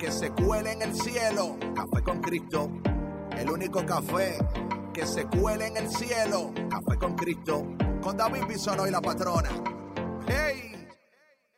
que 0.00 0.10
se 0.10 0.30
cuele 0.30 0.72
en 0.72 0.82
el 0.82 0.94
cielo. 0.94 1.58
Café 1.74 2.02
con 2.02 2.20
Cristo. 2.22 2.70
El 3.36 3.50
único 3.50 3.84
café 3.84 4.38
que 4.94 5.06
se 5.06 5.26
cuele 5.26 5.66
en 5.66 5.76
el 5.76 5.90
cielo. 5.90 6.52
Café 6.70 6.98
con 6.98 7.14
Cristo. 7.14 7.66
Con 8.00 8.16
David 8.16 8.46
Bisono 8.48 8.86
y 8.86 8.90
la 8.90 9.02
patrona. 9.02 9.50
¡Hey! 10.26 10.88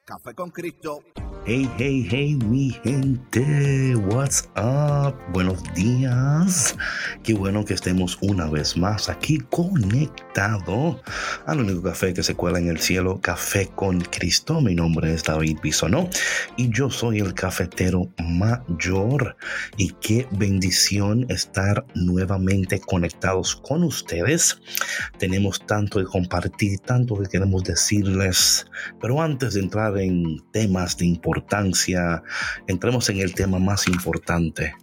Café 0.04 0.34
con 0.34 0.50
Cristo. 0.50 0.98
Hey, 1.44 1.68
hey, 1.76 2.06
hey, 2.08 2.36
mi 2.36 2.70
gente, 2.84 3.96
what's 3.96 4.48
up? 4.56 5.16
Buenos 5.32 5.60
días. 5.74 6.76
Qué 7.24 7.34
bueno 7.34 7.64
que 7.64 7.74
estemos 7.74 8.16
una 8.20 8.48
vez 8.48 8.76
más 8.76 9.08
aquí 9.08 9.38
conectado 9.50 11.02
al 11.46 11.58
único 11.58 11.82
café 11.82 12.14
que 12.14 12.22
se 12.22 12.36
cuela 12.36 12.60
en 12.60 12.68
el 12.68 12.78
cielo, 12.78 13.20
Café 13.20 13.66
con 13.74 14.00
Cristo. 14.02 14.60
Mi 14.60 14.76
nombre 14.76 15.12
es 15.12 15.24
David 15.24 15.58
Bisonó 15.60 16.08
y 16.56 16.70
yo 16.70 16.90
soy 16.90 17.18
el 17.18 17.34
cafetero 17.34 18.08
mayor. 18.22 19.36
Y 19.76 19.96
qué 20.00 20.28
bendición 20.30 21.26
estar 21.28 21.84
nuevamente 21.96 22.78
conectados 22.78 23.56
con 23.56 23.82
ustedes. 23.82 24.60
Tenemos 25.18 25.66
tanto 25.66 25.98
que 25.98 26.06
compartir, 26.06 26.78
tanto 26.78 27.18
que 27.18 27.28
queremos 27.28 27.64
decirles, 27.64 28.64
pero 29.00 29.20
antes 29.20 29.54
de 29.54 29.60
entrar 29.60 29.98
en 29.98 30.38
temas 30.52 30.96
de 30.96 31.06
importancia, 31.06 31.31
importancia, 31.32 32.22
entremos 32.66 33.08
en 33.08 33.20
el 33.20 33.34
tema 33.34 33.58
más 33.58 33.88
importante, 33.88 34.74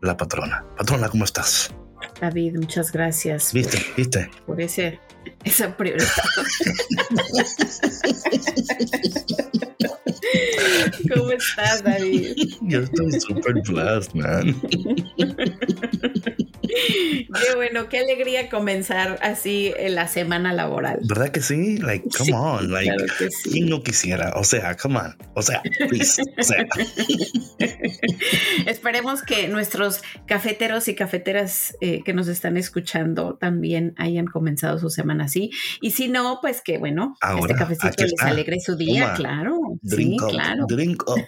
la 0.00 0.16
patrona. 0.16 0.64
Patrona, 0.76 1.08
¿cómo 1.08 1.24
estás? 1.24 1.74
David, 2.20 2.56
muchas 2.56 2.92
gracias. 2.92 3.52
¿Viste? 3.52 3.78
¿Viste? 3.96 4.30
Por 4.46 4.60
ese, 4.60 5.00
esa 5.44 5.76
prioridad. 5.76 6.08
¿Cómo 11.14 11.32
estás, 11.32 11.82
David? 11.82 12.36
Yo 12.62 12.80
estoy 12.80 13.20
súper 13.20 13.54
blessed, 13.66 14.14
man. 14.14 14.54
Qué 16.72 17.54
bueno, 17.54 17.88
qué 17.88 17.98
alegría 17.98 18.48
comenzar 18.48 19.18
así 19.22 19.72
en 19.76 19.94
la 19.94 20.08
semana 20.08 20.52
laboral. 20.52 21.00
¿Verdad 21.02 21.30
que 21.30 21.42
sí? 21.42 21.78
Like, 21.78 22.08
come 22.16 22.32
on, 22.32 22.70
like, 22.70 22.90
¿quién 23.44 23.68
no 23.68 23.82
quisiera? 23.82 24.32
O 24.36 24.44
sea, 24.44 24.76
come 24.76 24.98
on, 24.98 25.16
o 25.34 25.42
sea, 25.42 25.62
please, 25.88 26.22
o 26.38 26.42
sea. 26.42 26.66
Esperemos 28.66 29.22
que 29.22 29.48
nuestros 29.48 30.02
cafeteros 30.26 30.88
y 30.88 30.94
cafeteras 30.94 31.76
eh, 31.80 32.02
que 32.04 32.12
nos 32.12 32.28
están 32.28 32.56
escuchando 32.56 33.34
también 33.34 33.94
hayan 33.98 34.26
comenzado 34.26 34.78
su 34.78 34.88
semana 34.88 35.11
así. 35.20 35.50
Y 35.80 35.90
si 35.90 36.08
no, 36.08 36.38
pues 36.40 36.62
que 36.62 36.78
bueno, 36.78 37.16
este 37.40 37.54
cafecito 37.54 38.04
les 38.04 38.22
alegre 38.22 38.60
su 38.60 38.76
día, 38.76 39.14
claro. 39.14 39.58
Drink 39.82 40.20
sí, 40.20 40.24
up, 40.24 40.30
claro. 40.30 40.66
drink 40.66 41.02
up, 41.08 41.20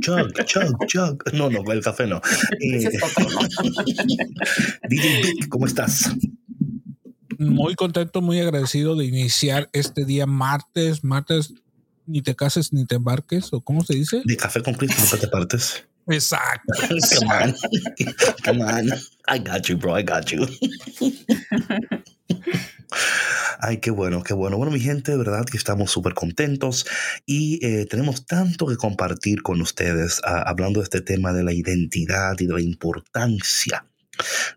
chug, 0.00 0.32
chug, 0.44 0.86
chug. 0.86 1.22
No, 1.32 1.50
no, 1.50 1.60
el 1.72 1.82
café 1.82 2.06
no. 2.06 2.20
Ese 2.60 2.88
es 2.88 3.02
¿cómo 5.48 5.66
estás? 5.66 6.10
Muy 7.38 7.74
contento, 7.74 8.20
muy 8.20 8.40
agradecido 8.40 8.96
de 8.96 9.06
iniciar 9.06 9.70
este 9.72 10.04
día 10.04 10.26
martes, 10.26 11.04
martes, 11.04 11.54
ni 12.06 12.20
te 12.20 12.34
cases 12.34 12.72
ni 12.72 12.84
te 12.84 12.96
embarques, 12.96 13.52
o 13.52 13.62
cómo 13.62 13.82
se 13.82 13.94
dice. 13.94 14.22
De 14.24 14.36
café 14.36 14.62
con 14.62 14.74
Cristo, 14.74 15.02
no 15.10 15.18
te 15.18 15.28
partes. 15.28 15.86
Exacto. 16.08 16.72
Come 17.18 17.32
on. 17.32 17.54
Come 18.44 18.62
on. 18.62 18.90
I 19.28 19.38
got 19.38 19.68
you, 19.68 19.76
bro. 19.76 19.94
I 19.94 20.02
got 20.02 20.32
you. 20.32 20.46
Ay, 23.58 23.78
qué 23.78 23.90
bueno, 23.90 24.22
qué 24.22 24.34
bueno. 24.34 24.56
Bueno, 24.56 24.72
mi 24.72 24.80
gente, 24.80 25.12
de 25.12 25.18
verdad 25.18 25.44
que 25.44 25.56
estamos 25.56 25.90
súper 25.90 26.14
contentos 26.14 26.86
y 27.26 27.64
eh, 27.64 27.86
tenemos 27.86 28.26
tanto 28.26 28.66
que 28.66 28.76
compartir 28.76 29.42
con 29.42 29.60
ustedes 29.60 30.20
ah, 30.24 30.42
hablando 30.46 30.80
de 30.80 30.84
este 30.84 31.00
tema 31.00 31.32
de 31.32 31.44
la 31.44 31.52
identidad 31.52 32.36
y 32.38 32.46
de 32.46 32.54
la 32.54 32.62
importancia 32.62 33.84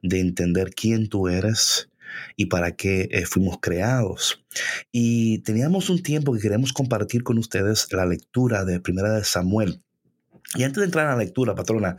de 0.02 0.20
entender 0.20 0.72
quién 0.74 1.10
tú 1.10 1.28
eres 1.28 1.90
y 2.36 2.46
para 2.46 2.76
qué 2.76 3.10
eh, 3.12 3.26
fuimos 3.26 3.58
creados. 3.62 4.44
Y 4.92 5.40
teníamos 5.40 5.90
un 5.90 6.02
tiempo 6.02 6.34
que 6.34 6.40
queremos 6.40 6.74
compartir 6.74 7.24
con 7.24 7.38
ustedes 7.38 7.92
la 7.92 8.06
lectura 8.06 8.66
de 8.66 8.80
Primera 8.80 9.14
de 9.14 9.24
Samuel. 9.24 9.82
Y 10.56 10.64
antes 10.64 10.82
de 10.82 10.86
entrar 10.86 11.08
a 11.08 11.12
la 11.12 11.24
lectura, 11.24 11.56
patrona, 11.56 11.98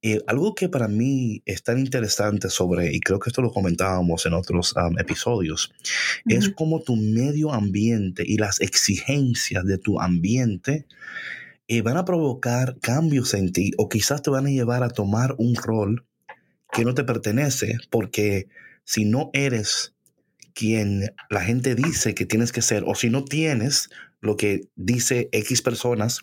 eh, 0.00 0.20
algo 0.26 0.54
que 0.54 0.68
para 0.68 0.88
mí 0.88 1.42
es 1.44 1.62
tan 1.62 1.78
interesante 1.78 2.48
sobre, 2.48 2.94
y 2.94 3.00
creo 3.00 3.18
que 3.18 3.28
esto 3.28 3.42
lo 3.42 3.52
comentábamos 3.52 4.24
en 4.24 4.32
otros 4.32 4.74
um, 4.76 4.98
episodios, 4.98 5.72
es 6.24 6.48
cómo 6.50 6.80
tu 6.80 6.96
medio 6.96 7.52
ambiente 7.52 8.24
y 8.26 8.38
las 8.38 8.60
exigencias 8.60 9.64
de 9.64 9.76
tu 9.76 10.00
ambiente 10.00 10.86
eh, 11.68 11.82
van 11.82 11.98
a 11.98 12.04
provocar 12.04 12.78
cambios 12.80 13.34
en 13.34 13.52
ti 13.52 13.72
o 13.76 13.88
quizás 13.88 14.22
te 14.22 14.30
van 14.30 14.46
a 14.46 14.50
llevar 14.50 14.82
a 14.82 14.90
tomar 14.90 15.34
un 15.36 15.54
rol 15.54 16.06
que 16.72 16.84
no 16.84 16.94
te 16.94 17.04
pertenece, 17.04 17.76
porque 17.90 18.48
si 18.84 19.04
no 19.04 19.30
eres 19.34 19.94
quien 20.54 21.14
la 21.28 21.42
gente 21.42 21.74
dice 21.74 22.14
que 22.14 22.26
tienes 22.26 22.52
que 22.52 22.62
ser, 22.62 22.84
o 22.86 22.94
si 22.94 23.10
no 23.10 23.24
tienes 23.24 23.90
lo 24.20 24.36
que 24.36 24.68
dice 24.74 25.28
X 25.32 25.62
personas, 25.62 26.22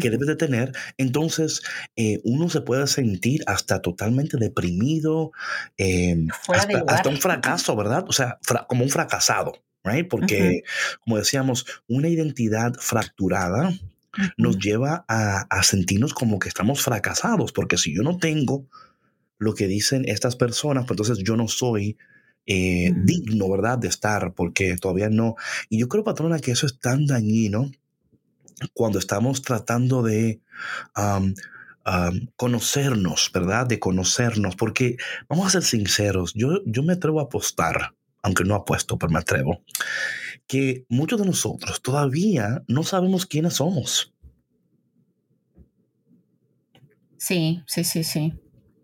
Que 0.00 0.10
debes 0.10 0.26
de 0.26 0.36
tener, 0.36 0.72
entonces 0.98 1.62
eh, 1.96 2.20
uno 2.24 2.48
se 2.48 2.60
puede 2.60 2.86
sentir 2.86 3.42
hasta 3.46 3.80
totalmente 3.80 4.36
deprimido, 4.36 5.32
eh, 5.78 6.16
de 6.16 6.30
hasta, 6.48 6.78
lugar. 6.78 6.96
hasta 6.96 7.08
un 7.08 7.18
fracaso, 7.18 7.76
¿verdad? 7.76 8.04
O 8.08 8.12
sea, 8.12 8.38
como 8.68 8.84
un 8.84 8.90
fracasado, 8.90 9.52
¿right? 9.84 10.08
Porque, 10.08 10.62
como 11.00 11.18
decíamos, 11.18 11.66
una 11.88 12.08
identidad 12.08 12.74
fracturada 12.78 13.72
nos 14.36 14.58
lleva 14.58 15.04
a, 15.08 15.46
a 15.48 15.62
sentirnos 15.62 16.12
como 16.14 16.38
que 16.38 16.48
estamos 16.48 16.82
fracasados, 16.82 17.52
porque 17.52 17.78
si 17.78 17.94
yo 17.94 18.02
no 18.02 18.18
tengo 18.18 18.66
lo 19.38 19.54
que 19.54 19.66
dicen 19.66 20.04
estas 20.06 20.36
personas, 20.36 20.84
pues 20.86 20.98
entonces 20.98 21.24
yo 21.24 21.36
no 21.36 21.48
soy 21.48 21.96
eh, 22.46 22.90
Ujú. 22.90 23.00
digno, 23.04 23.50
¿verdad? 23.50 23.78
De 23.78 23.88
estar, 23.88 24.34
porque 24.34 24.76
todavía 24.76 25.08
no. 25.08 25.36
Y 25.68 25.78
yo 25.78 25.88
creo, 25.88 26.04
patrona, 26.04 26.38
que 26.38 26.52
eso 26.52 26.66
es 26.66 26.78
tan 26.78 27.06
dañino 27.06 27.70
cuando 28.74 28.98
estamos 28.98 29.42
tratando 29.42 30.02
de 30.02 30.40
conocernos, 32.36 33.30
¿verdad? 33.34 33.66
De 33.66 33.78
conocernos, 33.78 34.56
porque 34.56 34.96
vamos 35.28 35.46
a 35.46 35.50
ser 35.50 35.62
sinceros, 35.62 36.32
yo, 36.34 36.60
yo 36.64 36.82
me 36.82 36.92
atrevo 36.92 37.20
a 37.20 37.24
apostar, 37.24 37.94
aunque 38.22 38.44
no 38.44 38.54
apuesto, 38.54 38.98
pero 38.98 39.12
me 39.12 39.18
atrevo, 39.18 39.62
que 40.46 40.86
muchos 40.88 41.20
de 41.20 41.26
nosotros 41.26 41.82
todavía 41.82 42.62
no 42.68 42.84
sabemos 42.84 43.26
quiénes 43.26 43.54
somos. 43.54 44.14
Sí, 47.16 47.62
sí, 47.66 47.84
sí, 47.84 48.04
sí. 48.04 48.34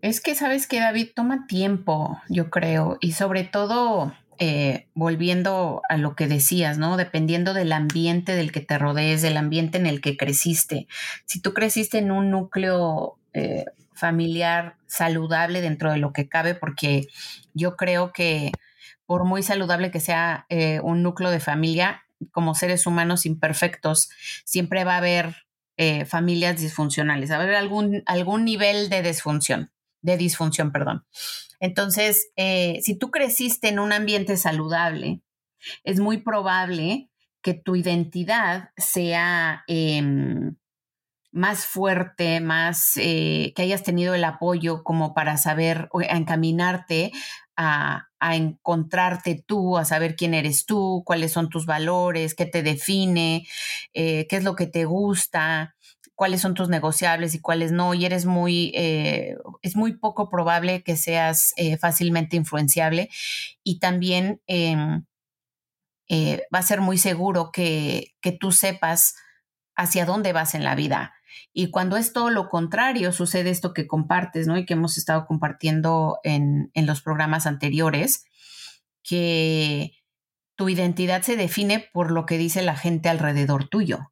Es 0.01 0.21
que, 0.21 0.33
¿sabes 0.35 0.65
que 0.65 0.79
David? 0.79 1.09
Toma 1.13 1.45
tiempo, 1.47 2.21
yo 2.29 2.49
creo, 2.49 2.97
y 3.01 3.11
sobre 3.11 3.43
todo, 3.43 4.13
eh, 4.39 4.87
volviendo 4.93 5.81
a 5.89 5.97
lo 5.97 6.15
que 6.15 6.27
decías, 6.27 6.77
¿no? 6.77 6.97
Dependiendo 6.97 7.53
del 7.53 7.71
ambiente 7.71 8.35
del 8.35 8.51
que 8.51 8.61
te 8.61 8.77
rodees, 8.77 9.21
del 9.21 9.37
ambiente 9.37 9.77
en 9.77 9.85
el 9.85 10.01
que 10.01 10.17
creciste. 10.17 10.87
Si 11.25 11.41
tú 11.41 11.53
creciste 11.53 11.97
en 11.97 12.11
un 12.11 12.31
núcleo 12.31 13.17
eh, 13.33 13.65
familiar 13.93 14.77
saludable 14.87 15.61
dentro 15.61 15.91
de 15.91 15.97
lo 15.97 16.13
que 16.13 16.29
cabe, 16.29 16.55
porque 16.55 17.07
yo 17.53 17.75
creo 17.75 18.13
que 18.13 18.51
por 19.05 19.25
muy 19.25 19.43
saludable 19.43 19.91
que 19.91 19.99
sea 19.99 20.45
eh, 20.49 20.79
un 20.81 21.03
núcleo 21.03 21.31
de 21.31 21.39
familia, 21.39 22.03
como 22.31 22.55
seres 22.55 22.85
humanos 22.85 23.25
imperfectos, 23.25 24.09
siempre 24.45 24.83
va 24.83 24.93
a 24.93 24.97
haber 24.97 25.35
eh, 25.77 26.05
familias 26.05 26.59
disfuncionales, 26.59 27.31
va 27.31 27.35
a 27.35 27.41
haber 27.41 27.55
algún, 27.55 28.03
algún 28.05 28.45
nivel 28.45 28.89
de 28.89 29.01
disfunción, 29.01 29.71
de 30.01 30.17
disfunción, 30.17 30.71
perdón. 30.71 31.05
Entonces, 31.59 32.29
eh, 32.35 32.79
si 32.81 32.97
tú 32.97 33.11
creciste 33.11 33.67
en 33.69 33.79
un 33.79 33.91
ambiente 33.91 34.37
saludable, 34.37 35.21
es 35.83 35.99
muy 35.99 36.17
probable 36.17 37.09
que 37.41 37.53
tu 37.53 37.75
identidad 37.75 38.69
sea, 38.77 39.63
eh, 39.67 40.01
más 41.31 41.65
fuerte, 41.65 42.41
más 42.41 42.93
eh, 42.97 43.53
que 43.55 43.61
hayas 43.61 43.83
tenido 43.83 44.15
el 44.15 44.23
apoyo 44.23 44.83
como 44.83 45.13
para 45.13 45.37
saber 45.37 45.87
o 45.91 46.01
encaminarte 46.01 47.11
a, 47.55 48.07
encontrarte 48.21 49.43
tú, 49.45 49.77
a 49.77 49.85
saber 49.85 50.15
quién 50.15 50.33
eres 50.33 50.65
tú, 50.65 51.03
cuáles 51.05 51.31
son 51.31 51.49
tus 51.49 51.65
valores, 51.65 52.33
qué 52.33 52.45
te 52.45 52.63
define, 52.63 53.47
eh, 53.93 54.27
qué 54.29 54.37
es 54.37 54.43
lo 54.43 54.55
que 54.55 54.67
te 54.67 54.85
gusta, 54.85 55.75
cuáles 56.19 56.41
son 56.41 56.53
tus 56.53 56.67
negociables 56.67 57.33
y 57.33 57.39
cuáles 57.39 57.71
no, 57.71 57.93
y 57.93 58.05
eres 58.05 58.25
muy, 58.25 58.73
eh, 58.75 59.37
es 59.61 59.77
muy 59.77 59.95
poco 59.95 60.29
probable 60.29 60.83
que 60.83 60.97
seas 60.97 61.53
fácilmente 61.79 62.35
influenciable. 62.35 63.09
Y 63.63 63.79
también 63.79 64.41
em, 64.45 65.05
va 66.53 66.59
a 66.59 66.63
ser 66.63 66.81
muy 66.81 66.97
seguro 66.97 67.51
que, 67.53 68.15
que 68.19 68.33
tú 68.33 68.51
sepas 68.51 69.15
hacia 69.77 70.05
dónde 70.05 70.33
vas 70.33 70.55
en 70.55 70.65
la 70.65 70.75
vida. 70.75 71.13
Y 71.53 71.71
cuando 71.71 71.97
es 71.97 72.13
todo 72.13 72.29
lo 72.29 72.49
contrario, 72.49 73.11
sucede 73.11 73.49
esto 73.49 73.73
que 73.73 73.87
compartes, 73.87 74.47
¿no? 74.47 74.57
Y 74.57 74.65
que 74.65 74.73
hemos 74.73 74.97
estado 74.97 75.25
compartiendo 75.25 76.19
en, 76.23 76.71
los 76.75 77.01
programas 77.01 77.45
anteriores, 77.45 78.25
que 79.03 79.93
tu 80.55 80.69
identidad 80.69 81.21
se 81.21 81.37
define 81.37 81.89
por 81.93 82.11
lo 82.11 82.25
que 82.25 82.37
dice 82.37 82.61
la 82.61 82.75
gente 82.75 83.09
alrededor 83.09 83.67
tuyo, 83.67 84.11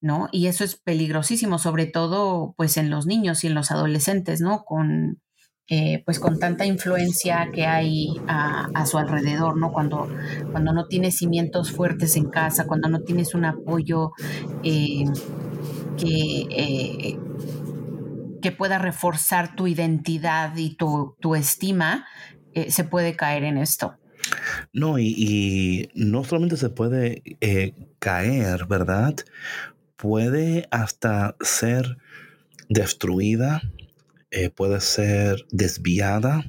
¿no? 0.00 0.28
Y 0.32 0.46
eso 0.46 0.64
es 0.64 0.76
peligrosísimo, 0.76 1.58
sobre 1.58 1.86
todo 1.86 2.54
pues 2.56 2.76
en 2.76 2.90
los 2.90 3.06
niños 3.06 3.44
y 3.44 3.48
en 3.48 3.54
los 3.54 3.70
adolescentes, 3.70 4.40
¿no? 4.40 4.64
Con, 4.64 5.20
eh, 5.68 6.04
pues 6.04 6.20
con 6.20 6.38
tanta 6.38 6.64
influencia 6.64 7.50
que 7.52 7.66
hay 7.66 8.14
a, 8.28 8.86
su 8.86 8.98
alrededor, 8.98 9.56
¿no? 9.56 9.72
Cuando, 9.72 10.08
cuando 10.52 10.72
no 10.72 10.86
tienes 10.86 11.16
cimientos 11.16 11.72
fuertes 11.72 12.14
en 12.16 12.30
casa, 12.30 12.68
cuando 12.68 12.88
no 12.88 13.00
tienes 13.00 13.34
un 13.34 13.46
apoyo 13.46 14.12
eh, 14.62 15.04
que, 15.98 16.46
eh, 16.50 17.18
que 18.40 18.52
pueda 18.52 18.78
reforzar 18.78 19.56
tu 19.56 19.66
identidad 19.66 20.56
y 20.56 20.76
tu, 20.76 21.34
estima, 21.34 22.06
eh, 22.52 22.70
se 22.70 22.84
puede 22.84 23.16
caer 23.16 23.42
en 23.42 23.58
esto. 23.58 23.96
No, 24.72 25.00
y, 25.00 25.90
no 25.94 26.22
solamente 26.22 26.56
se 26.56 26.68
puede 26.68 27.22
caer, 27.98 28.66
¿verdad? 28.66 29.16
Puede 29.96 30.68
hasta 30.70 31.36
ser 31.40 31.98
destruida, 32.68 33.62
puede 34.54 34.80
ser 34.80 35.46
desviada 35.50 36.44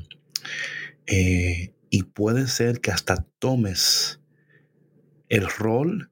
y 1.08 2.04
puede 2.04 2.48
ser 2.48 2.82
que 2.82 2.92
hasta 2.92 3.26
tomes 3.40 4.20
el 5.30 5.48
rol 5.48 6.12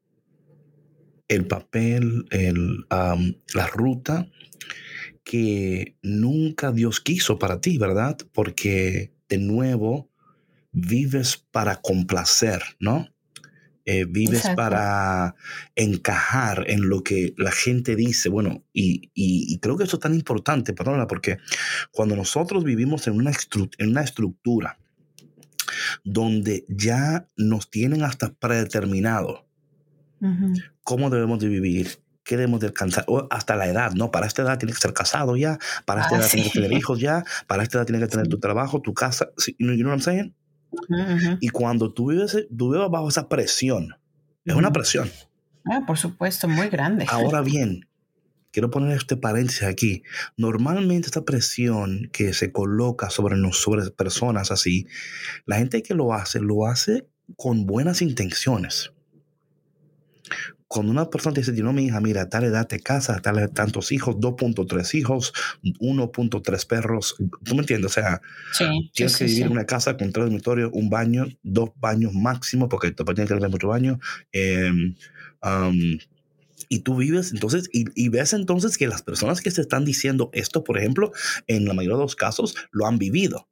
el 1.28 1.48
papel, 1.48 2.26
el, 2.32 2.86
la 2.90 3.68
ruta 3.72 4.30
que 5.24 5.98
nunca 6.04 6.72
Dios 6.72 7.00
quiso 7.00 7.40
para 7.40 7.60
ti, 7.62 7.78
¿verdad? 7.78 8.18
Porque 8.32 9.12
de 9.28 9.40
nuevo 9.40 10.12
vives 10.72 11.38
para 11.52 11.82
complacer, 11.82 12.62
¿no? 12.80 13.10
Eh, 13.88 14.06
vives 14.10 14.50
para 14.56 15.36
encajar 15.76 16.66
en 16.68 16.90
lo 16.90 17.04
que 17.04 17.36
la 17.38 17.52
gente 17.52 17.96
dice. 17.96 18.30
Bueno, 18.30 18.64
y, 18.74 19.60
creo 19.60 19.78
que 19.78 19.84
eso 19.84 19.98
es 19.98 20.02
tan 20.02 20.16
importante, 20.16 20.74
perdona, 20.74 21.06
porque 21.06 21.38
cuando 21.92 22.16
nosotros 22.16 22.64
vivimos 22.64 23.06
en 23.06 23.14
una, 23.14 23.32
en 23.78 23.90
una 23.90 24.02
estructura 24.02 24.80
donde 26.04 26.66
ya 26.68 27.28
nos 27.38 27.70
tienen 27.70 28.04
hasta 28.04 28.34
predeterminado, 28.34 29.46
cómo 30.82 31.12
debemos 31.12 31.38
de 31.40 31.50
vivir, 31.50 32.00
qué 32.24 32.38
debemos 32.38 32.62
de 32.62 32.68
alcanzar, 32.68 33.06
o 33.08 33.28
hasta 33.30 33.56
la 33.56 33.68
edad, 33.68 33.92
¿no? 33.92 34.10
Para 34.10 34.26
esta 34.26 34.42
edad 34.42 34.58
tienes 34.58 34.78
que 34.78 34.82
ser 34.82 34.94
casado 34.94 35.36
ya, 35.36 35.60
para 35.86 36.02
esta 36.02 36.16
ah, 36.16 36.20
edad 36.20 36.30
tienes 36.32 36.52
que 36.52 36.60
tener 36.60 36.74
hijos 36.74 37.00
ya, 37.00 37.24
para 37.46 37.62
esta 37.62 37.78
edad 37.78 37.86
tienes 37.86 38.02
que 38.02 38.10
tener 38.10 38.28
tu 38.30 38.40
trabajo, 38.40 38.82
tu 38.82 38.96
casa, 38.96 39.30
you 39.60 39.68
know, 39.68 39.76
what 39.76 39.94
I'm 39.94 40.02
saying? 40.02 40.34
Y 41.39 41.50
cuando 41.50 41.94
tú 41.94 42.12
vives, 42.12 42.48
tú 42.56 42.72
vives 42.72 42.89
bajo 42.89 43.10
esa 43.10 43.27
presión, 43.30 43.95
es 44.44 44.56
una 44.56 44.72
presión. 44.72 45.10
Ah, 45.66 45.81
por 45.86 45.98
supuesto, 45.98 46.48
muy 46.48 46.69
grande. 46.69 47.06
Ahora 47.10 47.42
bien, 47.44 47.88
quiero 48.51 48.69
poner 48.69 48.95
este 48.95 49.18
paréntesis 49.18 49.63
aquí. 49.63 50.04
Normalmente 50.38 51.07
esta 51.07 51.25
presión 51.25 52.10
que 52.13 52.33
se 52.33 52.51
coloca 52.51 53.10
sobre, 53.10 53.36
sobre 53.51 53.89
personas 53.92 54.51
así, 54.51 54.88
la 55.45 55.57
gente 55.57 55.83
que 55.83 55.94
lo 55.94 56.13
hace, 56.13 56.39
lo 56.39 56.66
hace 56.68 57.07
con 57.36 57.66
buenas 57.66 58.01
intenciones 58.01 58.95
cuando 60.75 60.92
una 60.92 61.10
persona 61.10 61.33
te 61.33 61.39
dice, 61.39 61.54
no, 61.63 61.72
mi 61.72 61.86
hija, 61.86 62.01
mira, 62.01 62.27
tal 62.27 62.44
edad 62.44 62.68
te 62.68 62.81
casas, 62.81 63.22
tal 63.22 63.50
tantos 63.54 63.94
hijos, 63.94 64.18
2.3 64.18 64.94
hijos, 64.95 65.33
1.3 65.63 66.68
perros, 66.68 67.16
¿tú 67.45 67.56
me 67.56 67.62
entiendes? 67.62 67.92
O 67.92 67.94
sea, 67.94 68.22
tienes 68.94 69.16
que 69.16 69.24
vivir 69.24 69.44
en 69.44 69.54
una 69.54 69.66
casa 69.66 69.95
con 69.95 70.12
tres 70.12 70.25
dormitorios, 70.25 70.72
un 70.74 70.89
baño, 70.89 71.27
dos 71.44 71.69
baños 71.77 72.13
máximo, 72.13 72.68
porque 72.68 72.92
te 72.92 73.06
tienes 73.06 73.30
que 73.30 73.36
tener 73.36 73.50
mucho 73.50 73.69
baño. 73.69 74.00
Em, 74.33 74.95
y 76.68 76.80
tú 76.80 76.98
vives 76.98 77.31
entonces, 77.31 77.69
y, 77.72 77.86
y, 77.95 78.10
ves 78.10 78.33
entonces 78.33 78.77
que 78.77 78.88
las 78.88 79.01
personas 79.01 79.39
que 79.39 79.51
te 79.51 79.62
están 79.62 79.86
diciendo 79.86 80.30
esto, 80.33 80.66
por 80.66 80.77
ejemplo, 80.77 81.13
en 81.48 81.66
la 81.66 81.74
mayoría 81.74 81.95
de 81.95 82.04
los 82.04 82.18
casos, 82.18 82.56
lo 82.72 82.86
han 82.86 82.98
vivido 82.98 83.48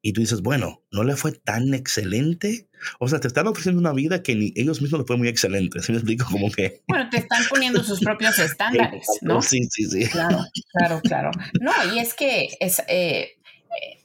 y 0.00 0.12
tú 0.12 0.20
dices, 0.20 0.42
bueno, 0.42 0.82
no 0.92 1.02
le 1.02 1.16
fue 1.16 1.32
tan 1.32 1.74
excelente. 1.74 2.68
O 3.00 3.08
sea, 3.08 3.18
te 3.18 3.26
están 3.26 3.48
ofreciendo 3.48 3.80
una 3.80 3.92
vida 3.92 4.22
que 4.22 4.36
ni 4.36 4.52
ellos 4.54 4.80
mismos 4.80 5.00
le 5.00 5.06
fue 5.06 5.16
muy 5.16 5.28
excelente. 5.28 5.82
¿Sí 5.82 5.92
me 5.92 5.98
explico? 5.98 6.26
Como 6.30 6.50
que. 6.50 6.82
Bueno, 6.86 7.08
te 7.10 7.18
están 7.18 7.42
poniendo 7.50 7.82
sus 7.82 8.00
propios 8.00 8.38
estándares, 8.38 9.06
¿no? 9.22 9.42
Sí, 9.42 9.64
sí, 9.70 9.84
sí. 9.84 10.08
Claro, 10.08 10.44
claro, 10.72 11.00
claro. 11.02 11.30
No, 11.60 11.72
y 11.92 11.98
es 11.98 12.14
que 12.14 12.48
es, 12.60 12.78
eh, 12.88 13.32
eh, 13.82 14.04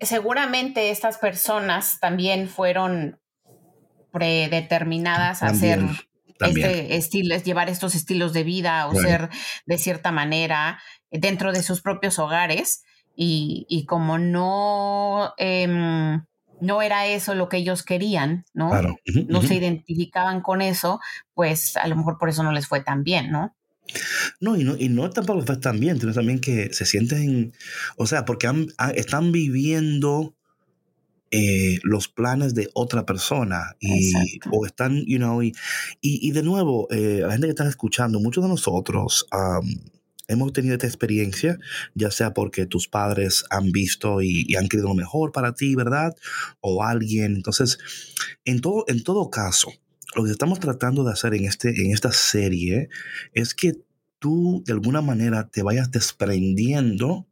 seguramente 0.00 0.90
estas 0.90 1.18
personas 1.18 2.00
también 2.00 2.48
fueron 2.48 3.20
predeterminadas 4.12 5.44
a 5.44 5.48
hacer 5.48 5.80
este 6.40 6.96
estilo, 6.96 7.36
llevar 7.36 7.68
estos 7.68 7.94
estilos 7.94 8.32
de 8.32 8.42
vida 8.42 8.88
o 8.88 8.94
ser 8.94 9.28
de 9.66 9.78
cierta 9.78 10.10
manera 10.10 10.82
dentro 11.12 11.52
de 11.52 11.62
sus 11.62 11.82
propios 11.82 12.18
hogares 12.18 12.82
y, 13.22 13.84
como 13.84 14.18
no, 14.18 15.34
em, 15.36 16.24
no 16.60 16.80
era 16.80 17.06
eso 17.06 17.34
lo 17.34 17.50
que 17.50 17.58
ellos 17.58 17.82
querían, 17.82 18.46
¿no? 18.54 18.70
no 19.28 19.42
se 19.42 19.54
identificaban 19.56 20.40
con 20.40 20.62
eso, 20.62 21.00
pues 21.34 21.76
a 21.76 21.86
lo 21.86 21.96
mejor 21.96 22.16
por 22.18 22.30
eso 22.30 22.42
no 22.42 22.52
les 22.52 22.66
fue 22.66 22.80
tan 22.80 23.04
bien, 23.04 23.30
¿no? 23.30 23.54
No, 24.40 24.56
y 24.56 24.64
no, 24.64 24.74
y 24.78 24.88
no 24.88 25.10
tampoco 25.10 25.42
fue 25.42 25.58
tan 25.58 25.80
bien, 25.80 26.00
sino 26.00 26.14
también 26.14 26.40
que 26.40 26.72
se 26.72 26.86
sienten, 26.86 27.52
o 27.96 28.06
sea, 28.06 28.24
porque 28.24 28.48
están 28.94 29.32
viviendo 29.32 30.34
eh, 31.30 31.78
los 31.82 32.08
planes 32.08 32.54
de 32.54 32.70
otra 32.72 33.04
persona 33.04 33.76
y, 33.80 34.12
o 34.50 34.64
están, 34.64 35.04
you 35.06 35.18
know, 35.18 35.42
y, 35.42 35.52
y, 36.00 36.30
de 36.30 36.42
nuevo, 36.42 36.88
eh, 36.90 37.18
la 37.20 37.32
gente 37.32 37.48
que 37.48 37.52
está 37.52 37.68
escuchando, 37.68 38.18
muchos 38.18 38.44
de 38.44 38.48
nosotros, 38.48 39.26
hemos 40.30 40.52
tenido 40.52 40.74
esta 40.74 40.86
experiencia, 40.86 41.58
ya 41.94 42.10
sea 42.10 42.32
porque 42.32 42.66
tus 42.66 42.88
padres 42.88 43.44
han 43.50 43.72
visto 43.72 44.22
y, 44.22 44.54
han 44.54 44.68
querido 44.68 44.88
lo 44.88 44.94
mejor 44.94 45.32
para 45.32 45.54
ti, 45.54 45.74
¿verdad? 45.74 46.16
O 46.60 46.82
alguien. 46.84 47.36
Entonces, 47.36 47.78
en 48.44 48.60
todo, 48.60 48.84
en 48.88 49.02
todo 49.02 49.30
caso, 49.30 49.72
lo 50.14 50.24
que 50.24 50.30
estamos 50.30 50.60
tratando 50.60 51.04
de 51.04 51.12
hacer 51.12 51.34
en, 51.34 51.44
este, 51.44 51.68
en 51.68 51.92
esta 51.92 52.12
serie 52.12 52.88
es 53.32 53.54
que 53.54 53.74
tú 54.18 54.62
de 54.66 54.72
alguna 54.72 55.02
manera 55.02 55.48
te 55.48 55.62
vayas 55.62 55.90
desprendiendo 55.90 57.26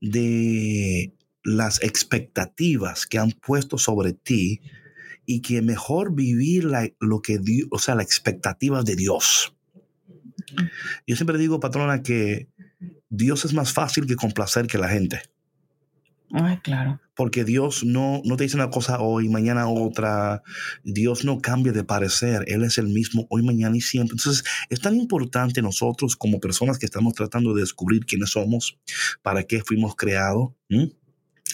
de 0.00 1.14
las 1.42 1.82
expectativas 1.82 3.06
que 3.06 3.18
han 3.18 3.32
puesto 3.32 3.78
sobre 3.78 4.12
ti 4.12 4.60
y 5.26 5.40
que 5.40 5.62
mejor 5.62 6.14
vivir 6.14 6.64
la, 6.64 6.90
lo 7.00 7.22
que 7.22 7.38
o 7.70 7.78
sea, 7.78 7.94
las 7.94 8.06
expectativas 8.06 8.84
de 8.84 8.96
Dios. 8.96 9.54
Yo 11.06 11.16
siempre 11.16 11.38
digo, 11.38 11.60
patrona, 11.60 12.02
que 12.02 12.48
Dios 13.08 13.44
es 13.44 13.52
más 13.52 13.72
fácil 13.72 14.06
que 14.06 14.16
complacer 14.16 14.66
que 14.66 14.78
la 14.78 14.88
gente. 14.88 15.22
Ay, 16.36 16.58
claro. 16.58 17.00
Porque 17.14 17.44
Dios 17.44 17.84
no, 17.84 18.20
no 18.24 18.36
te 18.36 18.42
dice 18.42 18.56
una 18.56 18.70
cosa 18.70 19.00
hoy, 19.00 19.28
mañana 19.28 19.68
otra. 19.68 20.42
Dios 20.82 21.24
no 21.24 21.40
cambia 21.40 21.72
de 21.72 21.84
parecer. 21.84 22.44
Él 22.48 22.64
es 22.64 22.76
el 22.78 22.88
mismo 22.88 23.28
hoy, 23.30 23.44
mañana 23.44 23.76
y 23.76 23.80
siempre. 23.80 24.16
Entonces, 24.18 24.44
es 24.68 24.80
tan 24.80 24.96
importante 24.96 25.62
nosotros 25.62 26.16
como 26.16 26.40
personas 26.40 26.78
que 26.78 26.86
estamos 26.86 27.14
tratando 27.14 27.54
de 27.54 27.60
descubrir 27.60 28.04
quiénes 28.04 28.30
somos, 28.30 28.78
para 29.22 29.44
qué 29.44 29.62
fuimos 29.62 29.94
creados. 29.94 30.50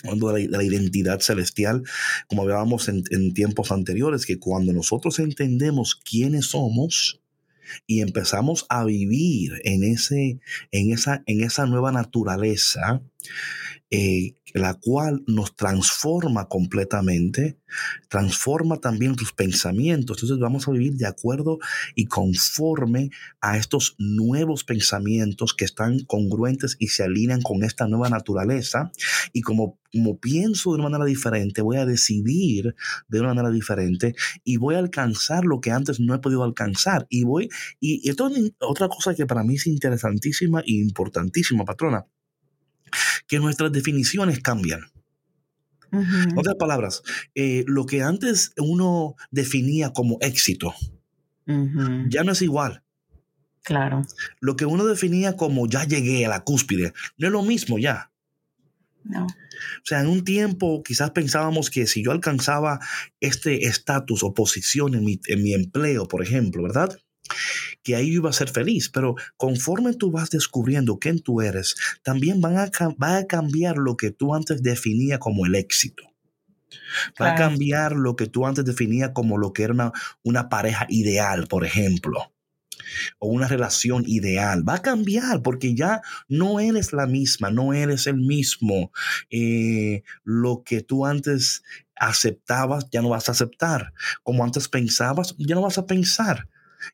Hablando 0.02 0.32
de 0.32 0.48
la, 0.48 0.64
identidad 0.64 1.20
celestial, 1.20 1.82
como 2.26 2.40
hablábamos 2.40 2.88
en, 2.88 3.02
en 3.10 3.34
tiempos 3.34 3.70
anteriores, 3.70 4.24
que 4.24 4.38
cuando 4.38 4.72
nosotros 4.72 5.18
entendemos 5.18 5.94
quiénes 5.94 6.46
somos, 6.46 7.19
y 7.86 8.00
empezamos 8.00 8.66
a 8.68 8.84
vivir 8.84 9.60
en, 9.64 9.84
ese, 9.84 10.40
en, 10.70 10.92
esa, 10.92 11.22
en 11.26 11.42
esa 11.42 11.66
nueva 11.66 11.92
naturaleza, 11.92 13.02
eh, 13.92 14.36
la 14.54 14.74
cual 14.74 15.24
nos 15.26 15.56
transforma 15.56 16.48
completamente, 16.48 17.58
transforma 18.08 18.76
también 18.76 19.16
tus 19.16 19.32
pensamientos. 19.32 20.18
Entonces 20.18 20.38
vamos 20.38 20.68
a 20.68 20.70
vivir 20.70 20.94
de 20.94 21.06
acuerdo 21.06 21.58
y 21.96 22.06
conforme 22.06 23.10
a 23.40 23.56
estos 23.56 23.96
nuevos 23.98 24.62
pensamientos 24.62 25.54
que 25.54 25.64
están 25.64 26.00
congruentes 26.04 26.76
y 26.78 26.88
se 26.88 27.02
alinean 27.02 27.42
con 27.42 27.64
esta 27.64 27.88
nueva 27.88 28.08
naturaleza. 28.08 28.92
Y 29.32 29.40
como, 29.40 29.80
como 29.92 30.18
pienso 30.18 30.70
de 30.70 30.76
una 30.76 30.88
manera 30.88 31.04
diferente, 31.04 31.62
voy 31.62 31.78
a 31.78 31.86
decidir 31.86 32.76
de 33.08 33.20
una 33.20 33.34
manera 33.34 33.50
diferente 33.50 34.14
y 34.44 34.56
voy 34.56 34.76
a 34.76 34.78
alcanzar 34.78 35.44
lo 35.44 35.60
que 35.60 35.72
antes 35.72 35.98
no 35.98 36.14
he 36.14 36.18
podido 36.20 36.44
alcanzar. 36.44 37.06
Y 37.10 37.24
voy, 37.24 37.48
y 37.80 38.08
esto 38.08 38.28
es 38.28 38.52
otra 38.60 38.88
cosa 38.88 39.16
que 39.16 39.26
para 39.26 39.42
mí 39.42 39.56
es 39.56 39.66
interesantísima 39.66 40.60
e 40.60 40.74
importantísima, 40.74 41.64
patrona 41.64 42.06
que 43.26 43.38
nuestras 43.38 43.72
definiciones 43.72 44.40
cambian. 44.40 44.80
En 45.92 46.38
otras 46.38 46.54
palabras, 46.54 47.02
eh, 47.34 47.64
lo 47.66 47.84
que 47.84 48.02
antes 48.02 48.52
uno 48.56 49.16
definía 49.32 49.92
como 49.92 50.18
éxito 50.20 50.72
ya 52.08 52.22
no 52.22 52.32
es 52.32 52.42
igual. 52.42 52.82
Claro. 53.62 54.02
Lo 54.40 54.56
que 54.56 54.66
uno 54.66 54.86
definía 54.86 55.36
como 55.36 55.66
ya 55.66 55.84
llegué 55.84 56.24
a 56.24 56.28
la 56.28 56.44
cúspide 56.44 56.92
no 57.18 57.26
es 57.26 57.32
lo 57.32 57.42
mismo 57.42 57.78
ya. 57.78 58.10
No. 59.04 59.24
O 59.24 59.84
sea, 59.84 60.00
en 60.00 60.06
un 60.06 60.24
tiempo 60.24 60.82
quizás 60.82 61.10
pensábamos 61.10 61.70
que 61.70 61.86
si 61.86 62.02
yo 62.02 62.12
alcanzaba 62.12 62.80
este 63.20 63.66
estatus 63.66 64.22
o 64.22 64.34
posición 64.34 64.94
en 64.94 65.04
mi, 65.04 65.20
en 65.26 65.42
mi 65.42 65.54
empleo, 65.54 66.06
por 66.06 66.22
ejemplo, 66.22 66.62
¿verdad? 66.62 66.98
Que 67.82 67.96
ahí 67.96 68.14
iba 68.14 68.30
a 68.30 68.34
ser 68.34 68.48
feliz, 68.48 68.88
pero 68.88 69.14
conforme 69.36 69.94
tú 69.94 70.10
vas 70.10 70.30
descubriendo 70.30 70.98
quién 70.98 71.20
tú 71.20 71.40
eres, 71.40 71.74
también 72.02 72.40
van 72.40 72.56
a, 72.58 72.70
va 73.02 73.18
a 73.18 73.26
cambiar 73.26 73.76
lo 73.76 73.96
que 73.96 74.10
tú 74.10 74.34
antes 74.34 74.62
definía 74.62 75.18
como 75.18 75.46
el 75.46 75.54
éxito. 75.54 76.04
Va 77.20 77.32
a 77.32 77.34
cambiar 77.34 77.92
lo 77.92 78.16
que 78.16 78.26
tú 78.26 78.46
antes 78.46 78.64
definía 78.64 79.12
como 79.12 79.38
lo 79.38 79.52
que 79.52 79.64
era 79.64 79.72
una, 79.72 79.92
una 80.22 80.48
pareja 80.48 80.86
ideal, 80.88 81.46
por 81.46 81.64
ejemplo 81.64 82.32
o 83.18 83.28
una 83.28 83.48
relación 83.48 84.04
ideal. 84.06 84.68
Va 84.68 84.74
a 84.74 84.82
cambiar 84.82 85.42
porque 85.42 85.74
ya 85.74 86.02
no 86.28 86.60
eres 86.60 86.92
la 86.92 87.06
misma, 87.06 87.50
no 87.50 87.72
eres 87.72 88.06
el 88.06 88.16
mismo. 88.16 88.92
Eh, 89.30 90.02
lo 90.24 90.62
que 90.64 90.82
tú 90.82 91.06
antes 91.06 91.62
aceptabas, 91.96 92.88
ya 92.90 93.02
no 93.02 93.10
vas 93.10 93.28
a 93.28 93.32
aceptar. 93.32 93.92
Como 94.22 94.44
antes 94.44 94.68
pensabas, 94.68 95.34
ya 95.38 95.54
no 95.54 95.62
vas 95.62 95.78
a 95.78 95.86
pensar. 95.86 96.48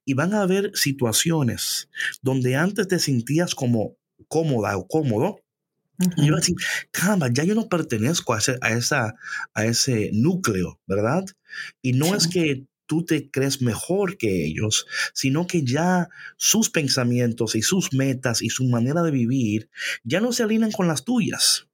Y 0.05 0.15
van 0.15 0.35
a 0.35 0.43
haber 0.43 0.73
situaciones 0.75 1.89
donde 2.23 2.57
antes 2.57 2.89
te 2.89 2.99
sentías 2.99 3.55
como 3.55 3.97
cómoda 4.29 4.77
o 4.77 4.87
cómodo. 4.87 5.41
Y 6.17 6.29
vas 6.29 6.39
a 6.39 6.41
decir, 6.41 6.57
caramba, 6.91 7.29
ya 7.33 7.45
yo 7.45 7.55
no 7.55 7.69
pertenezco 7.69 8.35
a 8.35 8.39
ese, 8.39 8.59
a, 8.61 8.73
esa, 8.73 9.15
a 9.55 9.65
ese 9.65 10.11
núcleo, 10.13 10.79
¿verdad? 10.87 11.25
Y 11.81 11.93
no 11.93 12.15
es 12.15 12.29
que 12.29 12.67
tú 12.87 13.05
te 13.05 13.31
crees 13.31 13.63
mejor 13.63 14.17
que 14.17 14.45
ellos, 14.45 14.87
sino 15.15 15.47
que 15.47 15.65
ya 15.65 16.09
sus 16.37 16.71
pensamientos 16.71 17.55
y 17.55 17.63
sus 17.63 17.93
metas 17.93 18.43
y 18.43 18.51
su 18.51 18.65
manera 18.65 19.03
de 19.03 19.11
vivir 19.11 19.71
ya 20.05 20.21
no 20.21 20.33
se 20.33 20.43
alinean 20.43 20.73
con 20.73 20.87
las 20.87 21.05
tuyas. 21.05 21.67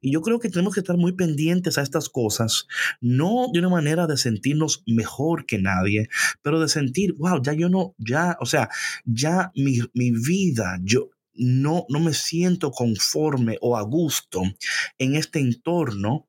Y 0.00 0.12
yo 0.12 0.20
creo 0.22 0.38
que 0.38 0.48
tenemos 0.48 0.74
que 0.74 0.80
estar 0.80 0.96
muy 0.96 1.12
pendientes 1.12 1.78
a 1.78 1.82
estas 1.82 2.08
cosas, 2.08 2.66
no 3.00 3.48
de 3.52 3.60
una 3.60 3.68
manera 3.68 4.06
de 4.06 4.16
sentirnos 4.16 4.82
mejor 4.86 5.46
que 5.46 5.58
nadie, 5.58 6.08
pero 6.42 6.60
de 6.60 6.68
sentir, 6.68 7.14
wow, 7.14 7.42
ya 7.42 7.52
yo 7.52 7.68
no, 7.68 7.94
ya, 7.98 8.36
o 8.40 8.46
sea, 8.46 8.68
ya 9.04 9.52
mi, 9.54 9.78
mi 9.92 10.10
vida, 10.10 10.78
yo, 10.82 11.10
no, 11.34 11.84
no 11.88 12.00
me 12.00 12.14
siento 12.14 12.70
conforme 12.70 13.58
o 13.60 13.76
a 13.76 13.82
gusto 13.82 14.42
en 14.98 15.16
este 15.16 15.40
entorno, 15.40 16.28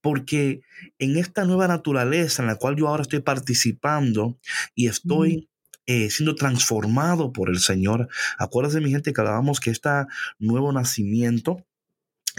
porque 0.00 0.60
en 0.98 1.16
esta 1.16 1.44
nueva 1.44 1.68
naturaleza 1.68 2.42
en 2.42 2.48
la 2.48 2.56
cual 2.56 2.76
yo 2.76 2.88
ahora 2.88 3.02
estoy 3.02 3.20
participando 3.20 4.38
y 4.74 4.88
estoy 4.88 5.48
eh, 5.86 6.10
siendo 6.10 6.34
transformado 6.34 7.32
por 7.32 7.48
el 7.48 7.58
Señor, 7.58 8.08
acuérdense 8.38 8.80
mi 8.80 8.90
gente 8.90 9.12
que 9.12 9.20
hablábamos 9.20 9.60
que 9.60 9.70
este 9.70 9.90
nuevo 10.38 10.72
nacimiento, 10.72 11.64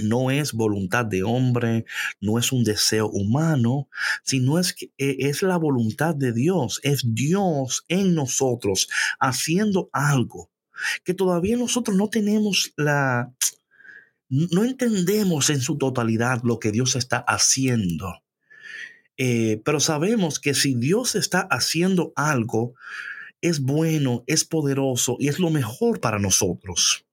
no 0.01 0.31
es 0.31 0.53
voluntad 0.53 1.05
de 1.05 1.23
hombre, 1.23 1.85
no 2.19 2.39
es 2.39 2.51
un 2.51 2.63
deseo 2.63 3.09
humano, 3.09 3.89
sino 4.23 4.59
es, 4.59 4.73
que 4.73 4.91
eh, 4.97 5.17
es 5.19 5.41
la 5.41 5.57
voluntad 5.57 6.15
de 6.15 6.33
Dios, 6.33 6.79
es 6.83 7.03
Dios 7.13 7.85
en 7.87 8.15
nosotros 8.15 8.89
haciendo 9.19 9.89
algo 9.93 10.49
que 11.03 11.13
todavía 11.13 11.57
nosotros 11.57 11.97
no 11.97 12.09
tenemos 12.09 12.73
la, 12.77 13.33
no 14.29 14.63
entendemos 14.63 15.49
en 15.49 15.61
su 15.61 15.77
totalidad 15.77 16.41
lo 16.43 16.59
que 16.59 16.71
Dios 16.71 16.95
está 16.95 17.17
haciendo. 17.17 18.23
Eh, 19.17 19.61
pero 19.65 19.79
sabemos 19.79 20.39
que 20.39 20.53
si 20.53 20.75
Dios 20.75 21.15
está 21.15 21.41
haciendo 21.49 22.13
algo, 22.15 22.75
es 23.41 23.61
bueno, 23.61 24.23
es 24.27 24.45
poderoso 24.45 25.17
y 25.19 25.27
es 25.27 25.39
lo 25.39 25.49
mejor 25.49 25.99
para 25.99 26.19
nosotros. 26.19 27.06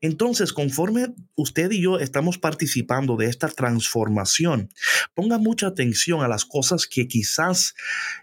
Entonces, 0.00 0.52
conforme 0.52 1.14
usted 1.34 1.70
y 1.70 1.82
yo 1.82 1.98
estamos 1.98 2.38
participando 2.38 3.16
de 3.16 3.26
esta 3.26 3.48
transformación, 3.48 4.70
ponga 5.14 5.38
mucha 5.38 5.68
atención 5.68 6.22
a 6.22 6.28
las 6.28 6.44
cosas 6.44 6.86
que 6.86 7.08
quizás 7.08 7.74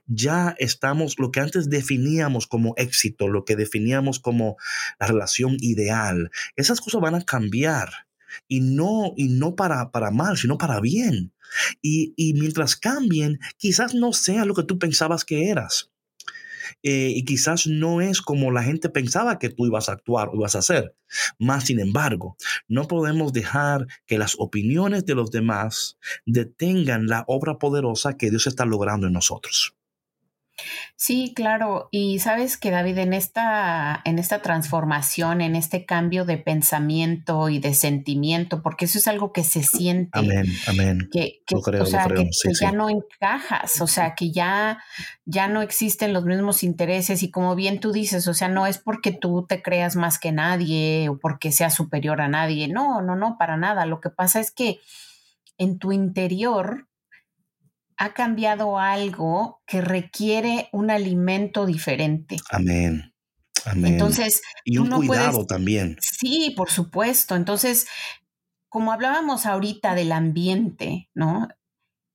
ya 0.05 0.55
estamos, 0.59 1.15
lo 1.19 1.31
que 1.31 1.39
antes 1.39 1.69
definíamos 1.69 2.47
como 2.47 2.73
éxito, 2.77 3.27
lo 3.27 3.45
que 3.45 3.55
definíamos 3.55 4.19
como 4.19 4.57
la 4.99 5.07
relación 5.07 5.57
ideal. 5.59 6.31
Esas 6.55 6.81
cosas 6.81 7.01
van 7.01 7.15
a 7.15 7.25
cambiar 7.25 7.89
y 8.47 8.61
no, 8.61 9.13
y 9.15 9.29
no 9.29 9.55
para, 9.55 9.91
para 9.91 10.11
mal, 10.11 10.37
sino 10.37 10.57
para 10.57 10.79
bien. 10.79 11.33
Y, 11.81 12.13
y 12.17 12.33
mientras 12.33 12.75
cambien, 12.75 13.39
quizás 13.57 13.93
no 13.93 14.13
sea 14.13 14.45
lo 14.45 14.53
que 14.53 14.63
tú 14.63 14.79
pensabas 14.79 15.23
que 15.25 15.49
eras. 15.49 15.91
Eh, 16.83 17.11
y 17.15 17.25
quizás 17.25 17.67
no 17.67 18.01
es 18.01 18.21
como 18.21 18.51
la 18.51 18.63
gente 18.63 18.89
pensaba 18.89 19.39
que 19.39 19.49
tú 19.49 19.65
ibas 19.65 19.89
a 19.89 19.93
actuar 19.93 20.29
o 20.29 20.35
ibas 20.35 20.55
a 20.55 20.59
hacer. 20.59 20.95
Más 21.39 21.65
sin 21.65 21.79
embargo, 21.79 22.37
no 22.67 22.87
podemos 22.87 23.33
dejar 23.33 23.87
que 24.05 24.17
las 24.17 24.35
opiniones 24.37 25.05
de 25.05 25.15
los 25.15 25.31
demás 25.31 25.97
detengan 26.25 27.07
la 27.07 27.23
obra 27.27 27.57
poderosa 27.57 28.17
que 28.17 28.29
Dios 28.29 28.47
está 28.47 28.65
logrando 28.65 29.07
en 29.07 29.13
nosotros. 29.13 29.75
Sí, 30.95 31.33
claro. 31.35 31.89
Y 31.91 32.19
sabes 32.19 32.57
que 32.57 32.71
David, 32.71 32.97
en 32.99 33.13
esta, 33.13 34.01
en 34.05 34.19
esta 34.19 34.41
transformación, 34.41 35.41
en 35.41 35.55
este 35.55 35.85
cambio 35.85 36.25
de 36.25 36.37
pensamiento 36.37 37.49
y 37.49 37.59
de 37.59 37.73
sentimiento, 37.73 38.61
porque 38.61 38.85
eso 38.85 38.97
es 38.97 39.07
algo 39.07 39.33
que 39.33 39.43
se 39.43 39.63
siente. 39.63 40.17
Amén, 40.17 40.45
amén. 40.67 41.09
Que, 41.11 41.41
o 41.51 41.85
sea, 41.85 42.07
que, 42.07 42.29
ya 42.59 42.71
no 42.71 42.89
encajas, 42.89 43.81
o 43.81 43.87
sea, 43.87 44.15
que 44.15 44.31
ya, 44.31 44.79
ya 45.25 45.47
no 45.47 45.61
existen 45.61 46.13
los 46.13 46.25
mismos 46.25 46.63
intereses. 46.63 47.23
Y 47.23 47.31
como 47.31 47.55
bien 47.55 47.79
tú 47.79 47.91
dices, 47.91 48.27
o 48.27 48.33
sea, 48.33 48.47
no 48.47 48.65
es 48.65 48.77
porque 48.77 49.11
tú 49.11 49.45
te 49.47 49.61
creas 49.61 49.95
más 49.95 50.19
que 50.19 50.31
nadie 50.31 51.09
o 51.09 51.17
porque 51.17 51.51
seas 51.51 51.73
superior 51.73 52.21
a 52.21 52.27
nadie. 52.27 52.67
No, 52.67 53.01
no, 53.01 53.15
no, 53.15 53.37
para 53.37 53.57
nada. 53.57 53.85
Lo 53.85 53.99
que 53.99 54.09
pasa 54.09 54.39
es 54.39 54.51
que 54.51 54.79
en 55.57 55.79
tu 55.79 55.91
interior 55.91 56.87
ha 57.97 58.13
cambiado 58.13 58.79
algo 58.79 59.61
que 59.65 59.81
requiere 59.81 60.69
un 60.71 60.91
alimento 60.91 61.65
diferente. 61.65 62.37
Amén. 62.49 63.13
Amén. 63.65 63.93
Entonces, 63.93 64.41
y 64.63 64.77
un 64.77 64.89
cuidado 64.89 65.45
también. 65.45 65.97
Sí, 66.01 66.53
por 66.55 66.69
supuesto. 66.69 67.35
Entonces, 67.35 67.87
como 68.69 68.91
hablábamos 68.91 69.45
ahorita 69.45 69.95
del 69.95 70.11
ambiente, 70.11 71.09
¿no? 71.13 71.47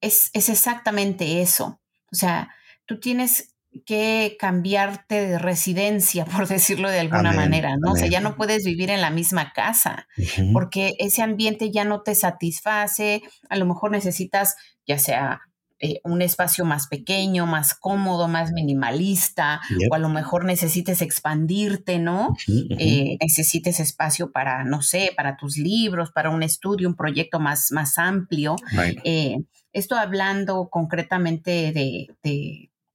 Es, 0.01 0.31
es 0.33 0.49
exactamente 0.49 1.43
eso. 1.43 1.81
O 2.13 2.15
sea, 2.15 2.55
tú 2.87 3.01
tienes 3.01 3.55
que 3.87 4.37
cambiarte 4.39 5.27
de 5.27 5.39
residencia, 5.39 6.25
por 6.37 6.47
decirlo 6.49 6.91
de 6.91 7.01
alguna 7.01 7.33
manera, 7.33 7.77
¿no? 7.79 7.93
O 7.93 7.97
sea, 7.97 8.09
ya 8.09 8.21
no 8.21 8.37
puedes 8.37 8.65
vivir 8.65 8.91
en 8.91 9.01
la 9.01 9.11
misma 9.11 9.53
casa, 9.53 10.07
porque 10.53 10.93
ese 10.99 11.23
ambiente 11.23 11.71
ya 11.71 11.85
no 11.85 12.03
te 12.03 12.15
satisface, 12.15 13.23
a 13.49 13.57
lo 13.57 13.67
mejor 13.67 13.91
necesitas 13.91 14.57
ya 14.87 14.99
sea 14.99 15.41
eh, 15.83 16.01
un 16.05 16.21
espacio 16.21 16.67
más 16.67 16.89
pequeño, 16.89 17.47
más 17.47 17.73
cómodo, 17.73 18.29
más 18.29 18.53
minimalista, 18.53 19.63
o 19.91 19.95
a 19.95 19.99
lo 19.99 20.11
mejor 20.11 20.45
necesites 20.45 21.01
expandirte, 21.01 21.99
¿no? 21.99 22.37
Eh, 22.47 23.17
necesites 23.19 23.81
espacio 23.81 24.31
para, 24.31 24.63
no 24.65 24.83
sé, 24.83 25.11
para 25.17 25.39
tus 25.39 25.57
libros, 25.57 26.13
para 26.13 26.29
un 26.29 26.43
estudio, 26.43 26.87
un 26.87 26.97
proyecto 26.97 27.41
más, 27.41 27.73
más 27.73 27.97
amplio. 27.97 28.57
Eh, 29.05 29.39
esto 29.73 29.97
hablando 29.97 30.69
concretamente 30.71 31.73
de, 31.73 32.09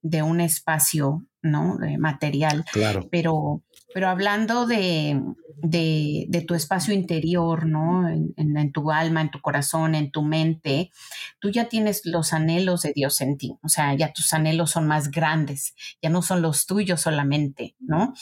de, 0.02 0.22
un 0.22 0.40
espacio, 0.40 1.26
¿no? 1.46 1.78
material. 2.00 2.66
Claro. 2.72 3.08
Pero, 3.12 3.64
pero 3.94 4.10
hablando 4.10 4.66
de, 4.66 5.22
de, 5.62 6.46
tu 6.48 6.54
espacio 6.54 6.94
interior, 6.94 7.66
¿no? 7.66 8.08
En, 8.10 8.72
tu 8.72 8.92
alma, 8.92 9.22
en 9.22 9.32
tu 9.32 9.42
corazón, 9.42 9.96
en 9.96 10.12
tu 10.12 10.24
mente, 10.24 10.92
tú 11.40 11.50
ya 11.50 11.70
tienes 11.70 12.06
los 12.06 12.34
anhelos 12.34 12.82
de 12.82 12.94
Dios 12.94 13.22
en 13.22 13.38
ti. 13.38 13.58
O 13.64 13.70
sea, 13.70 13.94
ya 13.96 14.14
tus 14.14 14.34
anhelos 14.34 14.72
son 14.72 14.88
más 14.88 15.12
grandes, 15.12 15.76
ya 16.02 16.10
no 16.10 16.22
son 16.22 16.42
los 16.42 16.66
tuyos 16.66 17.02
solamente, 17.02 17.76
¿no? 17.80 18.14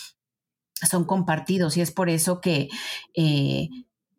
Son 0.74 1.06
compartidos 1.06 1.78
y 1.78 1.82
es 1.82 1.92
por 1.92 2.10
eso 2.10 2.42
que, 2.42 2.70
eh, 3.16 3.70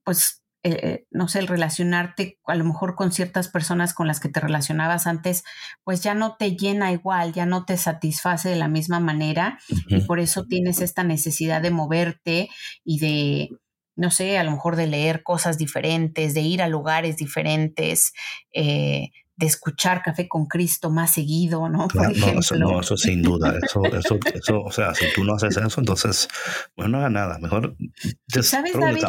pues, 0.03 0.44
eh, 0.67 1.07
no 1.11 1.29
sé, 1.29 1.41
el 1.41 1.47
relacionarte 1.47 2.39
a 2.47 2.55
lo 2.55 2.65
mejor 2.65 2.95
con 2.95 3.13
ciertas 3.13 3.49
personas 3.49 3.93
con 3.93 4.07
las 4.07 4.19
que 4.19 4.31
te 4.31 4.41
relacionabas 4.41 5.07
antes, 5.07 5.45
pues 5.85 6.03
ya 6.03 6.15
no 6.15 6.37
te 6.37 6.57
llena 6.57 6.91
igual, 6.91 7.35
ya 7.35 7.45
no 7.45 7.67
te 7.67 7.77
satisface 7.77 8.49
de 8.49 8.57
la 8.57 8.69
misma 8.69 8.99
manera 8.99 9.59
y 9.89 10.01
por 10.01 10.21
eso 10.21 10.47
tienes 10.47 10.81
esta 10.81 11.05
necesidad 11.05 11.61
de 11.61 11.71
moverte 11.71 12.49
y 12.83 12.99
de, 12.99 13.51
no 13.95 14.11
sé, 14.11 14.39
a 14.39 14.45
lo 14.45 14.53
mejor 14.53 14.77
de 14.77 14.87
leer 14.87 15.23
cosas 15.23 15.59
diferentes, 15.59 16.33
de 16.33 16.41
ir 16.41 16.63
a 16.63 16.69
lugares 16.69 17.19
diferentes, 17.19 18.15
eh, 18.55 19.11
de 19.37 19.47
escuchar 19.47 20.03
Café 20.03 20.29
con 20.29 20.47
Cristo 20.47 20.91
más 20.91 21.13
seguido, 21.13 21.69
¿no? 21.69 21.89
Por 21.89 22.17
no, 22.17 22.39
eso, 22.39 22.57
no, 22.57 22.81
eso 22.81 22.97
sin 22.97 23.23
duda. 23.23 23.59
Eso, 23.61 23.83
eso, 23.99 24.19
eso, 24.33 24.63
o 24.63 24.71
sea, 24.71 24.95
si 24.95 25.07
tú 25.15 25.25
no 25.25 25.35
haces 25.35 25.57
eso, 25.57 25.81
entonces, 25.81 26.29
bueno, 26.77 26.93
no 26.93 26.99
haga 26.99 27.11
nada. 27.11 27.39
Mejor 27.39 27.77
¿Sabes, 28.43 28.73
David? 28.79 29.03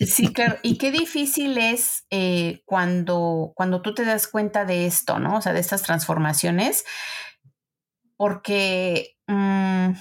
Sí, 0.00 0.32
claro. 0.32 0.56
Y 0.62 0.78
qué 0.78 0.90
difícil 0.92 1.58
es 1.58 2.06
eh, 2.10 2.62
cuando, 2.64 3.52
cuando 3.54 3.82
tú 3.82 3.94
te 3.94 4.04
das 4.04 4.26
cuenta 4.26 4.64
de 4.64 4.86
esto, 4.86 5.18
¿no? 5.18 5.36
O 5.36 5.42
sea, 5.42 5.52
de 5.52 5.60
estas 5.60 5.82
transformaciones, 5.82 6.84
porque... 8.16 9.16
Mm, 9.26 9.92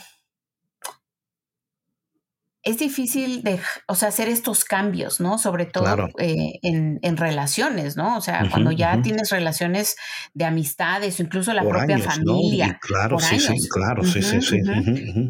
es 2.68 2.80
difícil 2.80 3.44
de, 3.44 3.60
o 3.88 3.96
sea, 3.96 4.10
hacer 4.10 4.28
estos 4.28 4.66
cambios, 4.66 5.22
¿no? 5.22 5.38
Sobre 5.38 5.66
todo 5.66 6.10
eh, 6.20 6.60
en, 6.62 7.00
en, 7.02 7.18
relaciones, 7.18 7.96
¿no? 7.96 8.18
O 8.18 8.22
sea, 8.22 8.48
cuando 8.50 8.72
ya 8.72 9.02
tienes 9.02 9.30
relaciones 9.30 9.96
de 10.34 10.44
amistades 10.44 11.20
o 11.20 11.24
incluso 11.24 11.54
la 11.54 11.64
propia 11.64 11.98
familia. 11.98 12.78
Claro, 12.82 13.20
sí, 13.20 13.40
sí, 13.40 13.56
claro, 13.70 14.04
sí, 14.04 14.22
sí, 14.22 14.42
sí. 14.42 14.58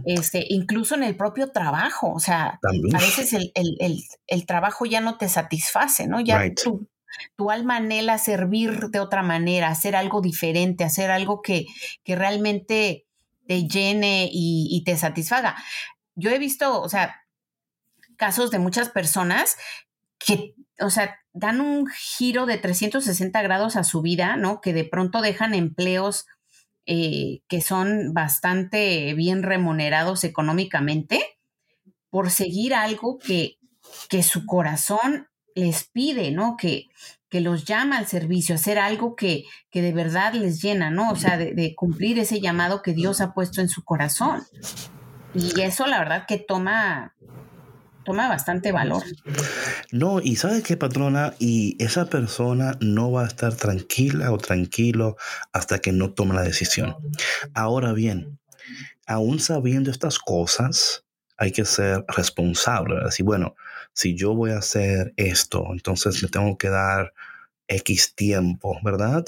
Este, 0.05 0.45
incluso 0.49 0.95
en 0.95 1.03
el 1.03 1.15
propio 1.15 1.51
trabajo, 1.51 2.11
o 2.11 2.19
sea, 2.19 2.59
a 2.63 2.99
veces 2.99 3.33
el, 3.33 3.51
el, 3.53 4.03
el, 4.25 4.45
trabajo 4.47 4.85
ya 4.85 4.99
no 4.99 5.17
te 5.17 5.29
satisface, 5.29 6.07
¿no? 6.07 6.19
Ya 6.19 6.41
tu, 6.55 6.87
tu, 7.35 7.51
alma 7.51 7.75
anhela 7.75 8.17
servir 8.17 8.89
de 8.89 8.99
otra 8.99 9.21
manera, 9.21 9.69
hacer 9.69 9.95
algo 9.95 10.21
diferente, 10.21 10.83
hacer 10.83 11.11
algo 11.11 11.41
que, 11.43 11.67
que 12.03 12.15
realmente 12.15 13.05
te 13.47 13.67
llene 13.67 14.27
y, 14.31 14.67
y 14.71 14.83
te 14.83 14.97
satisfaga 14.97 15.55
yo 16.17 16.31
he 16.31 16.39
visto, 16.39 16.81
o 16.81 16.89
sea, 16.89 17.15
casos 18.17 18.51
de 18.51 18.59
muchas 18.59 18.89
personas 18.89 19.55
que, 20.19 20.55
o 20.79 20.89
sea, 20.89 21.19
dan 21.33 21.61
un 21.61 21.87
giro 21.87 22.45
de 22.45 22.57
360 22.57 23.41
grados 23.41 23.75
a 23.75 23.83
su 23.83 24.01
vida, 24.01 24.35
¿no? 24.35 24.59
Que 24.61 24.73
de 24.73 24.83
pronto 24.83 25.21
dejan 25.21 25.53
empleos 25.53 26.25
eh, 26.85 27.41
que 27.47 27.61
son 27.61 28.13
bastante 28.13 29.13
bien 29.13 29.43
remunerados 29.43 30.23
económicamente 30.23 31.23
por 32.09 32.31
seguir 32.31 32.73
algo 32.73 33.19
que, 33.19 33.57
que 34.09 34.23
su 34.23 34.45
corazón 34.45 35.27
les 35.53 35.83
pide, 35.85 36.31
¿no? 36.31 36.55
Que, 36.57 36.85
que 37.29 37.41
los 37.41 37.65
llama 37.65 37.97
al 37.97 38.07
servicio, 38.07 38.55
hacer 38.55 38.79
algo 38.79 39.15
que, 39.15 39.43
que 39.69 39.81
de 39.81 39.91
verdad 39.91 40.33
les 40.33 40.61
llena, 40.61 40.89
¿no? 40.89 41.11
O 41.11 41.15
sea, 41.15 41.37
de, 41.37 41.53
de, 41.53 41.75
cumplir 41.75 42.19
ese 42.19 42.39
llamado 42.39 42.81
que 42.81 42.93
Dios 42.93 43.21
ha 43.21 43.33
puesto 43.33 43.59
en 43.59 43.69
su 43.69 43.83
corazón. 43.83 44.43
Y 45.33 45.59
eso 45.61 45.87
la 45.87 45.99
verdad 45.99 46.25
que 46.25 46.37
toma 46.37 47.16
toma 48.07 48.29
bastante 48.29 48.71
valor. 48.71 49.03
No, 49.91 50.21
y 50.21 50.37
sabes 50.37 50.63
qué, 50.63 50.77
patrona, 50.77 51.33
y 51.39 51.75
esa 51.83 52.05
persona 52.05 52.77
no 52.79 53.11
va 53.11 53.25
a 53.25 53.27
estar 53.27 53.53
tranquila 53.53 54.31
o 54.31 54.37
tranquilo 54.37 55.17
hasta 55.51 55.79
que 55.79 55.91
no 55.91 56.13
tome 56.13 56.33
la 56.33 56.43
decisión. 56.43 56.95
Ahora 57.53 57.91
bien, 57.91 58.39
aún 59.07 59.41
sabiendo 59.41 59.91
estas 59.91 60.19
cosas, 60.19 61.03
hay 61.35 61.51
que 61.51 61.65
ser 61.65 62.05
responsable. 62.07 63.03
Decir, 63.03 63.25
bueno, 63.25 63.55
si 63.91 64.15
yo 64.15 64.33
voy 64.33 64.51
a 64.51 64.59
hacer 64.59 65.13
esto, 65.17 65.65
entonces 65.73 66.23
me 66.23 66.29
tengo 66.29 66.57
que 66.57 66.69
dar 66.69 67.13
X 67.67 68.15
tiempo, 68.15 68.79
¿verdad? 68.85 69.25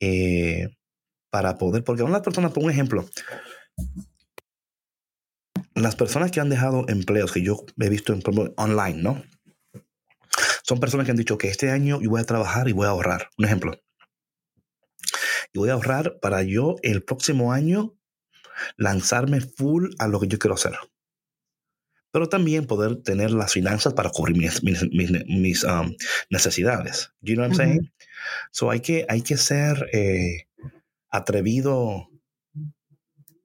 Eh, 0.00 0.74
para 1.28 1.58
poder, 1.58 1.84
porque 1.84 2.02
una 2.02 2.22
persona, 2.22 2.48
por 2.48 2.64
un 2.64 2.70
ejemplo, 2.70 3.04
las 5.76 5.94
personas 5.94 6.30
que 6.30 6.40
han 6.40 6.48
dejado 6.48 6.86
empleos 6.88 7.32
que 7.32 7.42
yo 7.42 7.64
he 7.78 7.88
visto 7.88 8.12
en, 8.12 8.22
online, 8.56 9.02
¿no? 9.02 9.22
Son 10.62 10.80
personas 10.80 11.04
que 11.04 11.12
han 11.12 11.18
dicho 11.18 11.38
que 11.38 11.48
este 11.48 11.70
año 11.70 12.00
yo 12.00 12.10
voy 12.10 12.20
a 12.20 12.24
trabajar 12.24 12.68
y 12.68 12.72
voy 12.72 12.86
a 12.86 12.90
ahorrar. 12.90 13.28
Un 13.38 13.44
ejemplo. 13.44 13.80
Y 15.52 15.58
voy 15.58 15.68
a 15.68 15.74
ahorrar 15.74 16.18
para 16.20 16.42
yo 16.42 16.76
el 16.82 17.04
próximo 17.04 17.52
año 17.52 17.94
lanzarme 18.76 19.40
full 19.40 19.90
a 19.98 20.08
lo 20.08 20.18
que 20.18 20.28
yo 20.28 20.38
quiero 20.38 20.54
hacer. 20.54 20.76
Pero 22.10 22.28
también 22.28 22.66
poder 22.66 23.02
tener 23.02 23.30
las 23.30 23.52
finanzas 23.52 23.92
para 23.92 24.10
cubrir 24.10 24.36
mis, 24.36 24.62
mis, 24.62 25.64
um, 25.64 25.94
necesidades. 26.30 27.12
You 27.20 27.34
know 27.34 27.44
what 27.44 27.50
I'm 27.50 27.56
saying? 27.56 27.92
So 28.50 28.70
hay 28.70 28.80
que, 28.80 29.04
hay 29.08 29.20
que 29.20 29.36
ser 29.36 29.88
eh, 29.92 30.48
atrevido, 31.10 32.08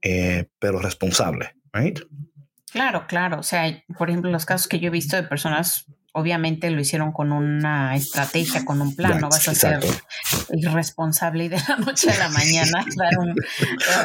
eh, 0.01 0.47
pero 0.59 0.79
responsable 0.79 1.60
right? 1.73 1.99
Claro, 2.71 3.05
claro. 3.07 3.39
O 3.39 3.43
sea, 3.43 3.83
por 3.97 4.09
ejemplo, 4.09 4.31
los 4.31 4.45
casos 4.45 4.67
que 4.67 4.79
yo 4.79 4.87
he 4.87 4.91
visto 4.91 5.15
de 5.15 5.23
personas 5.23 5.85
obviamente 6.13 6.69
lo 6.69 6.81
hicieron 6.81 7.11
con 7.11 7.31
una 7.31 7.95
estrategia, 7.95 8.65
con 8.65 8.81
un 8.81 8.95
plan, 8.95 9.19
no 9.19 9.29
vas 9.29 9.47
a 9.47 9.55
ser 9.55 9.79
irresponsable 10.51 11.45
y 11.45 11.49
de 11.49 11.57
la 11.67 11.77
noche 11.77 12.09
a 12.09 12.17
la 12.17 12.29
mañana 12.29 12.85
dar 12.97 13.17
un, 13.17 13.35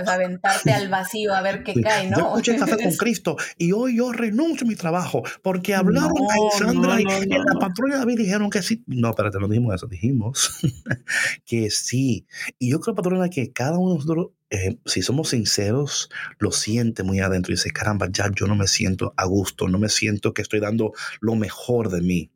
aventarte 0.06 0.72
al 0.72 0.88
vacío 0.88 1.34
a 1.34 1.42
ver 1.42 1.64
qué 1.64 1.74
cae, 1.80 2.08
¿no? 2.08 2.18
Yo 2.18 2.26
escuché 2.26 2.56
café 2.56 2.82
con 2.82 2.96
Cristo 2.96 3.36
y 3.58 3.72
hoy 3.72 3.96
yo 3.96 4.12
renuncio 4.12 4.66
a 4.66 4.68
mi 4.68 4.76
trabajo 4.76 5.22
porque 5.42 5.74
hablaron 5.74 6.12
a 6.12 6.58
Sandra 6.58 7.00
y 7.00 7.04
en 7.04 7.44
la 7.44 7.58
patrulla 7.58 7.98
David 7.98 8.18
dijeron 8.18 8.50
que 8.50 8.62
sí. 8.62 8.84
No, 8.86 9.10
espérate, 9.10 9.38
no 9.40 9.48
dijimos 9.48 9.74
eso, 9.74 9.86
dijimos 9.86 10.60
que 11.44 11.70
sí. 11.70 12.26
Y 12.58 12.70
yo 12.70 12.80
creo, 12.80 12.94
patrona, 12.94 13.28
que 13.28 13.52
cada 13.52 13.78
uno 13.78 13.90
de 13.90 13.96
nosotros 13.96 14.28
eh, 14.50 14.78
si 14.86 15.02
somos 15.02 15.30
sinceros, 15.30 16.08
lo 16.38 16.52
siente 16.52 17.02
muy 17.02 17.20
adentro 17.20 17.52
y 17.52 17.56
dice, 17.56 17.72
caramba, 17.72 18.08
ya 18.10 18.30
yo 18.34 18.46
no 18.46 18.54
me 18.54 18.68
siento 18.68 19.12
a 19.16 19.24
gusto, 19.24 19.66
no 19.68 19.78
me 19.78 19.88
siento 19.88 20.34
que 20.34 20.42
estoy 20.42 20.60
dando 20.60 20.92
lo 21.20 21.34
mejor 21.34 21.90
de 21.90 22.00
mí. 22.00 22.30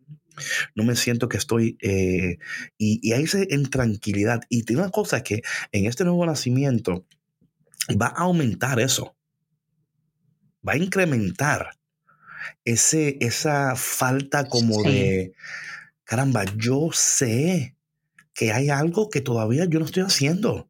No 0.75 0.85
me 0.85 0.97
siento 0.97 1.29
que 1.29 1.37
estoy, 1.37 1.77
eh, 1.83 2.39
y, 2.79 3.13
ahí 3.13 3.27
se 3.27 3.55
en 3.55 3.69
tranquilidad. 3.69 4.41
Y 4.49 4.65
tiene 4.65 4.83
una 4.83 4.91
cosa 4.91 5.23
que 5.23 5.43
en 5.73 5.87
este 5.87 6.05
nuevo 6.05 6.25
nacimiento 6.27 7.07
va 8.01 8.07
a 8.07 8.23
aumentar 8.23 8.81
eso, 8.81 9.17
va 10.67 10.73
a 10.73 10.79
incrementar 10.79 11.71
ese, 12.65 13.19
esa 13.21 13.77
falta 13.77 14.45
como 14.45 14.83
de, 14.83 15.35
caramba, 16.05 16.45
yo 16.57 16.91
sé 16.93 17.77
que 18.35 18.53
hay 18.53 18.71
algo 18.71 19.11
que 19.11 19.21
todavía 19.21 19.67
yo 19.67 19.79
no 19.79 19.85
estoy 19.85 20.03
haciendo. 20.03 20.70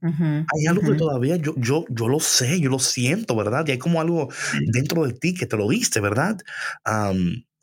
Hay 0.00 0.66
algo 0.68 0.82
que 0.82 0.96
todavía 0.96 1.36
yo, 1.36 1.54
yo, 1.56 1.84
yo 1.88 2.08
lo 2.08 2.20
sé, 2.20 2.60
yo 2.60 2.70
lo 2.70 2.78
siento, 2.78 3.34
¿verdad? 3.34 3.64
Y 3.66 3.72
hay 3.72 3.78
como 3.78 4.00
algo 4.00 4.28
dentro 4.72 5.04
de 5.04 5.12
ti 5.12 5.34
que 5.34 5.46
te 5.46 5.56
lo 5.56 5.68
diste, 5.68 6.00
¿verdad? 6.00 6.38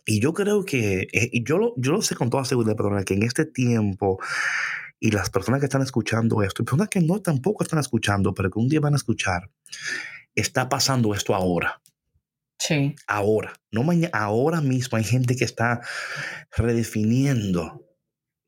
y 0.08 0.20
yo 0.20 0.34
creo 0.34 0.66
que, 0.66 1.08
eh, 1.14 1.30
y 1.32 1.44
yo 1.44 1.58
lo, 1.58 1.74
yo 1.78 1.92
lo 1.92 2.02
sé 2.02 2.16
con 2.16 2.30
toda 2.30 2.46
seguridad, 2.46 2.76
perdona, 2.76 3.04
que 3.04 3.16
en 3.16 3.24
este 3.24 3.44
tiempo 3.44 4.20
y 5.00 5.10
las 5.10 5.32
personas 5.32 5.60
que 5.60 5.66
están 5.66 5.82
escuchando 5.82 6.44
esto, 6.44 6.62
y 6.62 6.66
personas 6.66 6.90
que 6.90 7.02
no 7.02 7.22
tampoco 7.22 7.64
están 7.64 7.80
escuchando, 7.80 8.34
pero 8.34 8.52
que 8.52 8.60
un 8.60 8.70
día 8.70 8.80
van 8.80 8.94
a 8.94 8.98
escuchar, 8.98 9.50
está 10.36 10.70
pasando 10.70 11.14
esto 11.16 11.34
ahora. 11.34 11.82
Sí. 12.60 12.96
Ahora, 13.08 13.54
no 13.72 13.84
mañana, 13.84 14.12
ahora 14.14 14.62
mismo 14.62 14.98
hay 14.98 15.04
gente 15.04 15.36
que 15.36 15.44
está 15.44 15.82
redefiniendo 16.56 17.84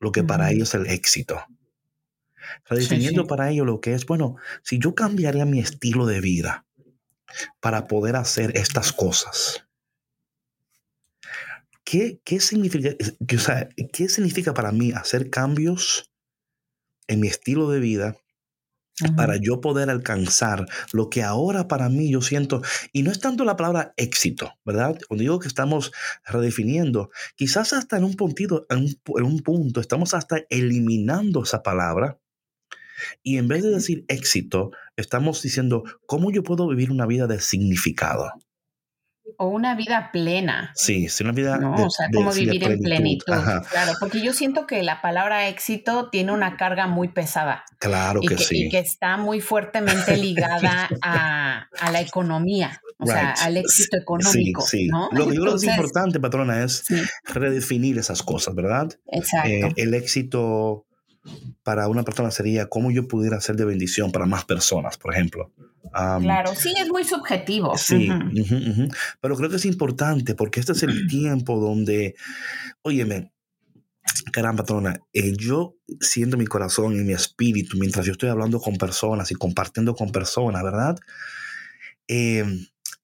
lo 0.00 0.12
que 0.12 0.22
para 0.22 0.50
ellos 0.52 0.68
es 0.68 0.74
el 0.74 0.86
éxito 0.86 1.40
redefiniendo 2.64 3.26
para 3.26 3.50
ello 3.50 3.64
lo 3.64 3.80
que 3.80 3.94
es, 3.94 4.06
bueno, 4.06 4.36
si 4.62 4.78
yo 4.78 4.94
cambiaría 4.94 5.44
mi 5.44 5.60
estilo 5.60 6.06
de 6.06 6.20
vida 6.20 6.66
para 7.60 7.86
poder 7.86 8.16
hacer 8.16 8.56
estas 8.56 8.92
cosas, 8.92 9.66
¿qué, 11.84 12.20
qué 12.24 12.40
significa, 12.40 12.90
o 13.34 13.38
sea, 13.38 13.68
¿qué 13.92 14.08
significa 14.08 14.54
para 14.54 14.72
mí 14.72 14.92
hacer 14.92 15.30
cambios 15.30 16.10
en 17.06 17.20
mi 17.20 17.28
estilo 17.28 17.70
de 17.70 17.80
vida 17.80 18.16
para 19.16 19.36
yo 19.36 19.60
poder 19.60 19.90
alcanzar 19.90 20.66
lo 20.92 21.08
que 21.10 21.22
ahora 21.22 21.68
para 21.68 21.88
mí 21.88 22.10
yo 22.10 22.20
siento, 22.20 22.62
y 22.92 23.02
no 23.02 23.12
es 23.12 23.20
tanto 23.20 23.44
la 23.44 23.56
palabra 23.56 23.94
éxito, 23.96 24.54
¿verdad? 24.64 24.98
Cuando 25.06 25.22
digo 25.22 25.38
que 25.38 25.48
estamos 25.48 25.92
redefiniendo, 26.24 27.10
quizás 27.36 27.72
hasta 27.72 27.96
en 27.96 28.04
un, 28.04 28.14
puntito, 28.14 28.66
en 28.70 29.24
un 29.24 29.40
punto 29.40 29.80
estamos 29.80 30.14
hasta 30.14 30.42
eliminando 30.50 31.42
esa 31.42 31.62
palabra 31.62 32.18
y 33.22 33.38
en 33.38 33.48
vez 33.48 33.62
de 33.62 33.70
decir 33.70 34.04
éxito, 34.08 34.70
estamos 34.96 35.42
diciendo 35.42 35.84
cómo 36.06 36.30
yo 36.30 36.42
puedo 36.42 36.68
vivir 36.68 36.90
una 36.90 37.06
vida 37.06 37.26
de 37.26 37.40
significado. 37.40 38.30
O 39.36 39.48
una 39.48 39.74
vida 39.74 40.10
plena. 40.10 40.72
Sí, 40.74 41.08
sí, 41.08 41.22
una 41.22 41.32
vida. 41.32 41.58
¿no? 41.58 41.74
o 41.74 41.90
sea, 41.90 42.08
cómo 42.12 42.32
vivir 42.32 42.64
en 42.64 42.80
plenitud. 42.80 43.32
Claro, 43.70 43.92
porque 44.00 44.22
yo 44.22 44.32
siento 44.32 44.66
que 44.66 44.82
la 44.82 45.02
palabra 45.02 45.48
éxito 45.48 46.08
tiene 46.10 46.32
una 46.32 46.56
carga 46.56 46.86
muy 46.86 47.08
pesada. 47.08 47.64
Claro 47.78 48.20
que, 48.20 48.38
sí. 48.38 48.66
Y 48.66 48.68
que 48.70 48.78
está 48.78 49.16
muy 49.16 49.40
fuertemente 49.40 50.16
ligada 50.16 50.88
a, 51.02 51.68
a 51.78 51.92
la 51.92 52.00
economía. 52.00 52.80
o 52.98 53.06
sea, 53.06 53.32
al 53.32 53.58
éxito 53.58 53.98
económico. 53.98 54.62
Sí, 54.62 54.86
sí. 54.86 54.90
Lo 55.12 55.28
que 55.28 55.36
yo 55.36 55.42
creo 55.42 55.52
que 55.58 55.66
es 55.66 55.76
importante, 55.76 56.18
patrona, 56.20 56.64
es 56.64 56.84
redefinir 57.24 57.98
esas 57.98 58.22
cosas, 58.22 58.54
¿verdad? 58.54 58.88
Exacto. 59.06 59.48
Eh, 59.48 59.72
el 59.76 59.94
éxito 59.94 60.87
para 61.62 61.88
una 61.88 62.02
persona 62.02 62.30
sería 62.30 62.68
cómo 62.68 62.90
yo 62.90 63.08
pudiera 63.08 63.40
ser 63.40 63.56
de 63.56 63.64
bendición 63.64 64.12
para 64.12 64.26
más 64.26 64.44
personas, 64.44 64.96
por 64.96 65.14
ejemplo. 65.14 65.52
claro, 65.92 66.54
sí, 66.54 66.74
es 66.76 66.88
muy 66.88 67.04
subjetivo. 67.04 67.76
Sí, 67.76 68.08
pero 69.20 69.36
creo 69.36 69.50
que 69.50 69.56
es 69.56 69.64
importante 69.64 70.34
porque 70.34 70.60
este 70.60 70.72
es 70.72 70.82
el 70.82 71.06
tiempo 71.08 71.58
donde, 71.58 72.14
óyeme, 72.82 73.32
caramba, 74.32 74.62
patrona, 74.62 75.00
eh, 75.12 75.34
yo 75.36 75.76
siento 76.00 76.36
mi 76.36 76.46
corazón 76.46 76.94
y 76.94 77.04
mi 77.04 77.12
espíritu 77.12 77.76
mientras 77.78 78.06
yo 78.06 78.12
estoy 78.12 78.28
hablando 78.28 78.60
con 78.60 78.76
personas 78.76 79.30
y 79.30 79.34
compartiendo 79.34 79.94
con 79.94 80.10
personas, 80.10 80.62
¿verdad? 80.62 80.96
Eh, 82.06 82.44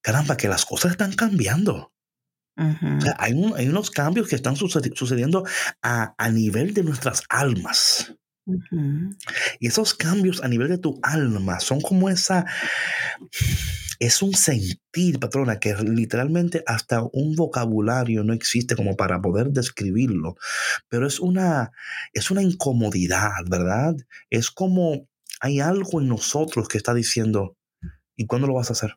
caramba, 0.01 0.37
que 0.37 0.49
las 0.49 0.65
cosas 0.65 0.93
están 0.93 1.13
cambiando. 1.13 1.94
Hay, 3.19 3.33
unos 3.33 3.91
cambios 3.91 4.29
que 4.29 4.37
están 4.37 4.57
sucediendo 4.57 5.45
a, 5.83 6.31
nivel 6.31 6.75
de 6.75 6.85
nuestras 6.85 7.23
almas. 7.29 8.15
Y 9.59 9.67
esos 9.67 9.95
cambios 9.95 10.43
a 10.43 10.49
nivel 10.49 10.69
de 10.69 10.79
tu 10.79 10.99
alma 11.03 11.61
son 11.61 11.81
como 11.81 12.11
esa, 12.11 12.45
es 13.99 14.23
un 14.23 14.35
sentir, 14.35 15.19
patrona, 15.19 15.59
que 15.59 15.75
literalmente 15.75 16.63
hasta 16.67 17.03
un 17.13 17.37
vocabulario 17.37 18.23
no 18.23 18.35
existe 18.35 18.77
como 18.77 18.97
para 18.97 19.21
poder 19.21 19.49
describirlo, 19.51 20.37
pero 20.89 21.07
es 21.07 21.21
una, 21.21 21.73
es 22.13 22.31
una 22.31 22.43
incomodidad, 22.43 23.31
¿verdad? 23.49 23.97
Es 24.31 24.51
como 24.51 25.09
hay 25.41 25.61
algo 25.61 26.01
en 26.01 26.09
nosotros 26.09 26.69
que 26.69 26.79
está 26.79 26.95
diciendo, 26.95 27.57
¿y 28.17 28.27
cuándo 28.27 28.47
lo 28.47 28.55
vas 28.55 28.71
a 28.71 28.75
hacer? 28.75 28.97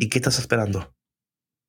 ¿Y 0.00 0.08
qué 0.08 0.18
estás 0.18 0.38
esperando? 0.38 0.94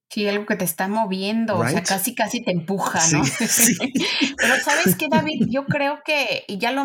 Sí, 0.10 0.28
algo 0.28 0.46
que 0.46 0.56
te 0.56 0.66
está 0.66 0.88
moviendo, 0.88 1.58
o 1.58 1.68
sea, 1.68 1.84
casi 1.84 2.16
casi 2.16 2.44
te 2.44 2.52
empuja, 2.52 3.00
¿no? 3.12 3.24
Sí, 3.48 3.78
Pero 4.38 4.56
sabes 4.64 4.96
qué, 4.96 5.08
David, 5.08 5.48
yo 5.50 5.66
creo 5.66 6.00
que, 6.04 6.46
y 6.48 6.58
ya 6.58 6.72
lo, 6.72 6.84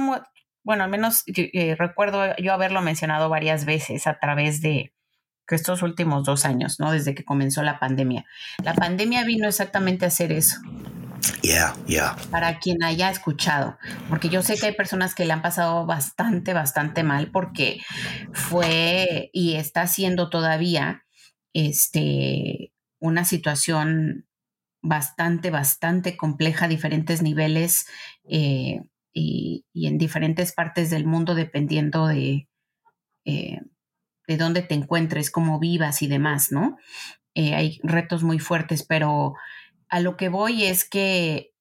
bueno, 0.63 0.85
al 0.85 0.91
menos 0.91 1.23
eh, 1.27 1.75
recuerdo 1.79 2.37
yo 2.37 2.53
haberlo 2.53 2.83
mencionado 2.83 3.29
varias 3.31 3.65
veces 3.65 4.07
a 4.07 4.19
través 4.19 4.61
de 4.61 4.93
estos 5.49 5.83
últimos 5.83 6.25
dos 6.25 6.45
años, 6.45 6.81
¿no? 6.81 6.91
Desde 6.91 7.15
que 7.15 7.25
comenzó 7.25 7.63
la 7.63 7.79
pandemia. 7.79 8.25
La 8.63 8.75
pandemia 8.75 9.25
vino 9.25 9.49
exactamente 9.49 10.05
a 10.05 10.09
hacer 10.09 10.33
eso. 10.33 10.59
Yeah, 11.43 11.75
yeah. 11.87 12.17
Para 12.31 12.59
quien 12.59 12.83
haya 12.83 13.11
escuchado, 13.11 13.79
porque 14.09 14.29
yo 14.29 14.43
sé 14.43 14.59
que 14.59 14.67
hay 14.67 14.75
personas 14.75 15.15
que 15.15 15.25
le 15.25 15.33
han 15.33 15.43
pasado 15.43 15.87
bastante, 15.87 16.53
bastante 16.53 17.03
mal 17.03 17.31
porque 17.31 17.81
fue 18.33 19.31
y 19.33 19.55
está 19.55 19.87
siendo 19.87 20.29
todavía 20.29 21.05
este 21.55 22.74
una 23.05 23.27
situación 23.27 24.27
bastante, 24.81 25.51
bastante 25.51 26.17
compleja 26.17 26.65
a 26.65 26.69
diferentes 26.69 27.21
niveles 27.21 27.87
eh, 28.27 28.81
y, 29.13 29.67
en 29.75 29.99
diferentes 29.99 30.53
partes 30.53 30.89
del 30.89 31.05
mundo 31.05 31.35
dependiendo 31.35 32.07
de, 32.07 32.49
eh, 33.27 33.61
de 34.27 34.37
dónde 34.39 34.63
te 34.63 34.75
encuentres, 34.75 35.31
cómo 35.31 35.59
vivas 35.59 36.01
y 36.01 36.07
demás, 36.07 36.51
¿no? 36.51 36.79
Eh, 37.35 37.55
hay 37.55 37.79
retos 37.83 38.23
muy 38.23 38.39
fuertes, 38.39 38.83
pero 38.85 39.35
a 39.91 40.01
lo 40.01 40.17
que 40.17 40.31
voy 40.31 40.65
es 40.65 40.89
que 40.89 41.53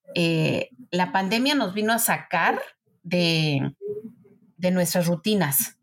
la 0.91 1.11
pandemia 1.11 1.55
nos 1.55 1.73
vino 1.73 1.91
a 1.91 1.99
sacar 1.99 2.61
de, 3.01 3.75
de 4.55 4.71
nuestras 4.71 5.07
rutinas. 5.07 5.77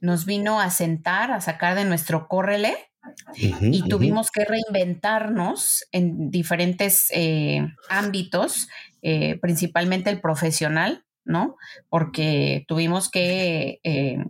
Nos 0.00 0.24
vino 0.24 0.60
a 0.60 0.70
sentar, 0.70 1.30
a 1.30 1.40
sacar 1.40 1.74
de 1.74 1.84
nuestro 1.84 2.26
córrele 2.28 2.93
y 3.36 3.88
tuvimos 3.88 4.30
que 4.30 4.44
reinventarnos 4.44 5.86
en 5.92 6.30
diferentes 6.30 7.08
eh, 7.10 7.66
ámbitos, 7.88 8.68
eh, 9.02 9.38
principalmente 9.40 10.10
el 10.10 10.20
profesional, 10.20 11.04
¿no? 11.24 11.56
Porque 11.88 12.64
tuvimos 12.68 13.10
que 13.10 13.80
eh, 13.82 14.24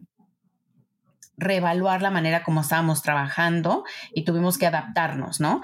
reevaluar 1.36 2.02
la 2.02 2.10
manera 2.10 2.44
como 2.44 2.60
estábamos 2.60 3.02
trabajando 3.02 3.84
y 4.12 4.24
tuvimos 4.24 4.58
que 4.58 4.66
adaptarnos, 4.66 5.40
¿no? 5.40 5.62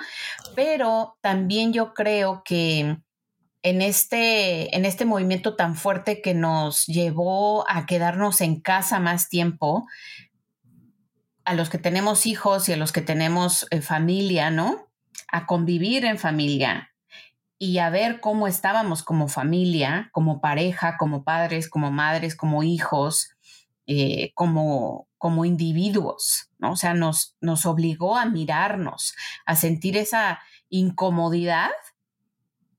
Pero 0.55 1.17
también 1.21 1.73
yo 1.73 1.95
creo 1.95 2.43
que 2.45 2.97
en 3.63 3.83
este, 3.83 4.75
en 4.75 4.85
este 4.85 5.05
movimiento 5.05 5.55
tan 5.55 5.77
fuerte 5.77 6.23
que 6.23 6.35
nos 6.35 6.87
llevó 6.87 7.69
a 7.69 7.87
quedarnos 7.87 8.41
en 8.41 8.61
casa 8.61 9.01
más 9.01 9.29
tiempo, 9.29 9.87
a 11.51 11.55
los 11.55 11.69
que 11.69 11.79
tenemos 11.79 12.27
hijos 12.27 12.69
y 12.69 12.75
a 12.75 12.77
los 12.77 12.93
que 12.93 13.01
tenemos 13.01 13.67
eh, 13.73 13.81
familia, 13.81 14.53
¿no? 14.53 14.89
A 15.33 15.47
convivir 15.47 16.05
en 16.05 16.17
familia 16.17 16.93
y 17.59 17.79
a 17.79 17.91
ver 17.91 18.21
cómo 18.21 18.47
estábamos 18.47 19.03
como 19.03 19.27
familia, 19.27 20.11
como 20.13 20.41
pareja, 20.41 20.97
como 20.97 21.25
padres, 21.25 21.69
como 21.69 21.91
madres, 21.91 22.37
como 22.37 22.63
hijos, 22.63 23.31
eh, 23.89 24.31
como, 24.35 25.09
como 25.19 25.45
individuos, 25.45 26.51
¿no? 26.61 26.71
O 26.71 26.77
sea, 26.77 26.95
nos, 26.95 27.37
nos 27.41 27.67
obligó 27.67 28.17
a 28.17 28.27
mirarnos, 28.27 29.17
a 29.45 29.57
sentir 29.57 29.97
esa 29.97 30.39
incomodidad 30.69 31.73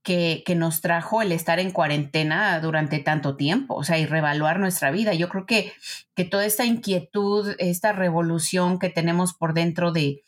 que, 0.03 0.43
nos 0.55 0.81
trajo 0.81 1.21
el 1.21 1.31
estar 1.31 1.59
en 1.59 1.71
cuarentena 1.71 2.59
durante 2.59 2.99
tanto 2.99 3.35
tiempo, 3.35 3.75
o 3.75 3.83
sea, 3.83 3.99
y 3.99 4.05
revaluar 4.05 4.59
nuestra 4.59 4.91
vida. 4.91 5.13
Yo 5.13 5.29
creo 5.29 5.45
que, 5.45 5.73
que 6.15 6.25
toda 6.25 6.45
esta 6.45 6.65
inquietud, 6.65 7.55
esta 7.59 7.91
revolución 7.91 8.79
que 8.79 8.89
tenemos 8.89 9.33
por 9.33 9.53
dentro 9.53 9.91
de, 9.91 10.23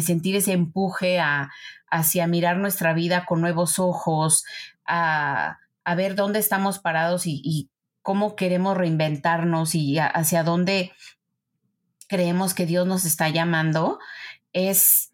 sentir 0.00 0.36
ese 0.36 0.52
empuje 0.52 1.18
a, 1.18 1.50
hacia 1.90 2.26
mirar 2.26 2.58
nuestra 2.58 2.92
vida 2.92 3.24
con 3.26 3.40
nuevos 3.40 3.78
ojos, 3.78 4.44
a, 4.86 5.58
ver 5.96 6.14
dónde 6.14 6.38
estamos 6.38 6.78
parados 6.78 7.22
y, 7.26 7.70
cómo 8.02 8.36
queremos 8.36 8.76
reinventarnos 8.76 9.74
y 9.74 9.98
hacia 9.98 10.44
dónde 10.44 10.92
creemos 12.06 12.54
que 12.54 12.64
Dios 12.64 12.86
nos 12.86 13.04
está 13.04 13.30
llamando, 13.30 13.98
es 14.52 15.10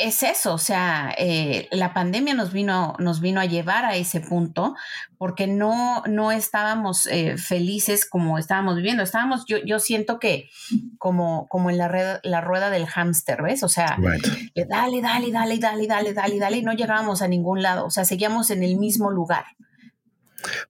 es 0.00 0.22
eso, 0.22 0.54
o 0.54 0.58
sea, 0.58 1.14
eh, 1.16 1.68
la 1.70 1.94
pandemia 1.94 2.34
nos 2.34 2.52
vino, 2.52 2.94
nos 2.98 3.20
vino 3.20 3.40
a 3.40 3.46
llevar 3.46 3.84
a 3.84 3.96
ese 3.96 4.20
punto 4.20 4.74
porque 5.18 5.46
no, 5.46 6.02
no 6.06 6.32
estábamos 6.32 7.06
eh, 7.06 7.36
felices 7.36 8.08
como 8.08 8.38
estábamos 8.38 8.76
viviendo. 8.76 9.02
Estábamos, 9.02 9.44
yo, 9.46 9.58
yo 9.64 9.78
siento 9.78 10.18
que 10.18 10.48
como, 10.98 11.46
como 11.48 11.70
en 11.70 11.78
la, 11.78 12.20
la 12.22 12.40
rueda 12.40 12.70
del 12.70 12.86
hámster, 12.86 13.42
¿ves? 13.42 13.62
O 13.62 13.68
sea, 13.68 13.96
dale, 14.68 15.00
dale, 15.00 15.30
dale, 15.30 15.58
dale, 15.58 15.86
dale, 15.86 16.14
dale, 16.14 16.38
dale, 16.38 16.56
y 16.56 16.62
no 16.62 16.72
llegábamos 16.72 17.22
a 17.22 17.28
ningún 17.28 17.62
lado, 17.62 17.86
o 17.86 17.90
sea, 17.90 18.04
seguíamos 18.04 18.50
en 18.50 18.62
el 18.62 18.76
mismo 18.76 19.10
lugar. 19.10 19.44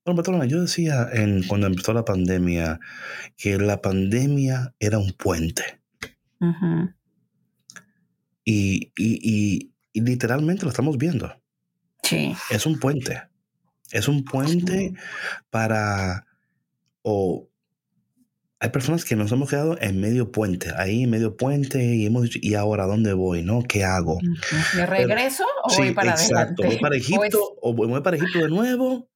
Bueno, 0.04 0.16
patrona, 0.16 0.44
yo 0.46 0.60
decía 0.60 1.08
en, 1.12 1.44
cuando 1.46 1.66
empezó 1.66 1.92
la 1.92 2.04
pandemia 2.04 2.80
que 3.36 3.56
la 3.58 3.80
pandemia 3.80 4.74
era 4.78 4.98
un 4.98 5.12
puente. 5.12 5.80
Y, 8.44 8.92
y, 8.96 9.70
y, 9.92 10.00
literalmente 10.00 10.64
lo 10.64 10.70
estamos 10.70 10.96
viendo. 10.98 11.34
Sí. 12.02 12.34
Es 12.50 12.66
un 12.66 12.78
puente. 12.78 13.22
Es 13.90 14.08
un 14.08 14.24
puente 14.24 14.94
para... 15.50 16.26
O 17.02 17.50
hay 18.62 18.68
personas 18.68 19.06
que 19.06 19.16
nos 19.16 19.32
hemos 19.32 19.48
quedado 19.48 19.78
en 19.80 19.98
medio 20.00 20.30
puente, 20.30 20.70
ahí 20.76 21.04
en 21.04 21.10
medio 21.10 21.34
puente, 21.34 21.82
y 21.82 22.04
hemos 22.04 22.24
dicho, 22.24 22.38
¿y 22.42 22.54
ahora 22.54 22.84
dónde 22.84 23.14
voy? 23.14 23.42
¿No? 23.42 23.62
¿Qué 23.62 23.84
hago? 23.84 24.18
¿Me 24.76 24.84
regreso 24.84 25.44
o 25.64 25.74
voy 25.74 25.94
para 25.94 26.10
exacto. 26.10 26.64
¿Voy 26.64 26.76
para 26.76 26.96
Egipto 26.98 27.56
o, 27.62 27.72
voy 27.72 28.02
para 28.02 28.18
Egipto 28.18 28.38
de 28.38 28.50
nuevo? 28.50 29.08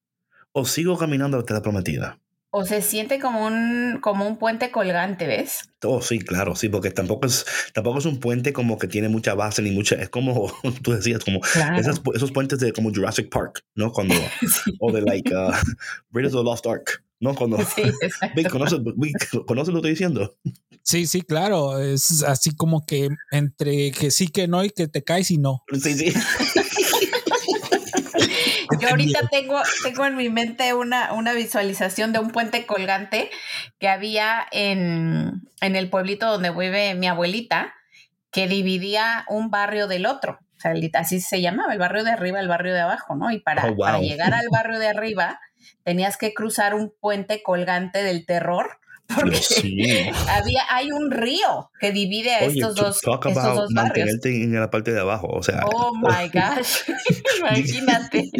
¿O 0.52 0.64
sigo 0.64 0.96
caminando 0.96 1.36
a 1.36 1.40
la 1.40 1.46
tierra 1.46 1.60
prometida? 1.60 2.18
O 2.56 2.64
se 2.64 2.82
siente 2.82 3.18
como 3.18 3.44
un, 3.44 3.98
como 4.00 4.28
un 4.28 4.38
puente 4.38 4.70
colgante, 4.70 5.26
¿ves? 5.26 5.70
Oh, 5.82 6.00
sí, 6.00 6.20
claro, 6.20 6.54
sí, 6.54 6.68
porque 6.68 6.92
tampoco 6.92 7.26
es, 7.26 7.44
tampoco 7.72 7.98
es 7.98 8.04
un 8.04 8.20
puente 8.20 8.52
como 8.52 8.78
que 8.78 8.86
tiene 8.86 9.08
mucha 9.08 9.34
base 9.34 9.60
ni 9.60 9.72
mucha, 9.72 9.96
es 9.96 10.08
como 10.08 10.52
tú 10.84 10.92
decías, 10.92 11.24
como 11.24 11.40
esos, 11.76 12.30
puentes 12.30 12.60
de 12.60 12.72
como 12.72 12.94
Jurassic 12.94 13.28
Park, 13.28 13.64
¿no? 13.74 13.90
Cuando, 13.90 14.14
o 14.78 14.92
de 14.92 15.02
like 15.02 15.34
uh, 15.34 15.50
Raiders 16.12 16.36
of 16.36 16.42
the 16.42 16.44
Lost 16.44 16.64
Ark, 16.68 17.02
¿no? 17.18 17.34
Cuando, 17.34 17.58
sí, 17.58 17.82
¿conoces, 18.48 18.78
lo 18.84 18.94
que 18.94 19.56
estoy 19.56 19.90
diciendo? 19.90 20.36
Sí, 20.84 21.08
sí, 21.08 21.22
claro, 21.22 21.80
es 21.80 22.22
así 22.22 22.54
como 22.54 22.86
que 22.86 23.08
entre 23.32 23.90
que 23.90 24.12
sí, 24.12 24.28
que 24.28 24.46
no 24.46 24.62
y 24.62 24.70
que 24.70 24.86
te 24.86 25.02
caes 25.02 25.32
y 25.32 25.38
no. 25.38 25.64
Sí, 25.82 25.94
sí. 25.94 26.12
Yo 28.80 28.88
ahorita 28.88 29.28
tengo, 29.30 29.60
tengo 29.82 30.04
en 30.06 30.16
mi 30.16 30.28
mente 30.28 30.74
una, 30.74 31.12
una 31.12 31.32
visualización 31.32 32.12
de 32.12 32.18
un 32.18 32.30
puente 32.30 32.66
colgante 32.66 33.30
que 33.78 33.88
había 33.88 34.46
en, 34.50 35.42
el 35.60 35.90
pueblito 35.90 36.30
donde 36.30 36.50
vive 36.50 36.94
mi 36.94 37.06
abuelita, 37.06 37.74
que 38.30 38.48
dividía 38.48 39.24
un 39.28 39.50
barrio 39.50 39.86
del 39.86 40.06
otro. 40.06 40.38
O 40.56 40.60
sea, 40.60 40.72
así 40.94 41.20
se 41.20 41.40
llamaba, 41.40 41.72
el 41.72 41.78
barrio 41.78 42.04
de 42.04 42.10
arriba, 42.10 42.40
el 42.40 42.48
barrio 42.48 42.72
de 42.72 42.80
abajo, 42.80 43.16
¿no? 43.16 43.30
Y 43.30 43.40
para, 43.40 43.66
oh, 43.66 43.76
para 43.76 43.98
llegar 43.98 44.32
al 44.32 44.48
barrio 44.50 44.78
de 44.78 44.88
arriba 44.88 45.40
tenías 45.82 46.16
que 46.16 46.32
cruzar 46.32 46.74
un 46.74 46.92
puente 47.00 47.42
colgante 47.42 48.02
del 48.02 48.24
terror 48.24 48.78
Porque 49.14 49.36
sí. 49.36 49.86
había, 50.28 50.62
hay 50.70 50.90
un 50.90 51.10
río 51.10 51.70
que 51.78 51.92
divide 51.92 52.34
a 52.36 52.38
Oye, 52.46 52.58
estos 52.58 52.74
to- 52.74 52.84
dos, 52.84 53.00
talk 53.02 53.26
estos 53.26 53.44
about 53.44 53.56
dos 53.60 53.72
barrios. 53.74 53.94
mantenerte 54.06 54.42
en 54.42 54.54
la 54.58 54.70
parte 54.70 54.92
de 54.92 55.00
abajo. 55.00 55.28
O 55.28 55.42
sea, 55.42 55.62
Oh 55.66 55.92
my 55.96 56.28
gosh, 56.32 56.80
imagínate. 57.38 58.30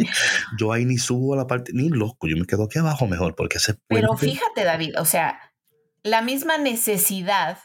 yo 0.59 0.71
ahí 0.73 0.85
ni 0.85 0.97
subo 0.97 1.33
a 1.33 1.37
la 1.37 1.47
parte, 1.47 1.71
ni 1.73 1.89
loco, 1.89 2.27
yo 2.27 2.35
me 2.37 2.45
quedo 2.45 2.63
aquí 2.63 2.79
abajo 2.79 3.07
mejor, 3.07 3.35
porque 3.35 3.57
ese 3.57 3.75
Pero 3.87 4.17
fíjate, 4.17 4.63
David, 4.63 4.99
o 4.99 5.05
sea, 5.05 5.39
la 6.03 6.21
misma 6.21 6.57
necesidad 6.57 7.59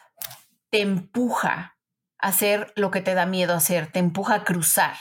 te 0.70 0.80
empuja 0.82 1.76
hacer 2.22 2.72
lo 2.76 2.90
que 2.90 3.00
te 3.00 3.14
da 3.14 3.26
miedo 3.26 3.54
hacer, 3.54 3.90
te 3.90 3.98
empuja 3.98 4.34
a 4.34 4.44
cruzar. 4.44 4.96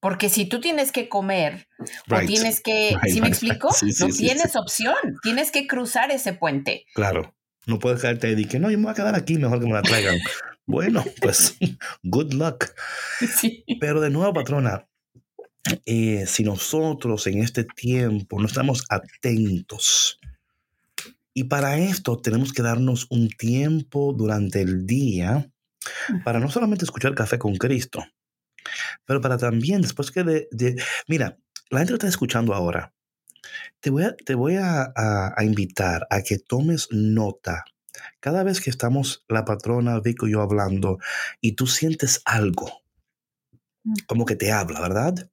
Porque 0.00 0.28
si 0.28 0.46
tú 0.46 0.60
tienes 0.60 0.92
que 0.92 1.08
comer 1.08 1.68
o 1.78 2.16
Right, 2.16 2.26
tienes 2.26 2.60
que, 2.60 2.96
right, 3.02 3.14
¿sí 3.14 3.20
me 3.20 3.28
explico? 3.28 3.72
Sí, 3.72 3.86
no 4.00 4.10
sí, 4.10 4.26
tienes 4.26 4.52
sí. 4.52 4.58
opción, 4.58 4.96
tienes 5.22 5.50
que 5.50 5.66
cruzar 5.66 6.10
ese 6.10 6.32
puente. 6.32 6.86
Claro, 6.94 7.34
no 7.66 7.78
puedes 7.78 8.00
quedarte 8.00 8.28
ahí 8.28 8.34
y 8.36 8.44
que 8.46 8.58
no, 8.58 8.70
yo 8.70 8.78
me 8.78 8.84
voy 8.84 8.92
a 8.92 8.96
quedar 8.96 9.14
aquí, 9.14 9.38
mejor 9.38 9.60
que 9.60 9.66
me 9.66 9.74
la 9.74 9.82
traigan. 9.82 10.18
bueno, 10.66 11.04
pues, 11.20 11.56
good 12.02 12.32
luck. 12.32 12.66
Pero 13.80 14.00
de 14.00 14.10
nuevo, 14.10 14.32
patrona, 14.32 14.86
eh, 15.84 16.24
si 16.26 16.44
nosotros 16.44 17.26
en 17.26 17.42
este 17.42 17.64
tiempo 17.64 18.40
no 18.40 18.46
estamos 18.46 18.84
atentos, 18.88 20.18
y 21.38 21.44
para 21.44 21.76
esto 21.76 22.16
tenemos 22.16 22.54
que 22.54 22.62
darnos 22.62 23.06
un 23.10 23.28
tiempo 23.28 24.14
durante 24.16 24.62
el 24.62 24.86
día 24.86 25.50
para 26.24 26.40
no 26.40 26.50
solamente 26.50 26.84
escuchar 26.84 27.14
Café 27.14 27.38
con 27.38 27.56
Cristo, 27.56 28.04
pero 29.04 29.20
para 29.20 29.38
también, 29.38 29.82
después 29.82 30.10
que 30.10 30.22
de, 30.24 30.48
de- 30.50 30.82
mira, 31.08 31.38
la 31.70 31.78
gente 31.80 31.94
está 31.94 32.08
escuchando 32.08 32.54
ahora, 32.54 32.92
te 33.80 33.90
voy, 33.90 34.04
a, 34.04 34.16
te 34.16 34.34
voy 34.34 34.56
a, 34.56 34.82
a- 34.94 35.34
a 35.36 35.44
invitar 35.44 36.06
a 36.10 36.22
que 36.22 36.38
tomes 36.38 36.88
nota. 36.90 37.64
Cada 38.20 38.42
vez 38.42 38.60
que 38.60 38.70
estamos 38.70 39.24
la 39.28 39.44
patrona, 39.44 40.00
Vico 40.00 40.26
y 40.26 40.32
yo 40.32 40.42
hablando, 40.42 40.98
y 41.40 41.52
tú 41.52 41.66
sientes 41.66 42.22
algo, 42.24 42.82
como 44.06 44.24
que 44.26 44.36
te 44.36 44.52
habla, 44.52 44.80
¿verdad? 44.80 45.30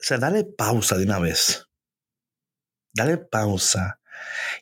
O 0.00 0.02
sea, 0.02 0.18
dale 0.18 0.44
pausa 0.44 0.96
de 0.96 1.04
una 1.04 1.18
vez. 1.18 1.66
Dale 2.94 3.16
pausa 3.18 4.00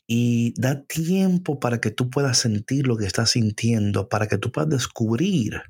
y 0.06 0.54
da 0.60 0.82
tiempo 0.84 1.60
para 1.60 1.80
que 1.80 1.90
tú 1.90 2.10
puedas 2.10 2.38
sentir 2.38 2.86
lo 2.86 2.96
que 2.96 3.06
estás 3.06 3.30
sintiendo, 3.30 4.08
para 4.08 4.26
que 4.26 4.38
tú 4.38 4.52
puedas 4.52 4.70
descubrir 4.70 5.62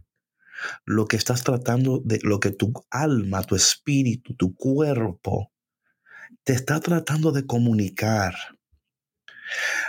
lo 0.85 1.07
que 1.07 1.17
estás 1.17 1.43
tratando 1.43 2.01
de, 2.05 2.21
lo 2.23 2.41
que 2.41 2.51
tu 2.51 2.73
alma, 2.91 3.43
tu 3.43 3.55
espíritu, 3.57 4.35
tu 4.35 4.55
cuerpo 4.55 5.51
te 6.45 6.53
está 6.53 6.81
tratando 6.81 7.33
de 7.33 7.47
comunicar. 7.47 8.35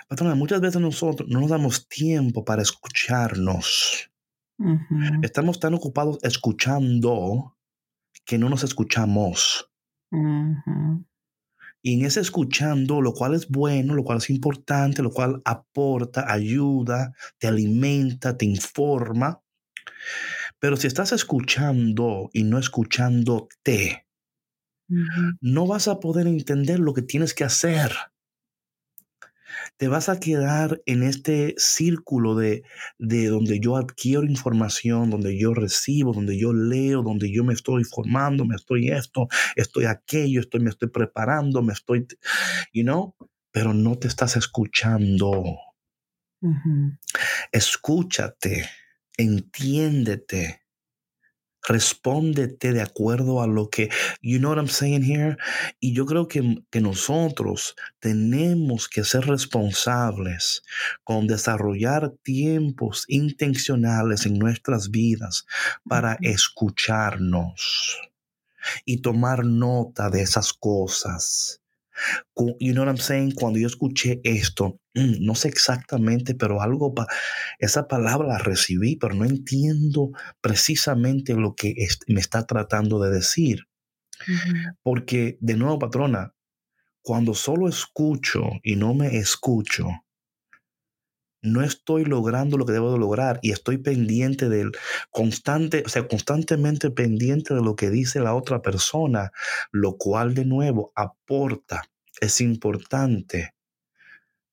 Patrona, 0.07 0.35
muchas 0.35 0.59
veces 0.59 0.81
nosotros 0.81 1.29
no 1.29 1.39
nos 1.39 1.49
damos 1.49 1.87
tiempo 1.87 2.43
para 2.43 2.61
escucharnos. 2.61 4.09
Estamos 5.23 5.59
tan 5.59 5.73
ocupados 5.73 6.19
escuchando 6.21 7.57
que 8.25 8.37
no 8.37 8.49
nos 8.49 8.63
escuchamos. 8.63 9.71
Y 11.81 11.95
en 11.95 12.05
ese 12.05 12.19
escuchando, 12.19 13.01
lo 13.01 13.13
cual 13.13 13.33
es 13.33 13.47
bueno, 13.47 13.95
lo 13.95 14.03
cual 14.03 14.19
es 14.19 14.29
importante, 14.29 15.01
lo 15.01 15.11
cual 15.11 15.41
aporta, 15.45 16.31
ayuda, 16.31 17.13
te 17.39 17.47
alimenta, 17.47 18.37
te 18.37 18.45
informa. 18.45 19.41
Pero 20.59 20.77
si 20.77 20.87
estás 20.87 21.11
escuchando 21.11 22.29
y 22.33 22.43
no 22.43 22.59
escuchándote, 22.59 24.05
no 25.41 25.67
vas 25.67 25.87
a 25.87 25.99
poder 25.99 26.27
entender 26.27 26.79
lo 26.79 26.93
que 26.93 27.01
tienes 27.01 27.33
que 27.33 27.43
hacer. 27.43 27.91
Te 29.81 29.87
vas 29.87 30.09
a 30.09 30.19
quedar 30.19 30.79
en 30.85 31.01
este 31.01 31.55
círculo 31.57 32.35
de, 32.35 32.61
de 32.99 33.25
donde 33.29 33.59
yo 33.59 33.77
adquiero 33.77 34.25
información, 34.25 35.09
donde 35.09 35.39
yo 35.39 35.55
recibo, 35.55 36.13
donde 36.13 36.37
yo 36.37 36.53
leo, 36.53 37.01
donde 37.01 37.33
yo 37.33 37.43
me 37.43 37.55
estoy 37.55 37.83
formando, 37.83 38.45
me 38.45 38.53
estoy 38.53 38.89
esto, 38.89 39.27
estoy 39.55 39.85
aquello, 39.85 40.39
estoy, 40.39 40.59
me 40.59 40.69
estoy 40.69 40.89
preparando, 40.89 41.63
me 41.63 41.73
estoy, 41.73 42.05
you 42.71 42.83
know, 42.83 43.15
pero 43.49 43.73
no 43.73 43.97
te 43.97 44.07
estás 44.07 44.35
escuchando. 44.37 45.43
Escúchate, 47.51 48.69
entiéndete, 49.17 50.60
respóndete 51.67 52.73
de 52.73 52.81
acuerdo 52.81 53.41
a 53.41 53.47
lo 53.47 53.69
que, 53.69 53.89
you 54.21 54.39
know 54.39 54.51
what 54.51 54.57
I'm 54.57 54.67
saying 54.67 55.03
here? 55.03 55.37
Y 55.79 55.93
yo 55.93 56.05
creo 56.05 56.27
que, 56.27 56.63
que 56.69 56.81
nosotros 56.81 57.75
tenemos 57.99 58.87
que 58.87 59.03
ser 59.03 59.25
responsables 59.25 60.63
con 61.03 61.27
desarrollar 61.27 62.13
tiempos 62.23 63.05
intencionales 63.07 64.25
en 64.25 64.39
nuestras 64.39 64.89
vidas 64.91 65.45
para 65.87 66.17
escucharnos 66.21 67.99
y 68.85 69.01
tomar 69.01 69.45
nota 69.45 70.09
de 70.09 70.21
esas 70.21 70.53
cosas. 70.53 71.60
You 72.59 72.73
know 72.73 72.83
what 72.83 72.89
I'm 72.89 72.97
saying? 72.97 73.33
Cuando 73.35 73.59
yo 73.59 73.67
escuché 73.67 74.21
esto, 74.23 74.79
mm, 74.95 75.23
no 75.25 75.35
sé 75.35 75.47
exactamente, 75.49 76.35
pero 76.35 76.61
algo, 76.61 76.93
pa- 76.93 77.07
esa 77.59 77.87
palabra 77.87 78.27
la 78.27 78.37
recibí, 78.39 78.95
pero 78.97 79.13
no 79.15 79.25
entiendo 79.25 80.11
precisamente 80.41 81.33
lo 81.35 81.55
que 81.55 81.73
es- 81.77 81.99
me 82.07 82.19
está 82.21 82.45
tratando 82.45 82.99
de 82.99 83.11
decir. 83.11 83.65
Porque, 84.83 85.37
de 85.41 85.55
nuevo, 85.57 85.79
patrona, 85.79 86.33
cuando 87.03 87.33
solo 87.33 87.67
escucho 87.69 88.41
y 88.63 88.75
no 88.75 88.93
me 88.93 89.17
escucho, 89.17 89.87
no 91.41 91.63
estoy 91.63 92.05
logrando 92.05 92.57
lo 92.57 92.65
que 92.65 92.73
debo 92.73 92.91
de 92.91 92.99
lograr 92.99 93.39
y 93.41 93.51
estoy 93.51 93.77
pendiente 93.77 94.49
del 94.49 94.71
constante, 95.09 95.83
o 95.85 95.89
sea, 95.89 96.07
constantemente 96.07 96.91
pendiente 96.91 97.53
de 97.53 97.61
lo 97.61 97.75
que 97.75 97.89
dice 97.89 98.19
la 98.19 98.35
otra 98.35 98.61
persona, 98.61 99.31
lo 99.71 99.97
cual 99.97 100.33
de 100.33 100.45
nuevo 100.45 100.91
aporta, 100.95 101.83
es 102.19 102.41
importante, 102.41 103.55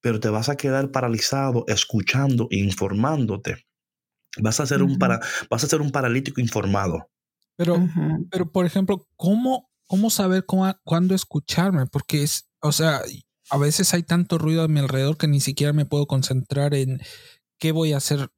pero 0.01 0.20
te 0.20 0.29
vas 0.29 0.48
a 0.48 0.57
quedar 0.57 0.90
paralizado 0.90 1.64
escuchando 1.66 2.48
e 2.51 2.59
informándote. 2.59 3.66
Vas 4.40 4.61
a 4.61 4.66
ser 4.66 4.83
un 4.83 4.98
para, 4.98 5.20
vas 5.51 5.64
a 5.64 5.68
ser 5.68 5.81
un 5.81 5.90
paralítico 5.90 6.40
informado. 6.40 7.11
Pero, 7.57 7.77
pero 8.31 8.51
por 8.53 8.64
ejemplo, 8.64 9.07
¿cómo, 9.16 9.68
cómo 9.87 10.11
saber 10.11 10.46
cómo- 10.46 10.72
cuándo 10.85 11.14
escucharme? 11.14 11.87
Porque 11.87 12.22
es, 12.22 12.48
o 12.61 12.70
sea, 12.70 13.01
a 13.51 13.59
veces 13.59 13.95
hay 13.95 14.03
tanto 14.03 14.39
ruido 14.39 14.63
a 14.63 14.69
mi 14.69 14.81
alrededor 14.81 15.17
que 15.17 15.29
ni 15.29 15.41
siquiera 15.41 15.73
me 15.73 15.87
puedo 15.87 16.07
concentrar 16.07 16.75
en 16.75 17.01
qué 17.59 17.73
voy 17.73 17.93
a 17.93 17.99
hacer 17.99 18.31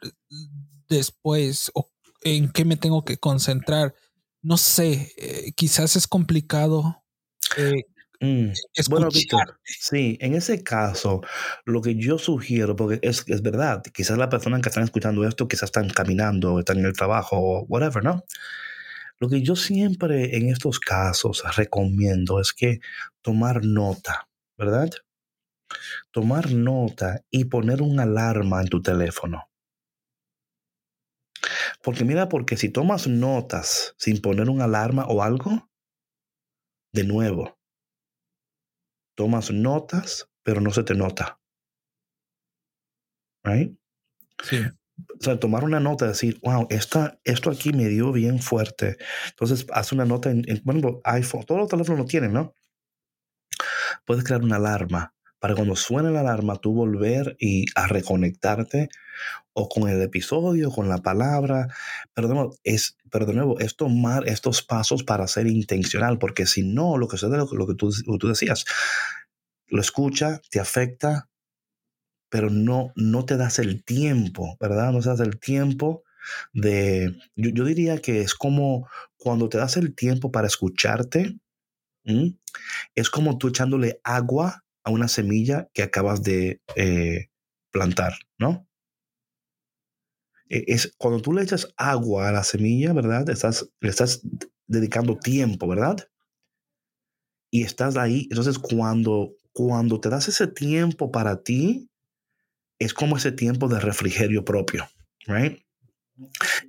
después 0.89 1.71
o 1.75 1.91
en 2.23 2.51
qué 2.51 2.65
me 2.65 2.77
tengo 2.77 3.05
que 3.05 3.19
concentrar. 3.19 3.95
No 4.43 4.57
sé, 4.57 5.13
eh, 5.17 5.53
quizás 5.55 5.97
es 5.97 6.07
complicado 6.07 7.03
eh, 7.57 7.85
Mm. 8.21 8.53
Bueno, 8.91 9.09
Víctor, 9.11 9.59
sí, 9.65 10.19
en 10.21 10.35
ese 10.35 10.63
caso, 10.63 11.23
lo 11.65 11.81
que 11.81 11.95
yo 11.95 12.19
sugiero, 12.19 12.77
porque 12.77 12.99
es, 13.03 13.25
es 13.27 13.41
verdad, 13.41 13.83
quizás 13.95 14.19
las 14.19 14.29
personas 14.29 14.61
que 14.61 14.69
están 14.69 14.85
escuchando 14.85 15.27
esto, 15.27 15.49
quizás 15.49 15.69
están 15.69 15.89
caminando, 15.89 16.59
están 16.59 16.79
en 16.79 16.85
el 16.85 16.93
trabajo, 16.93 17.37
o 17.39 17.65
whatever, 17.65 18.05
¿no? 18.05 18.25
Lo 19.19 19.29
que 19.31 19.43
yo 19.43 19.57
siempre 19.57 20.37
en 20.37 20.51
estos 20.51 20.81
casos 20.81 21.43
recomiendo 21.57 22.41
es 22.41 22.53
que 22.53 22.81
tomar 23.23 23.65
nota, 23.65 24.29
¿verdad? 24.61 24.91
Tomar 26.13 26.53
nota 26.53 27.25
y 27.33 27.47
poner 27.47 27.83
una 27.83 28.05
alarma 28.05 28.61
en 28.61 28.69
tu 28.69 28.81
teléfono. 28.81 29.49
Porque 31.83 32.05
mira, 32.05 32.29
porque 32.29 32.57
si 32.57 32.69
tomas 32.71 33.07
notas 33.07 33.95
sin 33.99 34.21
poner 34.21 34.49
una 34.51 34.65
alarma 34.65 35.07
o 35.07 35.23
algo, 35.23 35.69
de 36.93 37.05
nuevo, 37.05 37.59
tomas 39.17 39.51
notas, 39.51 40.29
pero 40.43 40.61
no 40.61 40.71
se 40.71 40.83
te 40.83 40.95
nota. 40.95 41.41
Right? 43.45 43.77
Sí. 44.43 44.59
O 44.99 45.23
sea, 45.23 45.39
tomar 45.41 45.65
una 45.65 45.81
nota, 45.81 46.09
decir, 46.09 46.39
wow, 46.43 46.67
esta, 46.71 47.21
esto 47.25 47.51
aquí 47.51 47.73
me 47.73 47.89
dio 47.89 48.13
bien 48.13 48.41
fuerte. 48.41 48.99
Entonces, 49.31 49.67
haz 49.73 49.93
una 49.93 50.05
nota 50.05 50.31
en, 50.31 50.45
en 50.49 50.61
bueno, 50.65 51.01
iPhone, 51.05 51.45
todos 51.47 51.61
los 51.61 51.69
teléfonos 51.71 52.01
lo 52.01 52.05
tienen, 52.07 52.33
¿no? 52.33 52.55
Puedes 54.07 54.25
crear 54.25 54.43
una 54.43 54.57
alarma 54.57 55.15
para 55.39 55.55
cuando 55.55 55.75
suene 55.77 56.11
la 56.11 56.21
alarma, 56.21 56.57
tú 56.57 56.75
volver 56.75 57.37
y 57.41 57.65
a 57.75 57.87
reconectarte 57.87 58.91
o 59.53 59.69
con 59.69 59.89
el 59.89 60.03
episodio, 60.03 60.71
con 60.71 60.89
la 60.89 60.99
palabra. 60.99 61.69
Pero 62.15 62.29
de 62.29 62.35
nuevo, 62.35 62.57
es, 62.65 62.97
pero 63.11 63.27
de 63.27 63.35
nuevo, 63.35 63.59
es 63.61 63.77
tomar 63.77 64.29
estos 64.29 64.63
pasos 64.63 65.03
para 65.05 65.27
ser 65.29 65.47
intencional, 65.47 66.19
porque 66.19 66.47
si 66.47 66.63
no, 66.63 66.99
lo 66.99 67.09
que 67.09 67.17
lo, 67.29 67.67
que- 67.67 67.75
tú, 67.75 67.91
lo 68.07 68.19
tú 68.19 68.29
decías, 68.29 68.65
lo 69.69 69.81
escucha, 69.81 70.43
te 70.51 70.61
afecta, 70.61 71.31
pero 72.29 72.51
no, 72.51 72.93
no 72.97 73.25
te 73.25 73.37
das 73.37 73.59
el 73.59 73.83
tiempo, 73.85 74.57
¿verdad? 74.61 74.93
No 74.93 75.01
te 75.01 75.09
das 75.09 75.21
el 75.21 75.39
tiempo 75.41 76.05
de, 76.53 77.17
yo, 77.35 77.51
yo 77.51 77.65
diría 77.65 77.99
que 77.99 78.21
es 78.21 78.35
como 78.35 78.89
cuando 79.17 79.49
te 79.49 79.59
das 79.59 79.77
el 79.77 79.95
tiempo 79.95 80.31
para 80.31 80.47
escucharte, 80.47 81.39
es 82.95 83.11
como 83.11 83.39
tú 83.39 83.49
echándole 83.49 84.01
agua 84.05 84.65
a 84.85 84.91
una 84.91 85.09
semilla 85.09 85.69
que 85.73 85.83
acabas 85.83 86.23
de, 86.23 86.61
eh, 86.77 87.31
plantar, 87.71 88.15
¿no? 88.39 88.67
E, 90.49 90.65
es 90.67 90.95
cuando 90.99 91.21
tú 91.23 91.33
le 91.33 91.43
echas 91.43 91.73
agua 91.77 92.29
a 92.29 92.33
la 92.33 92.45
semilla, 92.45 92.93
¿verdad? 92.93 93.29
Estás, 93.31 93.71
le 93.81 93.91
estás 93.91 94.23
dedicando 94.67 95.19
tiempo, 95.19 95.69
¿verdad? 95.69 95.97
Y 97.51 97.63
estás 97.63 97.97
ahí. 97.97 98.27
Entonces, 98.31 98.59
cuando, 98.59 99.33
cuando 99.53 100.01
te 100.01 100.09
das 100.09 100.29
ese 100.29 100.47
tiempo 100.47 101.11
para 101.11 101.43
ti, 101.43 101.89
es 102.79 102.95
como 102.95 103.17
ese 103.17 103.33
tiempo 103.33 103.69
de 103.69 103.81
refrigerio 103.81 104.45
propio, 104.45 104.89
¿right? 105.27 105.63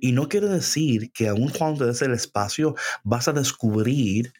Y 0.00 0.12
no 0.12 0.28
quiere 0.28 0.48
decir 0.48 1.12
que 1.12 1.28
aun 1.28 1.50
cuando 1.50 1.80
te 1.80 1.86
des 1.86 2.02
el 2.02 2.12
espacio, 2.12 2.74
vas 3.04 3.28
a 3.28 3.32
descubrir 3.32 4.32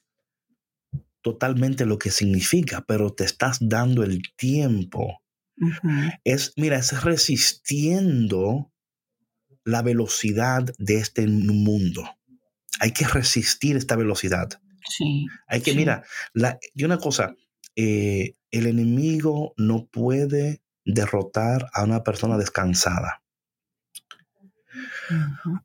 totalmente 1.23 1.87
lo 1.87 1.99
que 1.99 2.11
significa, 2.11 2.85
pero 2.87 3.13
te 3.13 3.25
estás 3.25 3.59
dando 3.61 4.03
el 4.03 4.23
tiempo. 4.37 5.23
Es, 6.25 6.53
mira, 6.57 6.77
es 6.79 7.03
resistiendo 7.03 8.73
la 9.65 9.83
velocidad 9.83 10.65
de 10.79 10.97
este 10.97 11.27
mundo. 11.27 12.05
Hay 12.81 12.93
que 12.93 13.07
resistir 13.07 13.77
esta 13.77 13.97
velocidad. 13.97 14.61
Sí. 14.89 15.27
Hay 15.47 15.61
que, 15.61 15.75
mira, 15.75 16.05
la, 16.35 16.59
y 16.75 16.85
una 16.85 16.99
cosa, 16.99 17.37
eh, 17.77 18.35
el 18.51 18.67
enemigo 18.67 19.55
no 19.57 19.87
puede 19.87 20.63
derrotar 20.85 21.69
a 21.73 21.85
una 21.85 22.03
persona 22.03 22.37
descansada. 22.37 23.22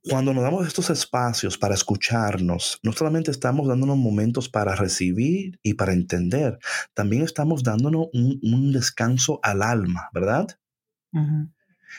Cuando 0.10 0.34
nos 0.34 0.44
damos 0.44 0.68
estos 0.68 0.90
espacios 0.90 1.58
para 1.58 1.76
escucharnos, 1.76 2.80
no 2.84 2.92
solamente 2.92 3.32
estamos 3.32 3.68
dándonos 3.68 3.98
momentos 3.98 4.50
para 4.50 4.76
recibir 4.76 5.60
y 5.64 5.76
para 5.76 5.94
entender, 5.94 6.58
también 6.94 7.24
estamos 7.24 7.64
dándonos 7.64 8.08
un, 8.14 8.72
descanso 8.72 9.40
al 9.44 9.62
alma, 9.62 10.10
¿verdad? 10.14 10.48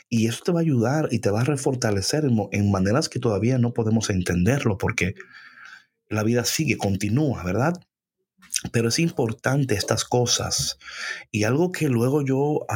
Y 0.09 0.27
eso 0.27 0.43
te 0.45 0.53
va 0.53 0.61
a 0.61 0.63
ayudar 0.63 1.09
y 1.11 1.21
te 1.21 1.31
va 1.31 1.41
a 1.41 1.45
refortalecer 1.45 2.25
en, 2.53 2.71
maneras 2.71 3.09
que 3.09 3.19
todavía 3.19 3.59
no 3.59 3.73
podemos 3.73 4.11
entenderlo 4.11 4.79
porque 4.79 5.15
la 6.09 6.23
vida 6.23 6.45
sigue, 6.45 6.77
continúa, 6.77 7.43
¿verdad? 7.45 7.75
Pero 8.73 8.89
es 8.89 8.99
importante 8.99 9.75
estas 9.75 10.05
cosas. 10.05 10.79
Y 11.31 11.45
algo 11.45 11.71
que 11.71 11.89
luego 11.89 12.25
yo 12.25 12.67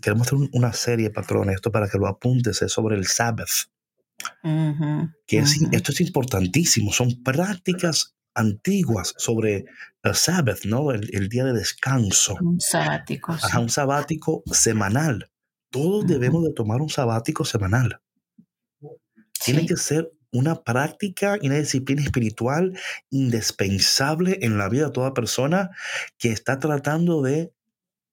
queremos 0.00 0.26
hacer 0.26 0.48
una 0.52 0.72
serie, 0.72 1.10
patrón, 1.10 1.50
esto 1.50 1.72
para 1.72 1.88
que 1.88 1.98
lo 1.98 2.06
apuntes, 2.06 2.62
es 2.62 2.72
sobre 2.72 2.96
el 2.96 3.06
Sabbath 3.06 3.71
que 5.26 5.38
esto 5.38 5.92
es 5.92 6.00
importantísimo, 6.00 6.92
son 6.92 7.22
prácticas 7.22 8.14
antiguas 8.34 9.14
sobre 9.16 9.66
el 10.02 10.14
Sabbath, 10.14 10.64
¿no? 10.64 10.90
El, 10.92 11.28
día 11.28 11.44
de 11.44 11.52
descanso. 11.52 12.36
Un 12.40 12.60
sabático. 12.60 13.36
un 13.58 13.68
sabático 13.68 14.42
semanal. 14.50 15.30
Todos 15.70 16.06
debemos 16.06 16.44
de 16.44 16.52
tomar 16.52 16.80
un 16.80 16.90
sabático 16.90 17.44
semanal. 17.44 18.00
Tiene 19.44 19.66
que 19.66 19.76
ser 19.76 20.12
una 20.32 20.62
práctica 20.62 21.38
y 21.40 21.46
una 21.46 21.58
disciplina 21.58 22.02
espiritual 22.02 22.78
indispensable 23.10 24.38
en 24.42 24.56
la 24.58 24.68
vida 24.68 24.86
de 24.86 24.92
toda 24.92 25.14
persona 25.14 25.70
que 26.18 26.30
está 26.30 26.58
tratando 26.58 27.22
de 27.22 27.52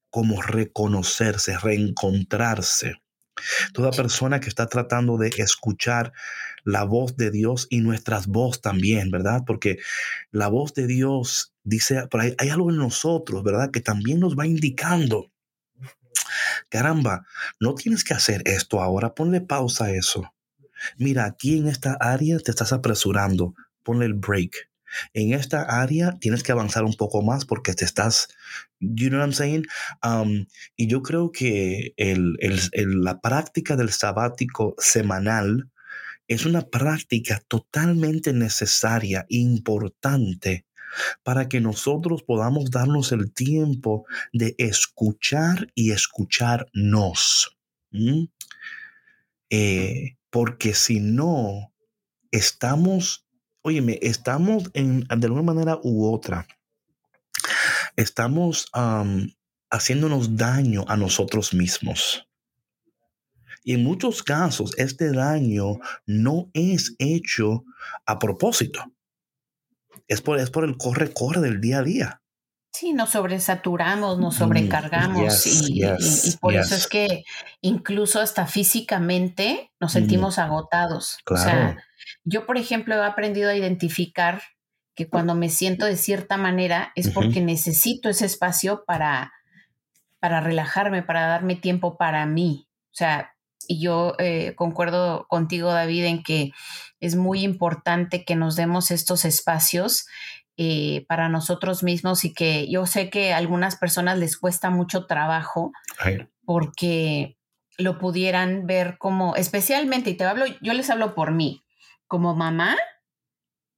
como 0.09 0.41
reconocerse, 0.41 1.57
reencontrarse. 1.57 2.95
Toda 3.73 3.91
persona 3.91 4.39
que 4.39 4.49
está 4.49 4.67
tratando 4.67 5.17
de 5.17 5.29
escuchar 5.37 6.13
la 6.63 6.83
voz 6.83 7.15
de 7.17 7.31
Dios 7.31 7.67
y 7.69 7.81
nuestras 7.81 8.27
voz 8.27 8.61
también, 8.61 9.11
¿verdad? 9.11 9.43
Porque 9.45 9.79
la 10.31 10.47
voz 10.47 10.73
de 10.73 10.87
Dios 10.87 11.53
dice, 11.63 12.03
hay, 12.11 12.35
hay 12.37 12.49
algo 12.49 12.69
en 12.69 12.77
nosotros, 12.77 13.43
¿verdad? 13.43 13.71
Que 13.71 13.81
también 13.81 14.19
nos 14.19 14.37
va 14.37 14.45
indicando. 14.45 15.31
Caramba, 16.69 17.25
no 17.59 17.75
tienes 17.75 18.03
que 18.03 18.13
hacer 18.13 18.43
esto 18.45 18.81
ahora, 18.81 19.15
ponle 19.15 19.41
pausa 19.41 19.85
a 19.85 19.91
eso. 19.91 20.33
Mira, 20.97 21.25
aquí 21.25 21.57
en 21.57 21.67
esta 21.67 21.97
área 21.99 22.37
te 22.39 22.51
estás 22.51 22.71
apresurando, 22.71 23.55
ponle 23.83 24.05
el 24.05 24.13
break 24.13 24.68
en 25.13 25.33
esta 25.33 25.63
área 25.81 26.17
tienes 26.19 26.43
que 26.43 26.51
avanzar 26.51 26.83
un 26.83 26.95
poco 26.95 27.21
más 27.21 27.45
porque 27.45 27.73
te 27.73 27.85
estás, 27.85 28.27
you 28.79 29.09
know 29.09 29.19
what 29.19 29.27
I'm 29.27 29.33
saying? 29.33 29.65
Um, 30.03 30.45
y 30.75 30.87
yo 30.87 31.01
creo 31.01 31.31
que 31.31 31.93
el, 31.97 32.37
la 32.71 33.21
práctica 33.21 33.75
del 33.75 33.91
sabático 33.91 34.75
semanal 34.77 35.69
es 36.27 36.45
una 36.45 36.61
práctica 36.69 37.41
totalmente 37.47 38.33
necesaria, 38.33 39.25
importante, 39.29 40.65
para 41.23 41.49
que 41.49 41.59
nosotros 41.59 42.23
podamos 42.23 42.69
darnos 42.71 43.11
el 43.11 43.33
tiempo 43.33 44.05
de 44.31 44.55
escuchar 44.59 45.71
y 45.73 45.91
escucharnos. 45.91 47.57
Eh, 49.49 50.17
porque 50.29 50.75
si 50.75 50.99
no, 50.99 51.73
estamos 52.31 53.25
óyeme, 53.61 53.99
estamos 54.01 54.69
en, 54.73 55.01
de 55.01 55.25
alguna 55.27 55.43
manera 55.43 55.79
u 55.83 56.13
otra, 56.13 56.47
estamos 57.95 58.69
haciéndonos 59.69 60.35
daño 60.37 60.85
a 60.87 60.97
nosotros 60.97 61.53
mismos. 61.53 62.25
Y 63.63 63.73
en 63.73 63.83
muchos 63.83 64.23
casos, 64.23 64.73
este 64.77 65.11
daño 65.11 65.79
no 66.05 66.49
es 66.53 66.95
hecho 66.97 67.65
a 68.05 68.17
propósito. 68.17 68.83
Es 70.07 70.21
por, 70.21 70.39
es 70.39 70.49
por 70.49 70.63
el 70.63 70.77
corre-corre 70.77 71.41
del 71.41 71.61
día 71.61 71.79
a 71.79 71.83
día. 71.83 72.21
Sí, 72.71 72.93
nos 72.93 73.09
sobresaturamos, 73.09 74.19
nos 74.19 74.35
mm, 74.35 74.37
sobrecargamos 74.37 75.45
y, 75.47 75.81
por 76.39 76.53
eso 76.53 76.75
es 76.75 76.87
que 76.87 77.23
incluso 77.61 78.21
hasta 78.21 78.45
físicamente 78.45 79.71
nos 79.79 79.91
sentimos 79.91 80.37
agotados. 80.37 81.17
O 81.29 81.35
sea, 81.35 81.77
yo, 82.23 82.45
por 82.45 82.57
ejemplo, 82.57 82.95
he 82.95 83.05
aprendido 83.05 83.49
a 83.49 83.55
identificar 83.55 84.41
que 84.95 85.07
cuando 85.07 85.33
me 85.33 85.49
siento 85.49 85.85
de 85.85 85.95
cierta 85.95 86.37
manera 86.37 86.91
es 86.95 87.09
porque 87.09 87.39
necesito 87.41 88.09
ese 88.09 88.25
espacio 88.25 88.83
para, 88.85 89.31
para 90.19 90.41
relajarme, 90.41 91.03
para 91.03 91.27
darme 91.27 91.55
tiempo 91.55 91.97
para 91.97 92.25
mí. 92.25 92.67
O 92.87 92.95
sea, 92.95 93.33
y 93.67 93.81
yo 93.81 94.15
eh, 94.19 94.55
concuerdo 94.55 95.25
contigo, 95.29 95.71
David, 95.71 96.05
en 96.05 96.23
que 96.23 96.51
es 96.99 97.15
muy 97.15 97.43
importante 97.43 98.25
que 98.25 98.35
nos 98.35 98.55
demos 98.55 98.91
estos 98.91 99.25
espacios 99.25 100.05
eh, 100.57 101.05
para 101.07 101.29
nosotros 101.29 101.83
mismos 101.83 102.25
y 102.25 102.33
que 102.33 102.69
yo 102.69 102.85
sé 102.85 103.09
que 103.09 103.31
a 103.31 103.37
algunas 103.37 103.77
personas 103.77 104.17
les 104.17 104.37
cuesta 104.37 104.69
mucho 104.69 105.05
trabajo 105.05 105.71
porque 106.43 107.37
lo 107.77 107.97
pudieran 107.97 108.67
ver 108.67 108.97
como, 108.97 109.37
especialmente, 109.37 110.09
y 110.09 110.17
te 110.17 110.25
hablo, 110.25 110.45
yo 110.61 110.73
les 110.73 110.89
hablo 110.89 111.15
por 111.15 111.31
mí, 111.31 111.63
como 112.09 112.35
mamá, 112.35 112.75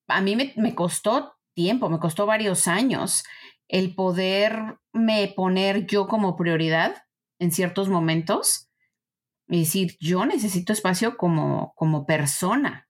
a 0.07 0.21
mí 0.21 0.35
me, 0.35 0.73
costó 0.73 1.35
tiempo, 1.53 1.89
me 1.89 1.99
costó 1.99 2.25
varios 2.25 2.67
años 2.67 3.23
el 3.67 3.93
poderme 3.93 5.33
poner 5.35 5.85
yo 5.85 6.07
como 6.07 6.35
prioridad 6.35 7.03
en 7.39 7.51
ciertos 7.51 7.89
momentos 7.89 8.69
y 9.47 9.59
decir, 9.59 9.97
yo 9.99 10.25
necesito 10.25 10.71
espacio 10.73 11.17
como, 11.17 11.73
como 11.75 12.05
persona, 12.05 12.87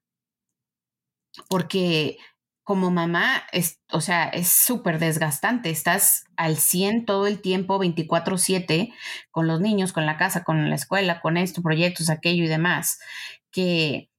porque 1.48 2.18
como 2.62 2.92
mamá, 2.92 3.42
es, 3.50 3.80
o 3.90 4.00
sea, 4.00 4.28
es 4.28 4.48
súper 4.48 5.00
desgastante. 5.00 5.70
Estás 5.70 6.24
al 6.36 6.56
100 6.56 7.04
todo 7.06 7.26
el 7.26 7.40
tiempo, 7.40 7.80
24/7, 7.80 8.94
con 9.32 9.48
los 9.48 9.60
niños, 9.60 9.92
con 9.92 10.06
la 10.06 10.16
casa, 10.16 10.44
con 10.44 10.70
la 10.70 10.76
escuela, 10.76 11.20
con 11.20 11.36
esto, 11.36 11.62
proyectos, 11.62 12.08
aquello 12.08 12.44
y 12.44 12.48
demás, 12.48 13.00
que, 13.50 14.10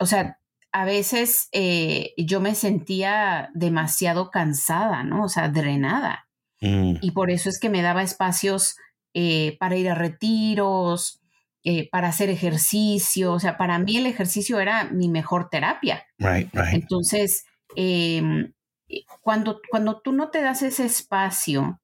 o 0.00 0.06
sea, 0.06 0.37
a 0.72 0.84
veces 0.84 1.48
eh, 1.52 2.12
yo 2.16 2.40
me 2.40 2.54
sentía 2.54 3.50
demasiado 3.54 4.30
cansada, 4.30 5.02
¿no? 5.02 5.24
O 5.24 5.28
sea, 5.28 5.48
drenada. 5.48 6.28
Mm. 6.60 6.96
Y 7.00 7.10
por 7.12 7.30
eso 7.30 7.48
es 7.48 7.58
que 7.58 7.70
me 7.70 7.82
daba 7.82 8.02
espacios 8.02 8.76
eh, 9.14 9.56
para 9.58 9.76
ir 9.76 9.88
a 9.88 9.94
retiros, 9.94 11.20
eh, 11.64 11.88
para 11.90 12.08
hacer 12.08 12.28
ejercicio. 12.28 13.32
O 13.32 13.40
sea, 13.40 13.56
para 13.56 13.78
mí 13.78 13.96
el 13.96 14.06
ejercicio 14.06 14.60
era 14.60 14.84
mi 14.84 15.08
mejor 15.08 15.48
terapia. 15.48 16.06
Right, 16.18 16.52
right. 16.52 16.74
Entonces, 16.74 17.44
em, 17.74 18.52
cuando, 19.22 19.60
cuando 19.70 20.00
tú 20.00 20.12
no 20.12 20.30
te 20.30 20.42
das 20.42 20.62
ese 20.62 20.84
espacio 20.84 21.80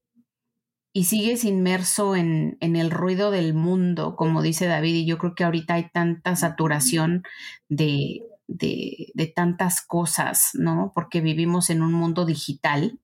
y 0.92 1.05
sigues 1.05 1.44
inmerso 1.44 2.14
en, 2.14 2.57
en, 2.61 2.77
el 2.77 2.90
ruido 2.90 3.31
del 3.31 3.53
mundo, 3.53 4.14
como 4.14 4.42
dice 4.42 4.66
David, 4.66 4.94
y 4.94 5.07
yo 5.07 5.18
creo 5.18 5.35
que 5.35 5.44
ahorita 5.44 5.75
hay 5.75 5.90
tanta 5.90 6.37
saturación 6.37 7.25
de, 7.68 8.23
de, 8.46 9.12
tantas 9.35 9.80
cosas, 9.80 10.50
¿no? 10.54 10.92
Porque 10.94 11.20
vivimos 11.20 11.70
en 11.70 11.83
un 11.83 11.92
mundo 11.92 12.24
digital. 12.24 13.00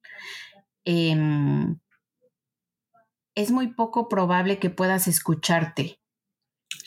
Em, 0.85 1.79
es 3.35 3.51
muy 3.51 3.69
poco 3.69 4.09
probable 4.09 4.59
que 4.59 4.71
puedas 4.71 5.09
escucharte. 5.09 6.01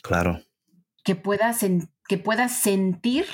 Claro. 0.02 0.42
Que 1.04 1.16
puedas, 1.16 1.64
que 2.08 2.18
puedas 2.18 2.52
sentir 2.52 3.26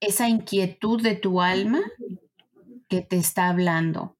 esa 0.00 0.28
inquietud 0.28 1.00
de 1.00 1.14
tu 1.14 1.40
alma 1.40 1.80
que 2.88 3.02
te 3.02 3.16
está 3.16 3.48
hablando. 3.48 4.16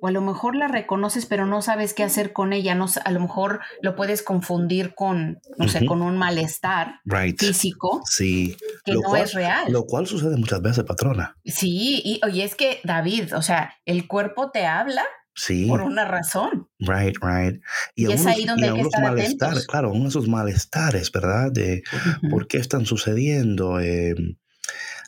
O 0.00 0.08
a 0.08 0.10
lo 0.10 0.20
mejor 0.20 0.56
la 0.56 0.68
reconoces, 0.68 1.26
pero 1.26 1.46
no 1.46 1.62
sabes 1.62 1.94
qué 1.94 2.04
hacer 2.04 2.32
con 2.32 2.52
ella. 2.52 2.74
No, 2.74 2.86
a 3.04 3.10
lo 3.10 3.20
mejor 3.20 3.60
lo 3.82 3.96
puedes 3.96 4.22
confundir 4.22 4.94
con, 4.94 5.40
no 5.58 5.68
sé, 5.68 5.86
con 5.86 6.02
un 6.02 6.16
malestar 6.16 7.00
físico 7.38 8.02
sí. 8.04 8.56
que 8.84 8.94
no 8.94 9.16
es 9.16 9.32
real. 9.32 9.72
Lo 9.72 9.84
cual 9.84 10.06
sucede 10.06 10.36
muchas 10.36 10.62
veces, 10.62 10.84
patrona. 10.84 11.36
Sí, 11.44 12.02
y 12.04 12.20
oye, 12.24 12.44
es 12.44 12.54
que, 12.54 12.80
David, 12.84 13.36
o 13.36 13.42
sea, 13.42 13.74
el 13.84 14.06
cuerpo 14.06 14.50
te 14.50 14.66
habla 14.66 15.02
Sí. 15.36 15.66
Por 15.66 15.82
una 15.82 16.06
razón. 16.06 16.68
Right, 16.78 17.16
right. 17.20 17.60
Y, 17.94 18.10
es 18.10 18.24
ahí 18.26 18.46
donde 18.46 18.68
hay 18.68 18.74
que 18.74 18.80
estar 18.80 19.02
malestares, 19.02 19.66
claro, 19.66 19.92
uno 19.92 20.04
de 20.04 20.08
esos 20.08 20.28
malestares, 20.28 21.12
¿verdad? 21.12 21.52
De 21.52 21.82
por 22.30 22.48
qué 22.48 22.56
están 22.56 22.86
sucediendo. 22.86 23.78
Em, 23.78 24.36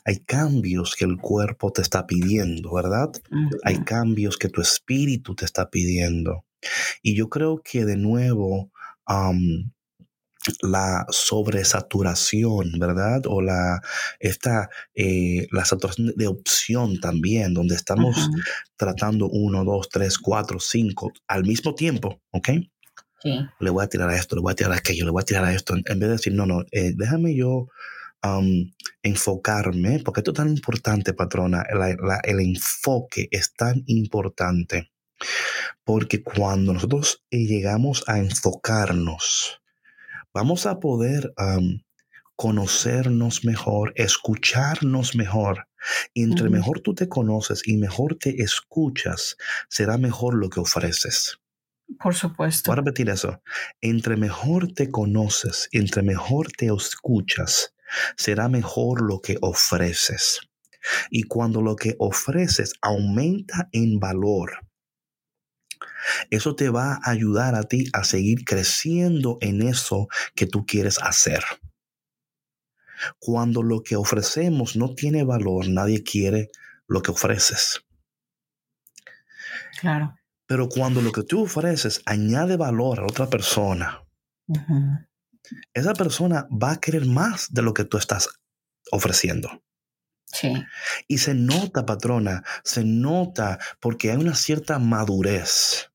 hay 0.09 0.21
cambios 0.21 0.95
que 0.95 1.05
el 1.05 1.17
cuerpo 1.17 1.71
te 1.71 1.83
está 1.83 2.07
pidiendo, 2.07 2.73
¿verdad? 2.73 3.11
Hay 3.63 3.83
cambios 3.83 4.37
que 4.37 4.49
tu 4.49 4.59
espíritu 4.59 5.35
te 5.35 5.45
está 5.45 5.69
pidiendo. 5.69 6.45
Y 7.03 7.13
yo 7.13 7.29
creo 7.29 7.61
que 7.63 7.85
de 7.85 7.95
nuevo, 7.95 8.71
la 10.63 11.05
sobresaturación, 11.11 12.79
¿verdad? 12.79 13.21
O 13.27 13.39
la, 13.39 13.81
esta, 14.19 14.71
eh, 14.95 15.45
la 15.51 15.63
saturación 15.63 16.11
de 16.15 16.25
opción 16.25 16.99
también, 16.99 17.53
donde 17.53 17.75
estamos 17.75 18.31
tratando 18.77 19.29
uno, 19.29 19.63
dos, 19.63 19.89
tres, 19.89 20.17
cuatro, 20.17 20.59
cinco 20.59 21.13
al 21.27 21.43
mismo 21.45 21.75
tiempo, 21.75 22.19
¿ok? 22.31 22.49
Sí. 23.21 23.37
Le 23.59 23.69
voy 23.69 23.83
a 23.83 23.89
tirar 23.89 24.09
a 24.09 24.15
esto, 24.15 24.35
le 24.35 24.41
voy 24.41 24.53
a 24.53 24.55
tirar 24.55 24.73
a 24.73 24.77
aquello, 24.77 25.05
le 25.05 25.11
voy 25.11 25.21
a 25.21 25.25
tirar 25.25 25.45
a 25.45 25.53
esto, 25.53 25.75
en, 25.75 25.83
vez 25.83 25.99
de 25.99 26.07
decir, 26.07 26.33
no, 26.33 26.47
no, 26.47 26.63
eh, 26.71 26.93
déjame 26.95 27.35
yo 27.35 27.67
enfocarme, 29.01 29.99
porque 29.99 30.21
esto 30.21 30.31
es 30.31 30.37
tan 30.37 30.49
importante, 30.49 31.13
patrona, 31.13 31.63
el 32.23 32.39
enfoque 32.39 33.27
es 33.31 33.53
tan 33.53 33.83
importante, 33.87 34.91
porque 35.83 36.23
cuando 36.23 36.73
nosotros 36.73 37.23
eh, 37.31 37.45
llegamos 37.45 38.03
a 38.07 38.19
enfocarnos, 38.19 39.61
vamos 40.33 40.65
a 40.65 40.79
poder 40.79 41.33
conocernos 42.35 43.43
mejor, 43.43 43.91
escucharnos 43.95 45.13
mejor. 45.13 45.67
Y 46.13 46.23
entre 46.23 46.49
mejor 46.49 46.79
tú 46.79 46.95
te 46.95 47.09
conoces 47.09 47.67
y 47.67 47.75
mejor 47.75 48.15
te 48.15 48.41
escuchas, 48.41 49.35
será 49.67 49.97
mejor 49.97 50.35
lo 50.35 50.49
que 50.49 50.61
ofreces. 50.61 51.37
Por 52.01 52.15
supuesto. 52.15 52.71
Voy 52.71 52.73
a 52.73 52.81
repetir 52.81 53.09
eso. 53.09 53.41
Entre 53.81 54.15
mejor 54.15 54.71
te 54.71 54.89
conoces, 54.89 55.67
entre 55.73 56.01
mejor 56.01 56.49
te 56.51 56.67
escuchas, 56.67 57.73
será 58.17 58.49
mejor 58.49 59.01
lo 59.01 59.21
que 59.21 59.37
ofreces. 59.41 60.41
Y 61.09 61.23
cuando 61.23 61.61
lo 61.61 61.75
que 61.75 61.95
ofreces 61.99 62.73
aumenta 62.81 63.69
en 63.71 63.99
valor, 63.99 64.65
eso 66.29 66.55
te 66.55 66.69
va 66.69 66.99
a 67.03 67.11
ayudar 67.11 67.55
a 67.55 67.63
ti 67.63 67.89
a 67.93 68.03
seguir 68.03 68.45
creciendo 68.45 69.37
en 69.41 69.61
eso 69.61 70.07
que 70.35 70.45
tú 70.45 70.65
quieres 70.65 70.99
hacer. 71.01 71.43
Cuando 73.19 73.63
lo 73.63 73.81
que 73.81 73.95
ofrecemos 73.95 74.75
no 74.75 74.93
tiene 74.93 75.23
valor, 75.23 75.67
nadie 75.69 76.03
quiere 76.03 76.49
lo 76.87 77.01
que 77.01 77.11
ofreces. 77.11 77.85
Claro. 79.79 80.15
Pero 80.45 80.67
cuando 80.67 81.01
lo 81.01 81.11
que 81.11 81.23
tú 81.23 81.43
ofreces 81.43 82.01
añade 82.05 82.57
valor 82.57 82.99
a 82.99 83.03
otra 83.03 83.29
persona, 83.29 84.03
esa 85.73 85.93
persona 85.93 86.47
va 86.51 86.71
a 86.73 86.79
querer 86.79 87.05
más 87.05 87.51
de 87.51 87.61
lo 87.61 87.73
que 87.73 87.85
tú 87.85 87.97
estás 87.97 88.29
ofreciendo. 88.91 89.63
Sí. 90.25 90.53
Y 91.07 91.17
se 91.17 91.33
nota, 91.33 91.85
patrona, 91.85 92.43
se 92.63 92.83
nota 92.83 93.57
porque 93.79 94.11
hay 94.11 94.17
una 94.17 94.35
cierta 94.35 94.77
madurez 94.77 95.89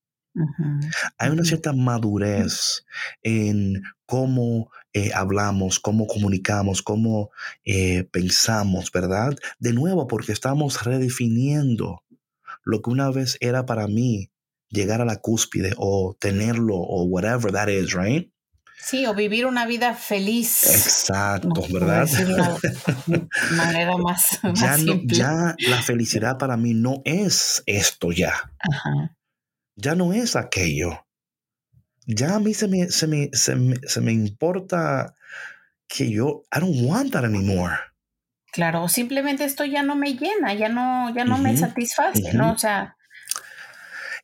hay 1.17 1.29
una 1.29 1.43
cierta 1.45 1.71
madurez 1.73 2.85
en 3.23 3.83
cómo 4.05 4.69
eh, 4.93 5.11
hablamos, 5.13 5.79
cómo 5.79 6.07
comunicamos, 6.07 6.81
cómo 6.81 7.31
eh, 7.63 8.03
pensamos, 8.11 8.91
¿verdad? 8.91 9.35
De 9.59 9.73
nuevo, 9.73 10.07
porque 10.07 10.33
estamos 10.33 10.83
redefiniendo 10.83 12.03
lo 12.63 12.81
que 12.81 12.89
una 12.89 13.11
vez 13.11 13.37
era 13.39 13.65
para 13.65 13.87
mí 13.87 14.29
llegar 14.69 15.01
a 15.01 15.05
la 15.05 15.17
cúspide 15.17 15.73
o 15.77 16.17
tenerlo 16.19 16.75
o 16.75 17.03
whatever 17.03 17.51
that 17.53 17.69
is, 17.69 17.93
right? 17.93 18.31
Sí, 18.79 19.05
o 19.05 19.15
vivir 19.15 19.45
una 19.45 19.65
vida 19.65 19.95
feliz. 19.95 20.63
Exacto, 20.63 21.63
¿verdad? 21.71 22.07
De 22.07 23.27
manera 23.55 23.97
más, 23.97 24.39
ya, 24.53 24.77
ya 25.05 25.55
la 25.67 25.81
felicidad 25.81 26.37
para 26.37 26.55
mí 26.55 26.73
no 26.73 27.01
es 27.03 27.63
esto 27.65 28.11
ya. 28.11 28.51
Ajá 28.59 29.15
ya 29.75 29.95
no 29.95 30.13
es 30.13 30.35
aquello. 30.35 31.05
Ya 32.07 32.35
a 32.35 32.39
mí 32.39 32.53
se 32.53 32.67
me, 32.67 32.89
se 32.89 33.07
me, 33.07 33.29
se 33.33 34.01
me, 34.01 34.11
importa 34.11 35.15
que 35.87 36.09
yo, 36.11 36.43
I 36.55 36.59
don't 36.59 36.87
want 36.87 37.13
that 37.13 37.25
anymore. 37.25 37.75
Claro, 38.51 38.87
simplemente 38.87 39.43
esto 39.43 39.65
ya 39.65 39.83
no 39.83 39.95
me 39.95 40.13
llena, 40.13 40.53
ya 40.53 40.69
no, 40.69 41.13
ya 41.13 41.25
no 41.25 41.37
me 41.37 41.57
satisface, 41.57 42.33
¿no? 42.33 42.53
O 42.53 42.57
sea. 42.57 42.95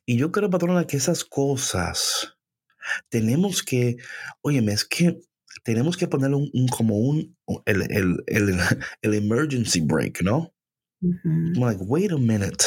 Y 0.06 0.16
yo 0.16 0.32
creo, 0.32 0.48
patrona, 0.48 0.86
que 0.86 0.96
esas 0.96 1.24
cosas 1.24 2.36
tenemos 3.08 3.62
que, 3.62 3.96
óyeme, 4.42 4.72
es 4.72 4.84
que 4.84 5.20
tenemos 5.62 5.96
que 5.96 6.08
poner 6.08 6.32
un, 6.34 6.50
como 6.68 6.96
un, 6.96 7.36
el, 7.66 7.82
el, 7.82 8.16
el, 8.26 8.58
el, 9.02 9.14
emergency 9.14 9.80
break, 9.80 10.22
¿no? 10.22 10.52
like, 11.54 11.82
wait 11.82 12.12
a 12.12 12.16
minute, 12.16 12.64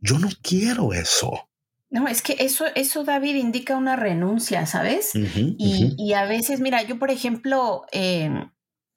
yo 0.00 0.18
no 0.18 0.28
quiero 0.42 0.92
eso. 0.92 1.48
No, 1.90 2.08
es 2.08 2.22
que 2.22 2.36
eso, 2.40 2.64
eso, 2.74 3.04
David, 3.04 3.36
indica 3.36 3.76
una 3.76 3.96
renuncia, 3.96 4.64
¿sabes? 4.64 5.12
y, 5.14 6.12
a 6.14 6.24
veces, 6.24 6.60
mira, 6.60 6.82
yo, 6.82 6.98
por 6.98 7.10
ejemplo, 7.10 7.84
em, 7.92 8.50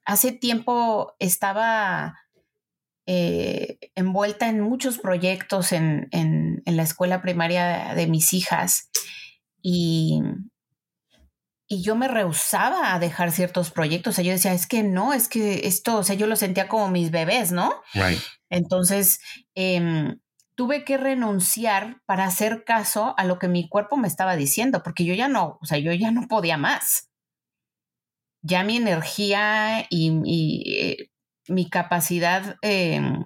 hace 0.05 0.31
tiempo 0.31 1.13
estaba 1.19 2.17
eh, 3.05 3.77
envuelta 3.95 4.47
en 4.47 4.61
muchos 4.61 4.97
proyectos 4.97 5.73
en, 5.73 6.07
en, 6.11 6.63
la 6.65 6.83
escuela 6.83 7.21
primaria 7.21 7.93
de 7.95 8.07
mis 8.07 8.33
hijas 8.33 8.89
y, 9.67 10.21
y 11.67 11.81
yo 11.81 11.95
me 11.95 12.07
rehusaba 12.07 12.93
a 12.93 12.99
dejar 12.99 13.31
ciertos 13.31 13.71
proyectos. 13.71 14.13
O 14.13 14.15
sea, 14.15 14.23
yo 14.23 14.31
decía, 14.31 14.53
es 14.53 14.67
que 14.67 14.83
no, 14.83 15.11
es 15.11 15.27
que 15.27 15.65
esto, 15.65 15.97
o 15.97 16.03
sea, 16.03 16.15
yo 16.15 16.27
lo 16.27 16.35
sentía 16.35 16.67
como 16.67 16.87
mis 16.89 17.09
bebés, 17.09 17.51
¿no? 17.51 17.73
Right. 17.95 18.19
Entonces, 18.51 19.21
eh, 19.55 20.13
tuve 20.53 20.85
que 20.85 20.97
renunciar 20.97 21.99
para 22.05 22.25
hacer 22.25 22.63
caso 22.63 23.15
a 23.17 23.25
lo 23.25 23.39
que 23.39 23.47
mi 23.47 23.67
cuerpo 23.67 23.97
me 23.97 24.07
estaba 24.07 24.35
diciendo, 24.35 24.83
porque 24.83 25.03
yo 25.03 25.15
ya 25.15 25.29
no, 25.29 25.57
o 25.59 25.65
sea, 25.65 25.79
yo 25.79 25.91
ya 25.93 26.11
no 26.11 26.27
podía 26.27 26.57
más. 26.57 27.09
Ya 28.43 28.63
mi 28.63 28.77
energía 28.77 29.87
y, 29.89 30.69
eh, 30.79 31.09
mi 31.47 31.71
capacidad 31.71 32.57
em, 32.61 33.25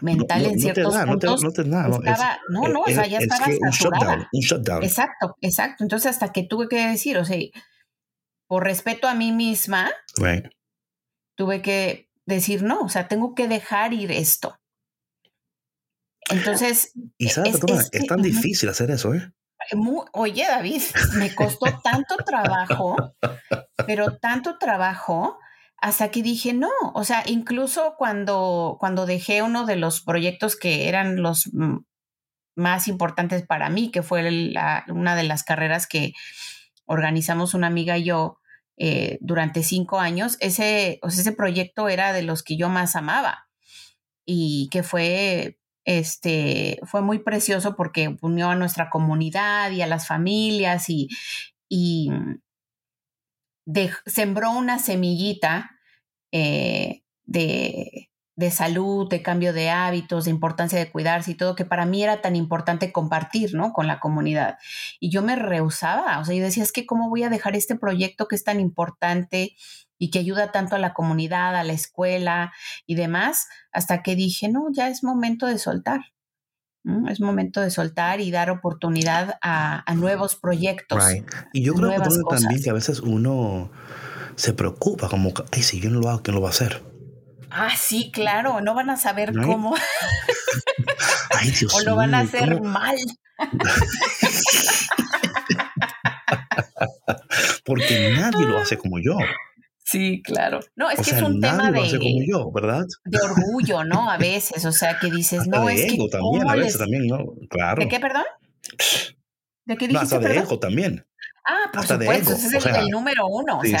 mental 0.00 0.46
en 0.46 0.58
ciertos 0.58 0.96
puntos 0.96 1.42
no, 1.42 1.52
te, 1.52 1.64
no, 1.64 1.96
estaba, 2.02 2.38
no, 2.48 2.68
no, 2.68 2.80
o 2.80 2.86
sea, 2.86 3.06
ya 3.06 3.18
estaba 3.18 3.46
saturada. 3.72 4.28
Un 4.32 4.40
shutdown, 4.40 4.82
Exacto, 4.82 5.36
exacto. 5.40 5.84
Entonces 5.84 6.10
hasta 6.10 6.32
que 6.32 6.44
tuve 6.44 6.68
que 6.68 6.86
decir, 6.86 7.18
o 7.18 7.24
sea, 7.24 7.38
por 8.46 8.64
respeto 8.64 9.08
a 9.08 9.14
mí 9.14 9.32
misma, 9.32 9.90
tuve 11.36 11.62
que 11.62 12.10
decir 12.26 12.62
no, 12.62 12.80
o 12.80 12.88
sea, 12.88 13.08
tengo 13.08 13.34
que 13.34 13.48
dejar 13.48 13.92
ir 13.92 14.10
esto. 14.12 14.58
Entonces. 16.30 16.92
Y 17.18 17.28
sabes, 17.28 17.56
es, 17.62 17.88
es, 17.92 18.06
tan 18.06 18.22
difícil 18.22 18.68
hacer 18.68 18.90
eso, 18.90 19.14
¿eh? 19.14 19.32
oye, 20.12 20.44
David, 20.46 20.82
me 21.16 21.34
costó 21.34 21.66
tanto 21.82 22.16
trabajo, 22.16 22.96
pero 23.86 24.18
tanto 24.18 24.58
trabajo, 24.58 25.38
hasta 25.84 26.10
que 26.10 26.22
dije, 26.22 26.54
no, 26.54 26.70
o 26.94 27.04
sea, 27.04 27.24
incluso 27.26 27.94
cuando, 27.98 28.78
cuando 28.80 29.04
dejé 29.04 29.42
uno 29.42 29.66
de 29.66 29.76
los 29.76 30.00
proyectos 30.00 30.56
que 30.56 30.88
eran 30.88 31.20
los 31.20 31.50
más 32.56 32.88
importantes 32.88 33.46
para 33.46 33.68
mí, 33.68 33.90
que 33.90 34.02
fue 34.02 34.26
una 34.88 35.14
de 35.14 35.22
las 35.24 35.44
carreras 35.44 35.86
que 35.86 36.14
organizamos 36.86 37.52
una 37.52 37.66
amiga 37.66 37.98
y 37.98 38.04
yo 38.04 38.38
eh, 38.78 39.18
durante 39.20 39.62
cinco 39.62 40.00
años, 40.00 40.38
ese, 40.40 41.00
o 41.02 41.10
sea, 41.10 41.20
ese 41.20 41.32
proyecto 41.32 41.90
era 41.90 42.14
de 42.14 42.22
los 42.22 42.42
que 42.42 42.56
yo 42.56 42.70
más 42.70 42.96
amaba 42.96 43.50
y 44.24 44.70
que 44.72 44.82
fue 44.82 45.58
este, 45.84 46.78
fue 46.84 47.02
muy 47.02 47.18
precioso 47.18 47.76
porque 47.76 48.16
unió 48.22 48.48
a 48.48 48.56
nuestra 48.56 48.88
comunidad 48.88 49.70
y 49.70 49.82
a 49.82 49.86
las 49.86 50.06
familias 50.06 50.88
y, 50.88 51.10
y 51.68 52.08
sembró 54.06 54.50
una 54.50 54.78
semillita 54.78 55.70
eh, 56.32 57.02
de, 57.24 58.10
de, 58.36 58.50
salud, 58.50 59.08
de 59.08 59.22
cambio 59.22 59.52
de 59.52 59.70
hábitos, 59.70 60.24
de 60.24 60.30
importancia 60.30 60.78
de 60.78 60.90
cuidarse 60.90 61.32
y 61.32 61.34
todo, 61.34 61.54
que 61.54 61.64
para 61.64 61.86
mí 61.86 62.02
era 62.02 62.20
tan 62.20 62.36
importante 62.36 62.92
compartir, 62.92 63.54
¿no? 63.54 63.72
Con 63.72 63.86
la 63.86 64.00
comunidad. 64.00 64.58
Y 65.00 65.10
yo 65.10 65.22
me 65.22 65.36
rehusaba, 65.36 66.18
o 66.18 66.24
sea, 66.24 66.34
yo 66.34 66.42
decía, 66.42 66.62
es 66.62 66.72
que 66.72 66.86
cómo 66.86 67.08
voy 67.08 67.22
a 67.22 67.30
dejar 67.30 67.56
este 67.56 67.76
proyecto 67.76 68.28
que 68.28 68.36
es 68.36 68.44
tan 68.44 68.60
importante 68.60 69.54
y 69.98 70.10
que 70.10 70.18
ayuda 70.18 70.52
tanto 70.52 70.76
a 70.76 70.78
la 70.78 70.92
comunidad, 70.92 71.56
a 71.56 71.64
la 71.64 71.72
escuela 71.72 72.52
y 72.86 72.94
demás, 72.96 73.48
hasta 73.72 74.02
que 74.02 74.16
dije, 74.16 74.48
no, 74.48 74.66
ya 74.72 74.88
es 74.88 75.04
momento 75.04 75.46
de 75.46 75.58
soltar. 75.58 76.13
Es 77.08 77.20
momento 77.20 77.62
de 77.62 77.70
soltar 77.70 78.20
y 78.20 78.30
dar 78.30 78.50
oportunidad 78.50 79.38
a, 79.40 79.82
nuevos 79.94 80.36
proyectos. 80.36 81.02
Y 81.52 81.62
yo 81.62 81.74
creo 81.74 81.90
que 81.90 81.96
también 82.28 82.62
que 82.62 82.70
a 82.70 82.74
veces 82.74 83.00
uno 83.00 83.70
se 84.36 84.52
preocupa, 84.52 85.08
como, 85.08 85.32
ay, 85.52 85.62
si 85.62 85.80
yo 85.80 85.90
no 85.90 86.00
lo 86.00 86.10
hago, 86.10 86.22
¿quién 86.22 86.34
lo 86.34 86.42
va 86.42 86.48
a 86.48 86.52
hacer? 86.52 86.82
Ah, 87.50 87.70
sí, 87.76 88.10
claro, 88.12 88.60
no 88.60 88.74
van 88.74 88.90
a 88.90 88.96
saber 88.96 89.32
cómo. 89.32 89.76
Ay, 91.30 91.52
Dios 91.52 91.72
o 91.74 91.80
lo 91.82 91.94
van 91.94 92.14
a 92.14 92.20
hacer 92.20 92.60
mal. 92.60 92.96
Porque 97.64 98.14
nadie 98.18 98.46
lo 98.46 98.58
hace 98.58 98.76
como 98.76 98.98
yo. 98.98 99.16
Sí, 99.84 100.22
claro. 100.22 100.60
No, 100.76 100.90
es 100.90 101.00
que 101.00 101.14
es 101.14 101.22
un 101.22 101.40
tema 101.40 101.70
de, 101.70 101.98
como 101.98 102.22
yo, 102.26 102.50
¿verdad? 102.50 102.86
de 103.04 103.18
orgullo, 103.18 103.84
¿no? 103.84 104.10
A 104.10 104.16
veces, 104.16 104.64
o 104.64 104.72
sea, 104.72 104.98
que 104.98 105.10
dices, 105.10 105.46
no, 105.46 105.66
de 105.66 105.74
es 105.74 105.92
ego 105.92 106.06
que 106.06 106.12
también, 106.12 106.48
a 106.48 106.54
veces 106.56 106.78
también, 106.78 107.06
¿no? 107.06 107.34
Claro. 107.50 107.82
¿De 107.82 107.88
qué, 107.88 108.00
perdón? 108.00 108.24
¿De 109.66 109.76
qué 109.76 109.88
dijiste, 109.88 109.92
no, 109.92 110.00
hasta 110.00 110.18
de 110.18 110.38
ego 110.38 110.58
también. 110.58 111.06
Ah, 111.46 111.70
por 111.70 111.86
supuesto, 111.86 112.32
ese 112.32 112.56
es 112.56 112.64
el, 112.64 112.88
número 112.88 113.26
uno. 113.26 113.58
o 113.58 113.62
sea, 113.62 113.78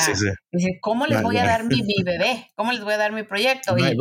Dice, 0.52 0.78
¿cómo 0.82 1.06
les 1.06 1.22
voy 1.22 1.38
a 1.38 1.46
dar 1.46 1.64
mi, 1.64 1.82
mi, 1.82 2.02
bebé? 2.04 2.50
¿Cómo 2.56 2.72
les 2.72 2.84
voy 2.84 2.92
a 2.92 2.98
dar 2.98 3.12
mi 3.12 3.22
proyecto? 3.22 3.74
Y, 3.78 3.96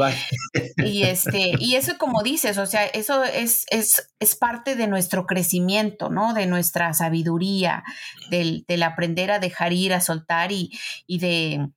y, 0.86 1.04
este, 1.04 1.54
y 1.58 1.76
eso 1.76 1.98
como 1.98 2.24
dices, 2.24 2.58
o 2.58 2.66
sea, 2.66 2.86
eso 2.88 3.24
es, 3.24 3.66
es, 3.70 4.12
es 4.20 4.36
parte 4.36 4.76
de 4.76 4.88
nuestro 4.88 5.26
crecimiento, 5.26 6.10
¿no? 6.10 6.34
De 6.34 6.46
nuestra 6.46 6.94
sabiduría, 6.94 7.86
del, 8.30 8.66
del 8.68 8.84
aprender 8.84 9.32
a 9.32 9.40
dejar 9.40 9.72
ir, 9.72 9.94
a 9.94 10.02
soltar 10.02 10.52
y, 10.52 10.78
y 11.08 11.20
de, 11.20 11.70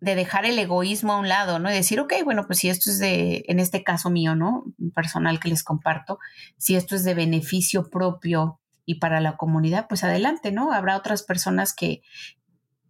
de 0.00 0.14
dejar 0.14 0.46
el 0.46 0.58
egoísmo 0.58 1.12
a 1.12 1.18
un 1.18 1.28
lado, 1.28 1.58
¿no? 1.58 1.70
Y 1.70 1.74
decir, 1.74 2.00
ok, 2.00 2.14
bueno, 2.24 2.46
pues 2.46 2.58
si 2.60 2.70
esto 2.70 2.90
es 2.90 2.98
de, 2.98 3.44
en 3.48 3.60
este 3.60 3.84
caso 3.84 4.10
mío, 4.10 4.34
¿no? 4.34 4.64
Personal 4.94 5.38
que 5.38 5.48
les 5.48 5.62
comparto, 5.62 6.18
si 6.56 6.74
esto 6.74 6.96
es 6.96 7.04
de 7.04 7.14
beneficio 7.14 7.90
propio 7.90 8.60
y 8.86 8.96
para 8.96 9.20
la 9.20 9.36
comunidad, 9.36 9.86
pues 9.88 10.02
adelante, 10.02 10.52
¿no? 10.52 10.72
Habrá 10.72 10.96
otras 10.96 11.22
personas 11.22 11.74
que, 11.74 12.02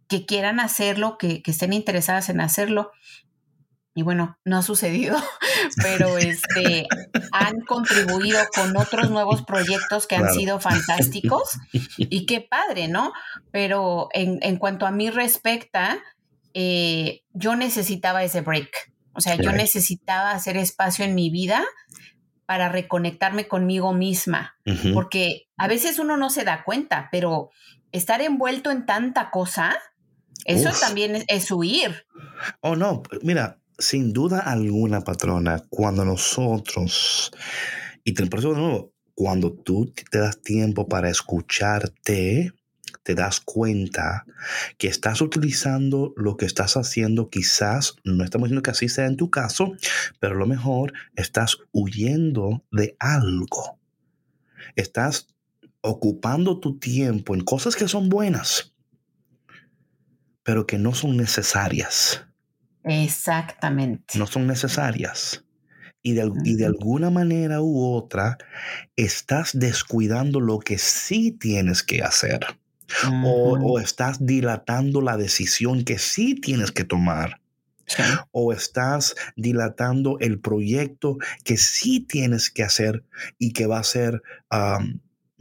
que 0.07 0.25
quieran 0.25 0.59
hacerlo, 0.59 1.17
que, 1.17 1.41
que 1.43 1.51
estén 1.51 1.73
interesadas 1.73 2.29
en 2.29 2.39
hacerlo. 2.39 2.91
Y 3.93 4.03
bueno, 4.03 4.39
no 4.45 4.57
ha 4.57 4.61
sucedido, 4.61 5.17
pero 5.83 6.17
este, 6.17 6.87
han 7.33 7.59
contribuido 7.67 8.39
con 8.55 8.77
otros 8.77 9.11
nuevos 9.11 9.41
proyectos 9.41 10.07
que 10.07 10.15
han 10.15 10.33
sido 10.33 10.61
fantásticos 10.61 11.59
y 11.97 12.25
qué 12.25 12.39
padre, 12.39 12.87
¿no? 12.87 13.11
Pero 13.51 14.07
en, 14.13 14.39
en 14.43 14.55
cuanto 14.55 14.85
a 14.85 14.91
mí 14.91 15.09
respecta, 15.09 15.99
eh, 16.53 17.23
yo 17.33 17.55
necesitaba 17.55 18.23
ese 18.23 18.41
break. 18.41 18.69
O 19.13 19.21
sea, 19.21 19.35
yo 19.35 19.51
necesitaba 19.51 20.31
hacer 20.31 20.55
espacio 20.55 21.03
en 21.03 21.15
mi 21.15 21.29
vida 21.29 21.63
para 22.45 22.69
reconectarme 22.69 23.47
conmigo 23.47 23.93
misma, 23.93 24.57
porque 24.93 25.47
a 25.57 25.67
veces 25.67 25.99
uno 25.99 26.17
no 26.17 26.29
se 26.29 26.43
da 26.43 26.63
cuenta, 26.63 27.09
pero 27.11 27.49
estar 27.91 28.21
envuelto 28.21 28.71
en 28.71 28.85
tanta 28.85 29.29
cosa, 29.31 29.77
eso 30.45 30.69
también 30.79 31.23
es, 31.27 31.51
huir. 31.51 32.05
Oh, 32.61 32.75
no, 32.75 33.03
mira, 33.21 33.59
sin 33.77 34.11
duda 34.11 34.39
alguna, 34.39 35.01
patrona, 35.01 35.63
cuando 35.69 36.03
nosotros, 36.03 37.31
y 38.03 38.13
te, 38.13 38.23
eso 38.23 38.53
de 38.53 38.59
nuevo, 38.59 38.93
cuando 39.13 39.53
tú 39.53 39.93
te 40.09 40.19
das 40.19 40.41
tiempo 40.41 40.87
para 40.87 41.09
escucharte, 41.09 42.51
te 43.03 43.15
das 43.15 43.39
cuenta 43.39 44.25
que 44.77 44.87
estás 44.87 45.21
utilizando 45.21 46.13
lo 46.15 46.37
que 46.37 46.45
estás 46.45 46.77
haciendo, 46.77 47.29
quizás 47.29 47.95
no 48.03 48.23
estamos 48.23 48.47
diciendo 48.47 48.63
que 48.63 48.71
así 48.71 48.89
sea 48.89 49.07
en 49.07 49.17
tu 49.17 49.29
caso, 49.29 49.73
pero 50.19 50.35
a 50.35 50.39
lo 50.39 50.45
mejor 50.45 50.93
estás 51.15 51.57
huyendo 51.71 52.63
de 52.71 52.95
algo. 52.99 53.79
Estás 54.75 55.27
ocupando 55.81 56.59
tu 56.59 56.77
tiempo 56.77 57.33
en 57.33 57.41
cosas 57.41 57.75
que 57.75 57.87
son 57.87 58.09
buenas, 58.09 58.73
pero 60.43 60.67
que 60.67 60.77
no 60.77 60.93
son 60.93 61.17
necesarias. 61.17 62.25
Exactamente. 62.83 64.17
No 64.17 64.27
son 64.27 64.47
necesarias. 64.47 65.43
Y 66.03 66.13
de, 66.13 66.31
y 66.45 66.55
de, 66.55 66.65
alguna 66.65 67.11
manera 67.11 67.61
u 67.61 67.93
otra 67.93 68.39
estás 68.95 69.51
descuidando 69.53 70.39
lo 70.39 70.57
que 70.57 70.79
sí 70.79 71.31
tienes 71.31 71.83
que 71.83 72.01
hacer 72.01 72.39
o, 73.23 73.79
estás 73.79 74.25
dilatando 74.25 75.01
la 75.01 75.17
decisión 75.17 75.83
que 75.83 75.97
sí 75.97 76.35
tienes 76.35 76.71
que 76.71 76.83
tomar. 76.83 77.39
O 78.31 78.53
estás 78.53 79.15
dilatando 79.35 80.17
el 80.19 80.39
proyecto 80.39 81.17
que 81.43 81.57
sí 81.57 81.99
tienes 81.99 82.49
que 82.49 82.63
hacer 82.63 83.03
y 83.37 83.51
que 83.51 83.65
va 83.65 83.79
a 83.79 83.83
ser 83.83 84.21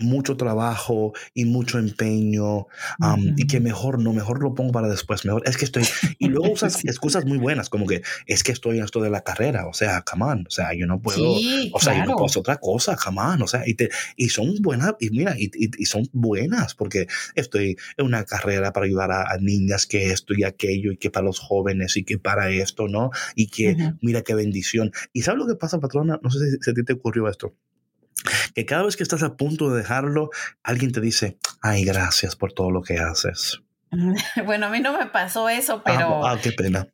mucho 0.00 0.36
trabajo 0.36 1.12
y 1.34 1.44
mucho 1.44 1.78
empeño 1.78 2.66
y 3.36 3.46
que 3.46 3.60
mejor 3.60 4.02
no, 4.02 4.12
mejor 4.12 4.42
lo 4.42 4.54
pongo 4.54 4.72
para 4.72 4.88
después, 4.88 5.24
mejor 5.24 5.42
es 5.46 5.56
que 5.56 5.64
estoy 5.64 5.84
y 6.18 6.28
luego 6.28 6.50
usas 6.52 6.84
excusas 6.84 7.24
muy 7.24 7.38
buenas 7.38 7.68
como 7.68 7.86
que 7.86 8.02
es 8.26 8.42
que 8.42 8.52
estoy 8.52 8.78
en 8.78 8.84
esto 8.84 9.00
de 9.00 9.10
la 9.10 9.22
carrera, 9.22 9.66
o 9.66 9.72
sea, 9.72 10.02
come 10.02 10.24
on, 10.24 10.46
o 10.46 10.50
sea, 10.50 10.74
yo 10.74 10.86
no 10.86 11.00
puedo, 11.00 11.32
o 11.72 11.80
sea, 11.80 11.94
yo 11.96 12.04
no 12.04 12.12
puedo 12.12 12.26
hacer 12.26 12.40
otra 12.40 12.56
cosa, 12.56 12.96
come 12.96 13.20
on, 13.20 13.42
o 13.42 13.46
sea, 13.46 13.62
y, 13.66 13.74
te, 13.74 13.90
y 14.16 14.28
son 14.28 14.54
buenas, 14.60 14.94
y 15.00 15.10
mira, 15.10 15.34
y, 15.38 15.50
y, 15.54 15.84
son 15.86 16.08
buenas 16.12 16.74
porque 16.74 17.06
estoy 17.34 17.76
en 17.96 18.06
una 18.06 18.24
carrera 18.24 18.72
para 18.72 18.86
ayudar 18.86 19.10
a, 19.12 19.36
niñas 19.40 19.86
que 19.86 20.10
esto 20.10 20.34
y 20.36 20.44
aquello 20.44 20.92
y 20.92 20.96
que 20.96 21.10
para 21.10 21.24
los 21.24 21.38
jóvenes 21.38 21.96
y 21.96 22.04
que 22.04 22.18
para 22.18 22.50
esto, 22.50 22.88
¿no? 22.88 23.10
Y 23.34 23.46
que 23.46 23.76
mira 24.02 24.22
qué 24.22 24.34
bendición. 24.34 24.92
¿Y 25.12 25.22
sabes 25.22 25.38
lo 25.38 25.46
que 25.46 25.54
pasa, 25.54 25.80
patrona? 25.80 26.20
No 26.22 26.30
sé 26.30 26.38
si, 26.50 26.56
si 26.60 26.70
a 26.70 26.74
ti 26.74 26.84
te 26.84 26.92
ocurrió 26.92 27.28
esto 27.28 27.54
que 28.54 28.66
cada 28.66 28.84
vez 28.84 28.96
que 28.96 29.02
estás 29.02 29.22
a 29.22 29.36
punto 29.36 29.70
de 29.70 29.78
dejarlo, 29.78 30.30
alguien 30.62 30.92
te 30.92 31.00
dice, 31.00 31.38
ay, 31.62 31.84
gracias 31.84 32.36
por 32.36 32.52
todo 32.52 32.70
lo 32.70 32.82
que 32.82 32.98
haces. 32.98 33.62
Bueno, 34.46 34.66
a 34.66 34.70
mí 34.70 34.80
no 34.80 34.96
me 34.96 35.06
pasó 35.06 35.48
eso, 35.48 35.82
pero. 35.84 36.24
Ah, 36.26 36.38
qué 36.40 36.52
pena. 36.52 36.86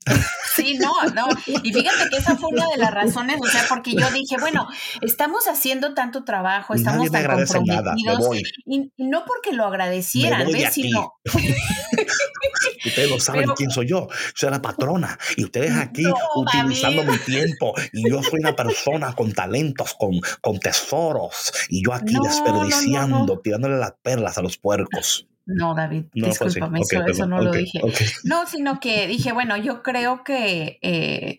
Sí, 0.55 0.79
no, 0.79 0.93
no. 1.15 1.29
Y 1.63 1.73
fíjate 1.73 2.09
que 2.11 2.17
esa 2.17 2.37
fue 2.37 2.49
una 2.51 2.67
de 2.69 2.79
las 2.79 2.93
razones, 2.93 3.37
o 3.41 3.47
sea, 3.47 3.65
porque 3.69 3.93
yo 3.93 4.11
dije, 4.11 4.37
bueno, 4.41 4.67
estamos 5.03 5.47
haciendo 5.49 5.95
tanto 5.95 6.25
trabajo, 6.25 6.75
estamos 6.75 7.11
tan 7.11 7.27
comprometidos. 7.27 8.31
Y, 8.65 8.91
no 8.97 9.25
porque 9.27 9.53
lo 9.53 9.67
agradecieran, 9.67 10.51
¿ves? 10.51 10.73
Sino. 10.73 11.15
ustedes 12.89 13.11
no 13.11 13.21
saben 13.21 13.51
quién 13.57 13.71
soy 13.71 13.89
yo. 13.89 14.09
Soy 14.35 14.51
la 14.51 14.63
patrona. 14.63 15.19
Y 15.37 15.45
ustedes 15.45 15.73
aquí 15.77 16.05
utilizando 16.35 17.05
mi 17.05 17.19
tiempo. 17.19 17.75
Y 17.93 18.09
yo 18.11 18.23
soy 18.23 18.41
una 18.41 18.55
persona 18.55 19.15
con 19.15 19.33
talentos, 19.33 19.95
con, 19.95 20.21
con 20.41 20.59
tesoros. 20.59 21.53
Y 21.69 21.85
yo 21.85 21.93
aquí 21.93 22.15
desperdiciando, 22.23 23.39
tirándole 23.41 23.77
las 23.77 23.95
perlas 24.03 24.39
a 24.39 24.43
los 24.43 24.59
puercos. 24.59 25.29
No, 25.47 25.77
David, 25.77 26.07
pues 26.13 26.41
discúlpame, 26.41 26.81
eso, 26.81 27.27
no 27.27 27.41
lo 27.41 27.53
dije. 27.53 27.81
No, 28.25 28.47
sino 28.47 28.81
que 28.81 29.07
dije, 29.07 29.33
bueno, 29.33 29.57
yo 29.57 29.83
creo 29.83 30.25
que 30.25 30.79
eh, 30.83 31.37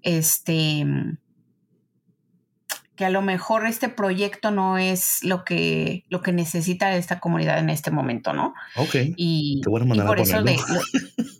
este 0.00 0.86
que 3.02 3.06
a 3.06 3.10
lo 3.10 3.20
mejor 3.20 3.66
este 3.66 3.88
proyecto 3.88 4.52
no 4.52 4.78
es 4.78 5.24
lo 5.24 5.44
que, 5.44 6.04
lo 6.08 6.22
que 6.22 6.30
necesita 6.30 6.94
esta 6.94 7.18
comunidad 7.18 7.58
en 7.58 7.68
este 7.68 7.90
momento, 7.90 8.32
¿no? 8.32 8.54
Ok. 8.76 8.94
Y, 9.16 9.60
Qué 9.60 9.68
buena 9.68 9.86
manera 9.86 10.08
de 10.08 10.24
ponerlo. 10.24 10.80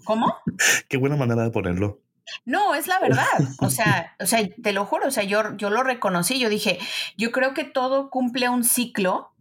¿Cómo? 0.03 0.35
Qué 0.89 0.97
buena 0.97 1.15
manera 1.15 1.45
de 1.45 1.51
ponerlo. 1.51 2.01
No, 2.45 2.75
es 2.75 2.89
la 2.89 2.99
verdad. 2.99 3.25
O 3.61 3.71
sea, 3.71 4.17
o 4.21 4.27
sea, 4.27 4.41
te 4.61 4.73
lo 4.73 4.87
juro, 4.87 5.07
o 5.07 5.13
sea, 5.13 5.23
yo, 5.23 5.57
yo 5.57 5.71
lo 5.71 5.85
reconocí, 5.85 6.41
yo 6.41 6.49
dije, 6.49 6.81
yo 7.17 7.31
creo 7.31 7.55
que 7.55 7.63
todo 7.63 8.11
cumple 8.11 8.49
un 8.49 8.65
ciclo 8.65 9.33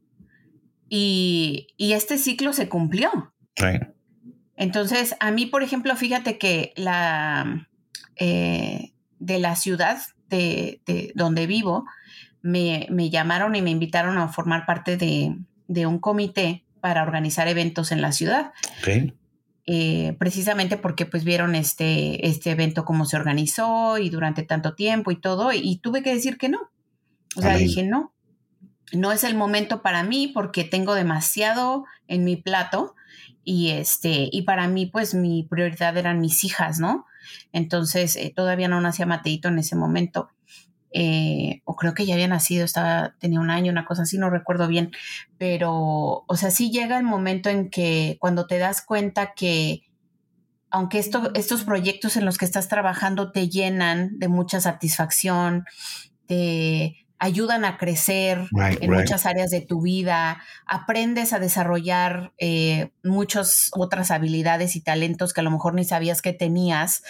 y, 0.88 1.70
este 1.80 2.20
ciclo 2.20 2.54
se 2.54 2.70
cumplió. 2.70 3.34
Entonces, 4.56 5.16
a 5.20 5.32
mí, 5.32 5.48
por 5.48 5.64
ejemplo, 5.64 5.96
fíjate 5.96 6.38
que 6.38 6.72
la 6.76 7.68
eh, 8.16 8.94
de 9.18 9.40
la 9.40 9.56
ciudad 9.56 9.98
de, 10.32 11.12
donde 11.16 11.48
vivo, 11.48 11.86
me, 12.42 13.10
llamaron 13.10 13.56
y 13.56 13.62
me 13.62 13.70
invitaron 13.70 14.18
a 14.18 14.28
formar 14.28 14.66
parte 14.66 14.98
de, 14.98 15.86
un 15.86 16.00
comité 16.00 16.64
para 16.80 17.04
organizar 17.04 17.48
eventos 17.48 17.92
en 17.92 18.02
la 18.02 18.12
ciudad. 18.12 18.52
Eh, 19.68 20.16
precisamente 20.18 20.76
porque 20.76 21.06
pues 21.06 21.24
vieron 21.24 21.54
este, 21.56 22.28
este 22.28 22.52
evento 22.52 22.84
cómo 22.84 23.06
se 23.06 23.16
organizó 23.16 24.00
y 24.00 24.10
durante 24.10 24.44
tanto 24.44 24.74
tiempo 24.74 25.12
y 25.12 25.16
todo, 25.16 25.52
y, 25.54 25.78
tuve 25.78 26.02
que 26.04 26.14
decir 26.14 26.38
que 26.38 26.50
no. 26.50 26.72
O 27.38 27.42
sea, 27.42 27.56
dije 27.56 27.84
no, 27.84 28.14
no 28.92 29.12
es 29.12 29.24
el 29.24 29.36
momento 29.36 29.82
para 29.82 30.04
mí 30.04 30.28
porque 30.34 30.64
tengo 30.64 30.96
demasiado 30.96 31.86
en 32.08 32.24
mi 32.24 32.36
plato 32.36 32.96
y 33.44 33.70
este 33.70 34.30
y 34.32 34.44
para 34.44 34.68
mí 34.68 34.86
pues 34.86 35.14
mi 35.14 35.44
prioridad 35.44 35.98
eran 35.98 36.20
mis 36.20 36.44
hijas, 36.44 36.80
¿no? 36.80 37.06
Entonces 37.52 38.16
eh, 38.16 38.32
todavía 38.36 38.68
no 38.68 38.82
nacía 38.82 39.06
Mateito 39.06 39.48
en 39.48 39.60
ese 39.60 39.76
momento. 39.76 40.30
Eh, 40.94 41.62
o 41.66 41.76
creo 41.76 41.94
que 41.94 42.06
ya 42.06 42.16
había 42.16 42.28
nacido, 42.28 42.66
estaba, 42.66 43.16
tenía 43.20 43.40
un 43.40 43.50
año, 43.50 43.72
una 43.72 43.86
cosa 43.86 44.04
así, 44.04 44.18
no 44.18 44.30
recuerdo 44.30 44.68
bien, 44.68 44.92
pero, 45.38 46.26
o 46.28 46.36
sea, 46.36 46.52
sí 46.52 46.70
llega 46.70 46.98
el 46.98 47.04
momento 47.04 47.50
en 47.50 47.70
que 47.70 48.18
cuando 48.20 48.46
te 48.46 48.58
das 48.58 48.82
cuenta 48.82 49.34
que, 49.34 49.84
aunque 50.70 51.00
esto, 51.00 51.32
estos 51.34 51.64
proyectos 51.64 52.18
en 52.18 52.26
los 52.26 52.38
que 52.38 52.46
estás 52.46 52.68
trabajando 52.68 53.32
te 53.32 53.50
llenan 53.50 54.20
de 54.20 54.28
mucha 54.28 54.60
satisfacción, 54.60 55.66
te, 56.26 57.02
ayudan 57.22 57.66
a 57.66 57.78
crecer 57.78 58.48
en 58.82 58.92
muchas 58.92 59.28
áreas 59.28 59.52
de 59.52 59.62
tu 59.62 59.84
vida, 59.84 60.42
aprendes 60.66 61.34
a 61.34 61.40
desarrollar 61.40 62.34
eh, 62.40 62.90
muchas 63.04 63.70
otras 63.74 64.10
habilidades 64.10 64.76
y 64.76 64.82
talentos 64.82 65.32
que 65.32 65.42
a 65.42 65.44
lo 65.44 65.52
mejor 65.52 65.76
ni 65.76 65.86
sabías 65.86 66.24
que 66.24 66.34
tenías. 66.34 67.04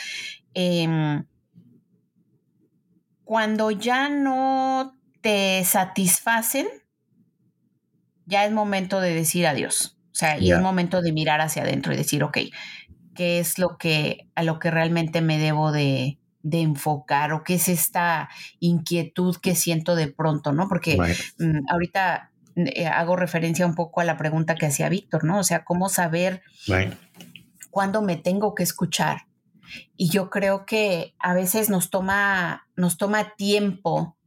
Em, 0.53 1.23
cuando 3.31 3.71
ya 3.71 4.09
no 4.09 4.99
te 5.21 5.63
satisfacen, 5.63 6.67
ya 8.25 8.43
es 8.43 8.51
momento 8.51 8.99
de 8.99 9.15
decir 9.15 9.47
adiós. 9.47 9.97
O 10.07 10.15
sea, 10.15 10.37
y 10.37 10.51
es 10.51 10.59
momento 10.59 11.01
de 11.01 11.13
mirar 11.13 11.39
hacia 11.39 11.63
adentro 11.63 11.93
y 11.93 11.95
decir, 11.95 12.25
ok, 12.25 12.37
¿qué 13.15 13.39
es 13.39 13.57
lo 13.57 13.77
que, 13.77 14.27
a 14.35 14.43
lo 14.43 14.59
que 14.59 14.69
realmente 14.69 15.21
me 15.21 15.39
debo 15.39 15.71
de, 15.71 16.19
de 16.43 16.59
enfocar 16.59 17.31
o 17.31 17.45
qué 17.45 17.53
es 17.53 17.69
esta 17.69 18.27
inquietud 18.59 19.37
que 19.37 19.55
siento 19.55 19.95
de 19.95 20.09
pronto, 20.09 20.51
¿no? 20.51 20.67
Porque 20.67 20.97
mm, 21.39 21.71
ahorita 21.71 22.33
eh, 22.57 22.85
hago 22.87 23.15
referencia 23.15 23.65
un 23.65 23.75
poco 23.75 24.01
a 24.01 24.03
la 24.03 24.17
pregunta 24.17 24.55
que 24.55 24.65
hacía 24.65 24.89
Víctor, 24.89 25.23
¿no? 25.23 25.39
O 25.39 25.43
sea, 25.43 25.63
¿cómo 25.63 25.87
saber 25.87 26.41
cuándo 27.69 28.01
me 28.01 28.17
tengo 28.17 28.55
que 28.55 28.63
escuchar? 28.63 29.19
Y 29.95 30.09
yo 30.09 30.29
creo 30.29 30.65
que 30.65 31.15
a 31.19 31.33
veces 31.33 31.69
nos 31.69 31.89
toma, 31.89 32.67
nos 32.75 32.97
toma 32.97 33.35
tiempo 33.35 34.17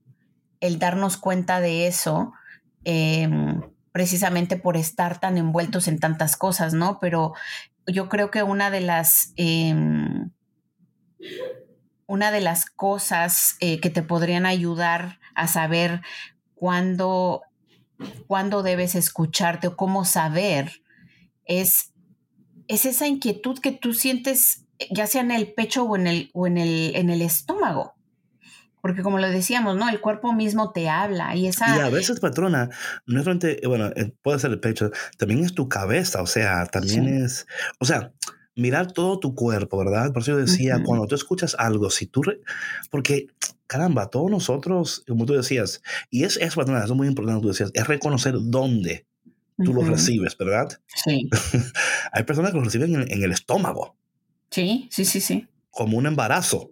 el 0.60 0.78
darnos 0.78 1.16
cuenta 1.16 1.60
de 1.60 1.86
eso, 1.86 2.32
em, 2.84 3.60
precisamente 3.92 4.56
por 4.56 4.76
estar 4.76 5.20
tan 5.20 5.38
envueltos 5.38 5.88
en 5.88 6.00
tantas 6.00 6.36
cosas, 6.36 6.74
¿no? 6.74 6.98
Pero 7.00 7.34
yo 7.86 8.08
creo 8.08 8.30
que 8.30 8.42
una 8.42 8.70
de 8.70 8.80
las... 8.80 9.32
Em, 9.36 10.30
una 12.06 12.30
de 12.30 12.40
las 12.40 12.66
cosas 12.66 13.56
eh, 13.60 13.80
que 13.80 13.90
te 13.90 14.02
podrían 14.02 14.46
ayudar 14.46 15.20
a 15.34 15.48
saber 15.48 16.02
cuándo, 16.54 17.42
debes 18.62 18.94
escucharte 18.94 19.68
o 19.68 19.76
cómo 19.76 20.04
saber 20.04 20.82
es, 21.44 21.92
es 22.68 22.84
esa 22.84 23.06
inquietud 23.06 23.58
que 23.58 23.72
tú 23.72 23.94
sientes 23.94 24.63
ya 24.90 25.06
sea 25.06 25.22
en 25.22 25.30
el 25.30 25.52
pecho 25.52 25.84
o 25.84 25.96
en 25.96 26.06
el, 26.06 26.30
o 26.32 26.46
en 26.46 26.58
el, 26.58 26.92
en 26.94 27.10
el 27.10 27.22
estómago. 27.22 27.94
Porque 28.80 29.02
como 29.02 29.18
lo 29.18 29.30
decíamos, 29.30 29.76
¿no? 29.76 29.88
El 29.88 30.00
cuerpo 30.00 30.34
mismo 30.34 30.72
te 30.72 30.90
habla 30.90 31.34
y 31.34 31.46
esa... 31.46 31.74
Y 31.74 31.80
a 31.80 31.88
veces, 31.88 32.20
patrona, 32.20 32.68
no 33.06 33.18
es 33.18 33.24
solamente, 33.24 33.60
bueno, 33.66 33.86
eh, 33.96 34.12
puede 34.20 34.38
ser 34.38 34.50
el 34.50 34.60
pecho, 34.60 34.90
también 35.16 35.42
es 35.42 35.54
tu 35.54 35.70
cabeza, 35.70 36.20
o 36.20 36.26
sea, 36.26 36.66
también 36.66 37.08
es, 37.08 37.46
o 37.80 37.86
sea, 37.86 38.12
mirar 38.54 38.92
todo 38.92 39.18
tu 39.20 39.34
cuerpo, 39.34 39.78
¿verdad? 39.78 40.12
Por 40.12 40.20
eso 40.20 40.32
yo 40.32 40.36
decía, 40.36 40.82
cuando 40.84 41.06
tú 41.06 41.14
escuchas 41.14 41.56
algo, 41.58 41.88
si 41.88 42.06
tú, 42.06 42.22
porque 42.90 43.28
caramba, 43.66 44.10
todos 44.10 44.30
nosotros, 44.30 45.02
como 45.08 45.26
tú 45.26 45.32
decías, 45.32 45.82
y 46.10 46.24
es, 46.24 46.36
es, 46.36 46.56
eso 46.56 46.62
es 46.62 46.90
muy 46.92 47.08
importante, 47.08 47.42
tú 47.42 47.48
decías, 47.48 47.70
es 47.74 47.86
reconocer 47.86 48.34
dónde 48.38 49.06
tú 49.62 49.72
lo 49.72 49.82
recibes, 49.82 50.36
¿verdad? 50.36 50.68
Sí. 50.86 51.28
Hay 52.12 52.24
personas 52.24 52.50
que 52.50 52.58
lo 52.58 52.64
reciben 52.64 52.94
en, 52.94 53.22
el 53.22 53.32
estómago. 53.32 53.96
Sí, 54.54 54.86
sí, 54.88 55.04
sí, 55.04 55.20
sí. 55.20 55.48
Como 55.70 55.98
un 55.98 56.06
embarazo. 56.06 56.70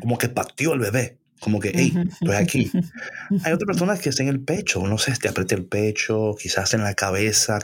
Como 0.00 0.16
que 0.16 0.30
partió 0.30 0.72
el 0.72 0.80
bebé. 0.80 1.18
Como 1.38 1.60
que, 1.60 1.70
hey, 1.74 1.92
estoy 2.08 2.34
aquí. 2.36 2.70
Hay 3.44 3.52
otras 3.52 3.66
personas 3.66 4.00
que 4.00 4.08
están 4.08 4.28
en 4.28 4.34
el 4.34 4.42
pecho, 4.42 4.86
no 4.86 4.96
sé, 4.96 5.12
te 5.20 5.28
aprieta 5.28 5.54
el 5.54 5.66
pecho, 5.66 6.34
quizás 6.40 6.72
en 6.72 6.82
la 6.82 6.94
cabeza, 6.94 7.58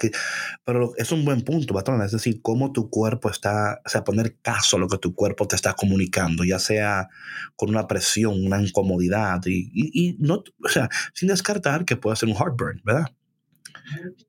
pero 0.64 0.92
es 0.96 1.10
un 1.10 1.24
buen 1.24 1.40
punto, 1.42 1.72
patrón, 1.72 2.02
es 2.02 2.12
decir, 2.12 2.42
cómo 2.42 2.72
tu 2.72 2.90
cuerpo 2.90 3.30
está, 3.30 3.80
o 3.86 3.88
sea, 3.88 4.04
poner 4.04 4.36
caso 4.42 4.76
a 4.76 4.80
lo 4.80 4.88
que 4.88 4.98
tu 4.98 5.14
cuerpo 5.14 5.46
te 5.46 5.54
está 5.56 5.74
comunicando, 5.74 6.44
ya 6.44 6.58
sea 6.58 7.08
con 7.54 7.70
una 7.70 7.86
presión, 7.86 8.44
una 8.44 8.60
incomodidad, 8.60 9.40
y, 9.46 9.70
y, 9.72 10.08
y 10.08 10.16
no, 10.18 10.42
o 10.62 10.68
sea, 10.68 10.88
sin 11.14 11.28
descartar 11.28 11.84
que 11.84 11.96
puede 11.96 12.16
ser 12.16 12.28
un 12.28 12.34
heartburn, 12.34 12.82
¿verdad? 12.84 13.06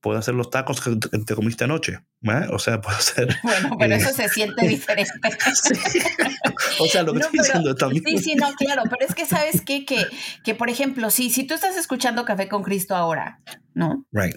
Puede 0.02 0.20
hacer 0.20 0.34
los 0.34 0.50
tacos 0.50 0.82
que 0.82 0.96
te 0.96 1.36
comiste 1.36 1.64
anoche. 1.64 2.00
¿eh? 2.24 2.48
O 2.52 2.60
sea, 2.60 2.82
puede 2.82 3.02
ser. 3.02 3.36
Bueno, 3.44 3.76
pero 3.80 3.96
eso 3.96 4.14
se 4.14 4.30
siente 4.30 4.68
diferente. 4.68 5.12
O 6.80 6.86
sea, 6.86 7.04
lo 7.04 7.14
que 7.14 7.20
estoy 7.20 7.40
diciendo 7.40 7.76
también. 7.76 8.04
Sí, 8.06 8.18
sí, 8.18 8.36
no, 8.36 8.54
claro. 8.54 8.84
Pero 8.84 9.06
es 9.08 9.16
que 9.16 9.26
sabes 9.26 9.62
qué? 9.62 9.86
que, 9.86 10.06
que 10.44 10.56
por 10.56 10.70
ejemplo, 10.70 11.10
si, 11.10 11.30
si 11.30 11.46
tú 11.46 11.54
estás 11.54 11.78
escuchando 11.78 12.26
Café 12.26 12.48
con 12.48 12.64
Cristo 12.64 12.96
ahora, 12.96 13.42
¿no? 13.74 14.06
Right. 14.12 14.36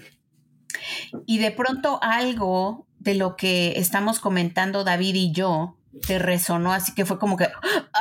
Y 1.26 1.38
de 1.38 1.50
pronto 1.50 2.00
algo 2.02 2.86
de 2.98 3.14
lo 3.14 3.36
que 3.36 3.74
estamos 3.78 4.20
comentando 4.20 4.84
David 4.84 5.14
y 5.14 5.32
yo 5.32 5.78
te 6.06 6.18
resonó 6.18 6.72
así 6.72 6.94
que 6.94 7.04
fue 7.04 7.18
como 7.18 7.36
que, 7.36 7.48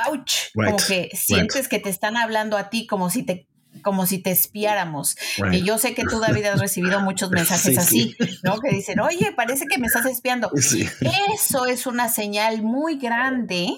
ouch, 0.08 0.52
como 0.54 0.78
que 0.78 1.10
sientes 1.14 1.68
que 1.68 1.80
te 1.80 1.90
están 1.90 2.18
hablando 2.18 2.58
a 2.58 2.70
ti 2.70 2.88
como 2.88 3.10
si 3.10 3.24
te 3.24 3.48
como 3.82 4.06
si 4.06 4.20
te 4.20 4.32
espiáramos. 4.32 5.16
Y 5.52 5.64
yo 5.64 5.78
sé 5.78 5.94
que 5.94 6.04
tú, 6.04 6.20
David, 6.20 6.46
has 6.46 6.60
recibido 6.60 7.00
muchos 7.02 7.30
mensajes 7.32 7.78
así, 7.78 8.16
¿no? 8.44 8.60
Que 8.60 8.70
dicen, 8.70 9.00
oye, 9.00 9.32
parece 9.36 9.66
que 9.66 9.78
me 9.78 9.88
estás 9.88 10.06
espiando. 10.06 10.52
Eso 11.34 11.66
es 11.66 11.88
una 11.88 12.10
señal 12.10 12.62
muy 12.62 12.98
grande 12.98 13.70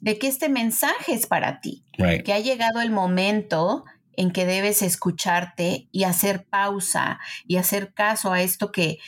de 0.00 0.18
que 0.18 0.26
este 0.26 0.48
mensaje 0.48 1.14
es 1.14 1.26
para 1.26 1.60
ti, 1.60 1.84
que 2.24 2.32
ha 2.32 2.40
llegado 2.40 2.80
el 2.80 2.90
momento 2.90 3.84
en 4.16 4.30
que 4.30 4.44
debes 4.44 4.82
escucharte 4.82 5.88
y 5.90 6.04
hacer 6.04 6.44
pausa 6.44 7.18
y 7.46 7.56
hacer 7.56 7.94
caso 7.94 8.32
a 8.32 8.42
esto 8.42 8.72
que, 8.72 8.98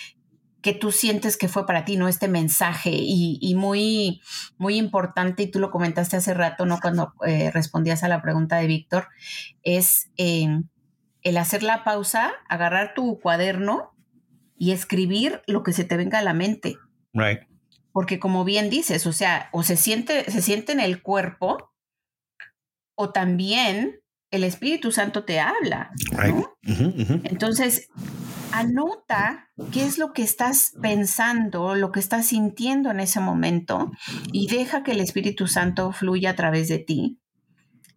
que 0.65 0.73
tú 0.73 0.93
sientes 0.93 1.37
que 1.37 1.47
fue 1.47 1.67
para 1.67 1.85
ti, 1.85 1.99
¿no? 1.99 2.09
Este 2.09 2.27
mensaje 2.27 2.91
y, 2.91 3.55
muy, 3.55 4.23
muy 4.57 4.79
importante, 4.79 5.43
y 5.43 5.51
tú 5.51 5.61
lo 5.61 5.71
comentaste 5.71 6.17
hace 6.17 6.33
rato, 6.33 6.65
¿no? 6.65 6.81
Cuando 6.81 7.13
eh, 7.27 7.51
respondías 7.51 8.03
a 8.03 8.09
la 8.09 8.23
pregunta 8.23 8.57
de 8.57 8.67
Víctor, 8.67 9.09
es 9.63 10.11
em, 10.17 10.71
el 11.21 11.37
hacer 11.37 11.63
la 11.63 11.85
pausa, 11.85 12.33
agarrar 12.49 12.95
tu 12.95 13.21
cuaderno 13.21 13.95
y 14.57 14.73
escribir 14.73 15.43
lo 15.47 15.63
que 15.63 15.75
se 15.75 15.85
te 15.85 15.99
venga 15.99 16.19
a 16.19 16.23
la 16.23 16.33
mente. 16.33 16.79
Right. 17.13 17.41
Porque 17.93 18.19
como 18.19 18.43
bien 18.45 18.71
dices, 18.71 19.07
o 19.07 19.13
sea, 19.13 19.51
o 19.53 19.65
se 19.65 19.77
siente, 19.77 20.31
se 20.31 20.41
siente 20.41 20.73
en 20.73 20.81
el 20.81 21.03
cuerpo, 21.03 21.75
o 22.95 23.11
también 23.11 24.01
el 24.31 24.45
Espíritu 24.45 24.93
Santo 24.93 25.25
te 25.25 25.41
habla. 25.41 25.91
¿no? 26.27 26.57
Entonces, 27.25 27.91
anota 28.53 29.49
qué 29.73 29.85
es 29.85 29.99
lo 29.99 30.13
que 30.13 30.23
estás 30.23 30.73
pensando, 30.81 31.75
lo 31.75 31.93
que 31.93 32.01
estás 32.01 32.27
sintiendo 32.27 32.91
en 32.91 33.01
ese 33.01 33.21
momento 33.21 33.93
y 34.33 34.49
deja 34.49 34.83
que 34.83 34.93
el 34.93 35.01
Espíritu 35.01 35.47
Santo 35.47 35.93
fluya 35.93 36.31
a 36.31 36.37
través 36.37 36.69
de 36.69 36.79
ti. 36.79 37.19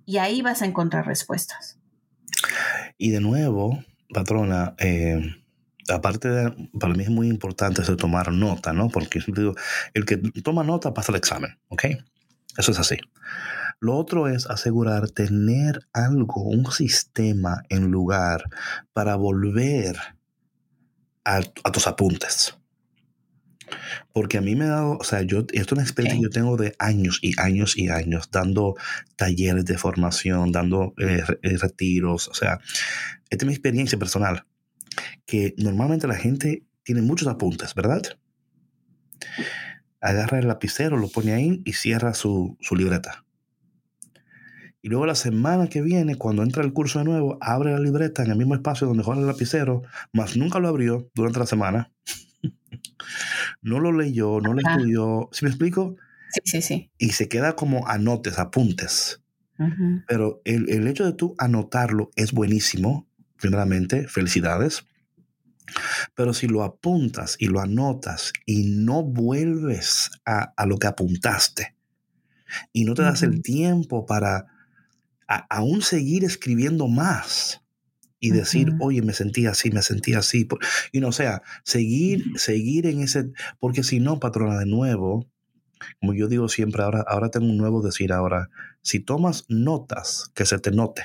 Y 0.05 0.17
ahí 0.17 0.41
vas 0.41 0.61
a 0.61 0.65
encontrar 0.65 1.05
respuestas. 1.05 1.79
Y 2.97 3.11
de 3.11 3.19
nuevo, 3.19 3.83
patrona, 4.13 4.75
eh, 4.79 5.35
aparte 5.89 6.29
de, 6.29 6.69
para 6.79 6.93
mí 6.93 7.03
es 7.03 7.09
muy 7.09 7.27
importante 7.27 7.81
eso 7.81 7.97
tomar 7.97 8.31
nota, 8.31 8.73
¿no? 8.73 8.89
Porque 8.89 9.21
digo, 9.27 9.53
el 9.93 10.05
que 10.05 10.17
toma 10.17 10.63
nota 10.63 10.93
pasa 10.93 11.11
el 11.11 11.17
examen, 11.17 11.59
¿ok? 11.69 11.85
Eso 12.57 12.71
es 12.71 12.79
así. 12.79 12.97
Lo 13.79 13.95
otro 13.95 14.27
es 14.27 14.47
asegurar 14.47 15.11
tener 15.11 15.87
algo, 15.93 16.41
un 16.41 16.71
sistema 16.71 17.63
en 17.69 17.91
lugar 17.91 18.43
para 18.93 19.15
volver 19.15 19.97
a, 21.28 21.71
tus 21.71 21.88
apuntes. 21.88 22.57
Porque 24.13 24.38
a 24.38 24.41
mí 24.41 24.55
me 24.55 24.65
ha 24.65 24.69
dado, 24.69 24.97
o 24.97 25.03
sea, 25.03 25.21
yo, 25.23 25.39
esto 25.39 25.53
es 25.53 25.71
una 25.73 25.84
experiencia 25.84 26.17
que 26.17 26.23
yo 26.23 26.30
tengo 26.30 26.55
de 26.55 26.73
años 26.80 27.19
y 27.21 27.39
años 27.39 27.78
y 27.78 27.89
años, 27.89 28.30
dando 28.32 28.75
talleres 29.17 29.65
de 29.65 29.78
formación, 29.78 30.51
dando 30.51 30.93
eh, 30.97 31.21
eh, 31.41 31.57
retiros, 31.57 32.30
o 32.30 32.34
sea, 32.34 32.59
esta 33.30 33.43
es 33.43 33.47
mi 33.47 33.53
experiencia 33.53 33.99
personal, 33.99 34.45
que 35.25 35.53
normalmente 35.57 36.07
la 36.07 36.15
gente 36.15 36.63
tiene 36.84 37.01
muchos 37.01 37.28
apuntes, 37.28 37.75
¿verdad? 37.75 38.01
Agarra 39.99 40.39
el 40.39 40.47
lapicero, 40.47 40.95
lo 40.95 41.09
pone 41.09 41.34
ahí 41.34 41.61
y 41.65 41.73
cierra 41.73 42.13
su, 42.13 42.57
su 42.61 42.75
libreta. 42.75 43.25
Y 44.88 44.89
luego 44.89 45.05
la 45.05 45.15
semana 45.15 45.67
que 45.67 45.81
viene, 45.81 46.15
cuando 46.15 46.43
entra 46.43 46.63
el 46.63 46.71
curso 46.71 46.99
de 46.99 47.03
nuevo, 47.03 47.38
abre 47.41 47.73
la 47.73 47.79
libreta 47.79 48.23
en 48.23 48.31
el 48.31 48.38
mismo 48.38 48.55
espacio 48.55 48.88
donde 48.88 49.03
juega 49.03 49.19
el 49.19 49.27
lapicero, 49.27 49.83
más 50.13 50.38
nunca 50.38 50.59
lo 50.59 50.69
abrió 50.69 51.11
durante 51.13 51.39
la 51.39 51.45
semana. 51.45 51.91
no 53.61 53.81
lo 53.81 53.91
leyó, 53.91 54.39
no 54.39 54.53
lo 54.53 54.61
estudió. 54.61 55.27
¿Sí 55.33 55.43
me 55.43 55.49
explico? 55.49 55.97
Sí, 56.31 56.39
sí, 56.45 56.61
sí. 56.61 56.91
Y 56.97 57.09
se 57.09 57.27
queda 57.27 57.57
como 57.57 57.85
anotes, 57.85 58.39
apuntes. 58.39 59.21
Pero 60.07 60.41
el, 60.45 60.69
el, 60.69 60.88
hecho 60.88 61.03
de 61.03 61.11
tú 61.11 61.35
anotarlo 61.38 62.09
es 62.15 62.31
buenísimo, 62.31 63.09
primeramente, 63.41 64.07
felicidades. 64.07 64.88
Pero 66.15 66.33
si 66.33 66.47
lo 66.47 66.63
apuntas 66.63 67.35
y 67.39 67.47
lo 67.47 67.59
anotas 67.59 68.31
y 68.45 68.63
no 68.69 69.03
vuelves 69.03 70.11
a, 70.23 70.53
a 70.55 70.65
lo 70.65 70.77
que 70.77 70.88
apuntaste 70.88 71.75
y 72.71 72.85
no 72.85 72.93
te 72.93 73.01
das 73.01 73.21
el 73.23 73.41
tiempo 73.41 74.05
para 74.05 74.47
aún 75.28 75.82
seguir 75.82 76.23
escribiendo 76.23 76.88
más 76.88 77.61
y 78.19 78.32
decir, 78.32 78.73
oye, 78.80 79.01
me 79.01 79.13
sentí 79.13 79.45
así, 79.45 79.69
me 79.71 79.82
sentí 79.82 80.13
así. 80.13 80.47
Y 80.91 80.99
no, 80.99 81.09
o 81.09 81.11
sea, 81.11 81.43
seguir, 81.63 82.23
seguir 82.36 82.88
en 82.88 83.01
ese, 83.01 83.32
porque 83.59 83.84
si 83.84 83.99
no, 83.99 84.19
patrona, 84.19 84.57
de 84.57 84.65
nuevo, 84.65 85.28
como 85.99 86.13
yo 86.13 86.28
digo 86.28 86.49
siempre, 86.49 86.84
ahora, 86.84 87.03
ahora 87.07 87.30
tengo 87.30 87.45
un 87.47 87.57
nuevo 87.57 87.82
decir 87.82 88.11
ahora, 88.11 88.49
si 88.82 88.99
tomas 88.99 89.45
notas, 89.49 90.32
que 90.34 90.45
se 90.45 90.57
te 90.59 90.71
note. 90.71 91.03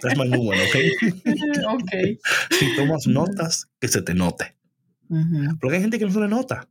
That's 0.00 0.16
my 0.16 0.28
new 0.28 0.48
one, 0.48 0.62
¿ok? 0.62 0.76
ok. 1.74 1.90
Si 2.50 2.76
tomas 2.76 3.06
notas, 3.06 3.68
que 3.80 3.88
se 3.88 4.02
te 4.02 4.14
note. 4.14 4.56
Ujú, 5.08 5.58
Porque 5.60 5.76
hay 5.76 5.82
gente 5.82 5.98
que 5.98 6.06
no 6.06 6.12
se 6.12 6.20
le 6.20 6.28
nota, 6.28 6.68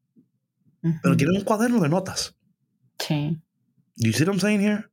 pero 0.82 1.14
ujú. 1.14 1.18
tiene 1.18 1.38
un 1.38 1.44
cuaderno 1.44 1.80
de 1.82 1.90
notas. 1.90 2.36
Sí. 2.98 3.38
You 4.04 4.14
see 4.14 4.24
what 4.26 4.34
I'm 4.34 4.40
saying 4.40 4.62
here? 4.62 4.86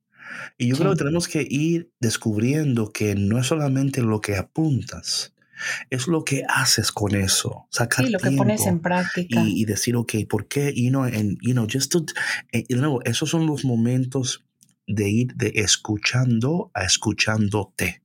Y 0.59 0.69
yo 0.69 0.77
Sí. 0.77 0.83
creo 0.83 0.93
que 0.93 0.99
tenemos 0.99 1.29
que 1.29 1.47
ir 1.49 1.93
descubriendo 2.01 2.93
que 2.93 3.15
no 3.15 3.39
es 3.39 3.47
solamente 3.49 4.03
lo 4.03 4.21
que 4.21 4.37
apuntas, 4.37 5.35
es 5.91 6.09
lo 6.09 6.25
que 6.25 6.45
haces 6.49 6.93
con 6.93 7.15
eso. 7.15 7.67
Sacar 7.71 8.07
Sí, 8.07 8.11
lo 8.13 8.21
que 8.21 8.31
pones 8.33 8.67
en 8.67 8.81
práctica. 8.81 9.41
y, 9.41 9.63
y 9.63 9.65
decir, 9.67 9.97
ok, 9.97 10.15
¿por 10.29 10.49
qué? 10.49 10.73
You 10.75 10.91
know, 10.91 11.05
and, 11.05 11.39
you 11.43 11.53
know, 11.55 11.67
just 11.71 11.93
to, 11.93 12.05
eh, 12.53 12.65
y 12.69 12.75
de 12.75 12.81
nuevo, 12.81 13.03
esos 13.05 13.31
son 13.31 13.47
los 13.47 13.65
momentos 13.65 14.45
de 14.87 15.11
ir 15.11 15.35
de 15.37 15.53
escuchando 15.57 16.71
a 16.75 16.85
escuchándote 16.85 18.03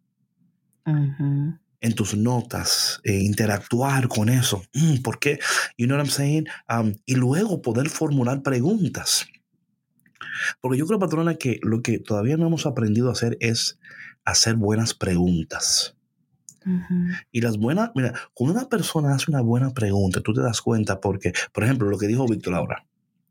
Ujú, 0.87 1.59
en 1.81 1.93
tus 1.95 2.15
notas, 2.15 3.01
eh, 3.03 3.19
interactuar 3.19 4.07
con 4.07 4.29
eso. 4.29 4.63
Mm, 4.73 5.01
¿Por 5.01 5.19
qué? 5.19 5.39
You 5.77 5.85
know 5.87 5.97
what 5.97 6.05
I'm 6.05 6.11
saying? 6.11 6.45
Um, 6.69 6.93
y 7.05 7.15
luego 7.15 7.61
poder 7.61 7.89
formular 7.89 8.41
preguntas. 8.41 9.27
Porque 10.61 10.77
yo 10.77 10.85
creo, 10.85 10.99
patrona, 10.99 11.35
que 11.35 11.59
lo 11.61 11.81
que 11.81 11.99
todavía 11.99 12.37
no 12.37 12.47
hemos 12.47 12.65
aprendido 12.65 13.09
a 13.09 13.13
hacer 13.13 13.37
es 13.39 13.79
hacer 14.25 14.55
buenas 14.55 14.93
preguntas. 14.93 15.95
Y 17.31 17.41
las 17.41 17.57
buenas, 17.57 17.91
mira, 17.93 18.13
cuando 18.33 18.57
una 18.57 18.69
persona 18.69 19.13
hace 19.13 19.29
una 19.29 19.41
buena 19.41 19.73
pregunta, 19.73 20.21
tú 20.21 20.33
te 20.33 20.41
das 20.41 20.61
cuenta 20.61 21.01
porque, 21.01 21.33
por 21.51 21.63
ejemplo, 21.65 21.89
lo 21.89 21.97
que 21.97 22.07
dijo 22.07 22.25
Víctor 22.25 22.53
ahora, 22.53 22.85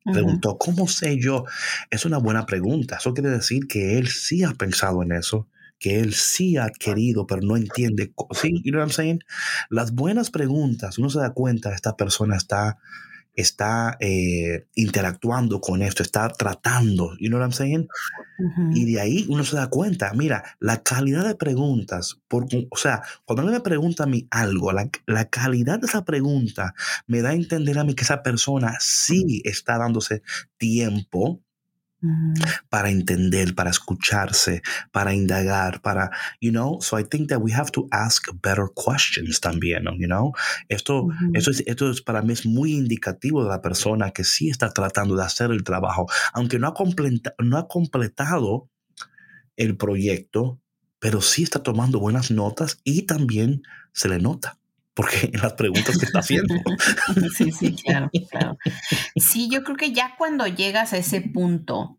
ujú. 0.05 0.13
preguntó, 0.13 0.59
¿cómo 0.59 0.87
sé 0.87 1.19
yo? 1.19 1.45
Es 1.91 2.05
una 2.05 2.19
buena 2.19 2.45
pregunta. 2.45 2.97
Eso 2.97 3.15
quiere 3.15 3.31
decir 3.31 3.67
que 3.67 3.97
él 3.99 4.09
sí 4.09 4.43
ha 4.43 4.53
pensado 4.53 5.03
en 5.03 5.13
eso, 5.13 5.49
que 5.79 6.01
él 6.01 6.13
sí 6.13 6.59
ha 6.59 6.69
querido, 6.71 7.27
pero 7.27 7.41
no 7.43 7.57
entiende. 7.57 8.13
¿Sí? 8.33 8.61
You 8.65 8.73
know 8.73 8.81
what 8.81 8.89
I'm 8.89 8.93
saying? 8.93 9.21
Las 9.71 9.93
buenas 9.93 10.31
preguntas, 10.31 10.99
uno 10.99 11.09
se 11.09 11.19
da 11.19 11.33
cuenta, 11.33 11.75
esta 11.75 11.97
persona 11.97 12.37
está, 12.37 12.79
está 13.35 13.97
eh, 14.01 14.67
interactuando 14.75 15.61
con 15.61 15.83
esto, 15.83 16.03
está 16.03 16.29
tratando. 16.29 17.17
You 17.19 17.29
know 17.29 17.39
what 17.39 17.47
I'm 17.47 17.53
saying? 17.53 17.89
Y 18.73 18.85
de 18.93 19.01
ahí 19.01 19.27
uno 19.29 19.45
se 19.45 19.57
da 19.57 19.69
cuenta, 19.69 20.13
mira, 20.15 20.43
la 20.59 20.83
calidad 20.83 21.27
de 21.27 21.35
preguntas, 21.35 22.21
por, 22.29 22.47
o 22.71 22.77
sea, 22.77 23.03
cuando 23.25 23.43
alguien 23.43 23.59
me 23.59 23.61
pregunta 23.61 24.05
a 24.05 24.07
mí 24.07 24.27
algo, 24.31 24.73
la, 24.73 24.91
la 25.07 25.27
calidad 25.27 25.79
de 25.79 25.87
esa 25.87 26.05
pregunta 26.05 26.75
me 27.07 27.23
da 27.23 27.31
a 27.31 27.35
entender 27.35 27.79
a 27.79 27.85
mí 27.85 27.95
que 27.95 28.05
esa 28.05 28.23
persona 28.23 28.75
sí 28.81 29.43
está 29.45 29.79
dándose 29.79 30.23
tiempo 30.57 31.41
Para 32.69 32.91
entender, 32.91 33.55
para 33.55 33.71
escucharse, 33.71 34.63
para 34.91 35.15
indagar, 35.15 35.81
para, 35.83 36.11
you 36.41 36.51
know, 36.51 36.81
so 36.81 36.99
I 36.99 37.05
think 37.05 37.29
that 37.29 37.39
we 37.41 37.53
have 37.53 37.71
to 37.73 37.87
ask 37.93 38.27
better 38.43 38.67
questions 38.75 39.41
también, 39.41 39.85
you 39.99 40.07
know. 40.09 40.33
Esto, 40.69 41.07
esto, 41.35 41.51
es, 41.53 41.63
esto 41.67 41.91
es 41.91 42.03
para 42.03 42.23
mí 42.23 42.33
es 42.33 42.45
muy 42.45 42.73
indicativo 42.73 43.43
de 43.45 43.51
la 43.51 43.61
persona 43.63 44.11
que 44.11 44.25
sí 44.25 44.49
está 44.51 44.71
tratando 44.73 45.15
de 45.15 45.23
hacer 45.23 45.51
el 45.53 45.63
trabajo, 45.63 46.07
aunque 46.33 46.59
no 46.59 46.67
ha, 46.69 46.75
completa- 46.75 47.35
no 47.39 47.57
ha 47.57 47.69
completado 47.69 48.69
el 49.57 49.77
proyecto, 49.77 50.61
pero 50.99 51.21
sí 51.21 51.43
está 51.43 51.63
tomando 51.63 52.01
buenas 52.01 52.31
notas 52.31 52.79
y 52.85 53.03
también 53.03 53.63
se 53.93 54.09
le 54.09 54.19
nota, 54.19 54.59
porque 54.95 55.31
las 55.41 55.55
preguntas 55.55 55.99
que 55.99 56.07
está 56.07 56.19
haciendo. 56.21 56.55
Sí, 57.37 57.51
sí, 57.53 57.75
claro, 57.75 58.11
claro. 58.31 58.59
Sí, 59.17 59.49
yo 59.51 59.63
creo 59.65 59.77
que 59.77 59.93
ya 59.93 60.15
cuando 60.19 60.47
llegas 60.47 60.93
a 60.93 60.99
ese 60.99 61.21
punto 61.21 61.99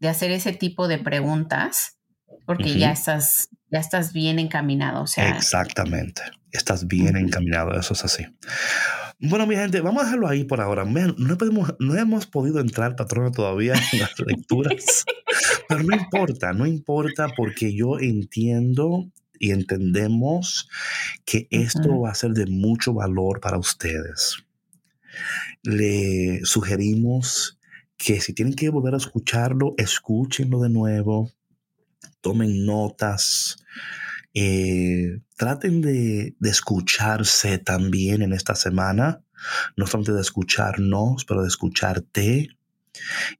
de 0.00 0.08
hacer 0.08 0.30
ese 0.32 0.52
tipo 0.52 0.88
de 0.88 0.98
preguntas, 0.98 1.98
porque 2.46 2.78
ya 2.78 2.90
estás, 2.92 3.48
ya 3.70 3.78
estás 3.78 4.12
bien 4.12 4.38
encaminado, 4.38 5.02
o 5.02 5.06
sea, 5.06 5.28
Exactamente. 5.36 6.22
Estás 6.52 6.86
bien 6.86 7.16
encaminado, 7.16 7.72
eso 7.78 7.94
es 7.94 8.04
así. 8.04 8.24
Bueno, 9.18 9.44
mi 9.46 9.56
gente, 9.56 9.80
vamos 9.80 10.02
a 10.02 10.04
dejarlo 10.04 10.28
ahí 10.28 10.44
por 10.44 10.60
ahora. 10.60 10.84
Man, 10.84 11.14
no, 11.18 11.36
podemos- 11.36 11.74
no 11.80 11.96
hemos 11.96 12.26
podido 12.26 12.60
entrar, 12.60 12.94
patrona, 12.94 13.32
todavía 13.32 13.74
en 13.92 14.00
las 14.00 14.12
lecturas, 14.26 15.04
pero 15.68 15.82
no 15.82 15.96
importa, 15.96 16.52
no 16.52 16.66
importa 16.66 17.28
porque 17.36 17.74
yo 17.74 17.98
entiendo 17.98 19.10
y 19.38 19.50
entendemos 19.50 20.68
que 21.24 21.48
esto 21.50 22.00
va 22.00 22.10
a 22.10 22.14
ser 22.14 22.32
de 22.32 22.46
mucho 22.46 22.94
valor 22.94 23.40
para 23.40 23.58
ustedes. 23.58 24.38
Le 25.62 26.40
sugerimos 26.44 27.58
que 27.96 28.20
si 28.20 28.32
tienen 28.32 28.54
que 28.54 28.68
volver 28.68 28.94
a 28.94 28.98
escucharlo, 28.98 29.74
escúchenlo 29.78 30.60
de 30.60 30.70
nuevo, 30.70 31.30
tomen 32.20 32.66
notas, 32.66 33.56
eh, 34.34 35.20
traten 35.36 35.80
de, 35.80 36.34
de 36.38 36.50
escucharse 36.50 37.58
también 37.58 38.22
en 38.22 38.32
esta 38.32 38.54
semana, 38.54 39.22
no 39.76 39.86
solamente 39.86 40.12
de 40.12 40.20
escucharnos, 40.20 41.24
pero 41.24 41.42
de 41.42 41.48
escucharte 41.48 42.48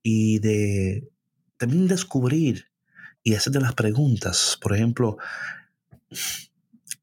y 0.02 0.38
de 0.38 1.08
también 1.56 1.88
descubrir 1.88 2.66
y 3.22 3.34
hacerte 3.34 3.60
las 3.60 3.74
preguntas. 3.74 4.58
Por 4.60 4.74
ejemplo, 4.74 5.16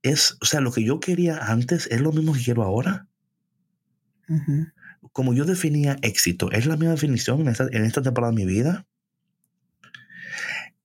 es, 0.04 0.38
o 0.42 0.46
sea, 0.46 0.62
lo 0.62 0.72
que 0.72 0.84
yo 0.84 1.00
quería 1.00 1.38
antes 1.38 1.88
es 1.92 2.02
lo 2.02 2.12
mismo 2.12 2.34
que 2.34 2.44
quiero 2.44 2.64
ahora. 2.64 3.08
Como 5.12 5.34
yo 5.34 5.46
definía 5.46 5.98
éxito, 6.02 6.52
es 6.52 6.66
la 6.66 6.78
misma 6.78 6.92
definición 6.92 7.42
en 7.42 7.50
esta, 7.50 7.68
en 7.72 7.84
esta 7.84 8.02
temporada 8.02 8.32
de 8.34 8.46
mi 8.46 8.46
vida. 8.46 8.88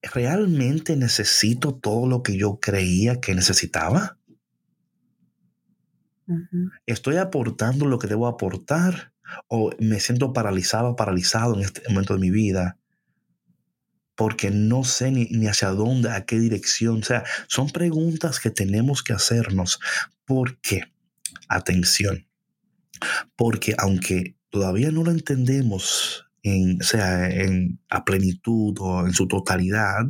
¿Realmente 0.02 0.96
necesito 0.96 1.74
todo 1.74 2.06
lo 2.06 2.22
que 2.22 2.36
yo 2.36 2.58
creía 2.60 3.20
que 3.20 3.34
necesitaba? 3.34 4.18
¿Estoy 6.86 7.16
aportando 7.16 7.86
lo 7.86 7.98
que 7.98 8.08
debo 8.08 8.26
aportar? 8.26 9.12
¿O 9.48 9.70
me 9.78 10.00
siento 10.00 10.32
paralizado, 10.32 10.96
paralizado 10.96 11.54
en 11.54 11.62
este 11.62 11.82
momento 11.88 12.14
de 12.14 12.20
mi 12.20 12.30
vida? 12.30 12.78
Porque 14.16 14.50
no 14.50 14.82
sé 14.82 15.10
ni, 15.10 15.26
ni 15.26 15.46
hacia 15.46 15.68
dónde, 15.68 16.10
a 16.10 16.24
qué 16.26 16.38
dirección. 16.38 16.98
O 16.98 17.04
sea, 17.04 17.24
son 17.46 17.70
preguntas 17.70 18.40
que 18.40 18.50
tenemos 18.50 19.02
que 19.02 19.12
hacernos. 19.12 19.78
¿Por 20.24 20.58
qué? 20.60 20.82
Atención. 21.48 22.26
Porque 23.36 23.74
aunque 23.78 24.36
todavía 24.50 24.90
no 24.90 25.04
lo 25.04 25.10
entendemos, 25.10 26.26
sea, 26.80 27.28
en, 27.28 27.80
a 27.88 28.04
plenitud 28.04 28.74
o 28.78 29.06
en 29.06 29.12
su 29.12 29.26
totalidad, 29.26 30.06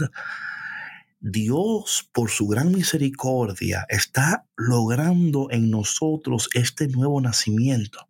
Dios, 1.21 2.09
por 2.13 2.31
su 2.31 2.47
gran 2.47 2.73
misericordia, 2.73 3.87
está 3.89 4.47
logrando 4.57 5.49
en 5.51 5.71
nosotros 5.71 6.49
este 6.55 6.89
nuevo 6.89 7.21
nacimiento. 7.21 8.09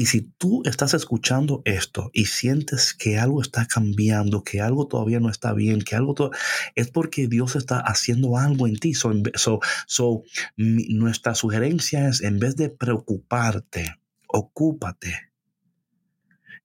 Y 0.00 0.06
si 0.06 0.20
tú 0.38 0.62
estás 0.64 0.94
escuchando 0.94 1.60
esto 1.64 2.10
y 2.14 2.26
sientes 2.26 2.94
que 2.94 3.18
algo 3.18 3.42
está 3.42 3.66
cambiando, 3.66 4.44
que 4.44 4.60
algo 4.60 4.86
todavía 4.86 5.18
no 5.18 5.28
está 5.28 5.52
bien, 5.54 5.82
que 5.82 5.96
algo 5.96 6.14
to- 6.14 6.30
es 6.76 6.88
porque 6.88 7.26
Dios 7.26 7.56
está 7.56 7.80
haciendo 7.80 8.38
algo 8.38 8.68
en 8.68 8.76
ti. 8.78 8.94
So, 8.94 9.10
en 9.10 9.24
ve- 9.24 9.32
so- 9.34 9.58
so, 9.88 10.22
mi- 10.56 10.86
nuestra 10.94 11.34
sugerencia 11.34 12.08
es, 12.08 12.22
en 12.22 12.38
vez 12.38 12.54
de 12.54 12.70
preocuparte, 12.70 13.96
ocúpate 14.28 15.32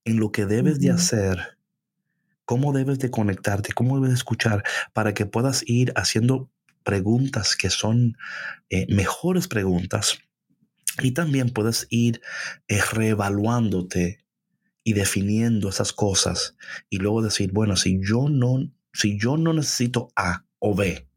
en 0.04 0.20
lo 0.20 0.30
que 0.30 0.46
debes 0.46 0.78
de 0.78 0.90
hacer, 0.90 1.58
cómo 2.44 2.72
debes 2.72 3.00
de 3.00 3.10
conectarte, 3.10 3.72
cómo 3.72 3.96
debes 3.96 4.10
de 4.10 4.16
escuchar, 4.16 4.62
para 4.92 5.12
que 5.12 5.26
puedas 5.26 5.64
ir 5.66 5.92
haciendo 5.96 6.50
preguntas 6.84 7.56
que 7.56 7.70
son 7.70 8.16
eh, 8.70 8.86
mejores 8.94 9.48
preguntas 9.48 10.18
y 11.02 11.12
también 11.12 11.50
puedes 11.50 11.86
ir 11.90 12.20
eh, 12.68 12.80
reevaluándote 12.92 14.24
y 14.84 14.92
definiendo 14.92 15.68
esas 15.68 15.92
cosas 15.92 16.56
y 16.90 16.98
luego 16.98 17.22
decir, 17.22 17.52
bueno, 17.52 17.76
si 17.76 18.00
yo 18.02 18.28
no, 18.28 18.70
si 18.92 19.18
yo 19.18 19.36
no 19.36 19.52
necesito 19.52 20.08
A 20.14 20.44
o 20.58 20.74
B, 20.74 21.08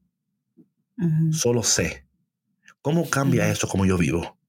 solo 1.31 1.63
C, 1.63 2.07
¿cómo 2.81 3.09
cambia 3.09 3.43
Ujú. 3.43 3.51
eso 3.51 3.67
como 3.67 3.85
yo 3.85 3.97
vivo? 3.97 4.39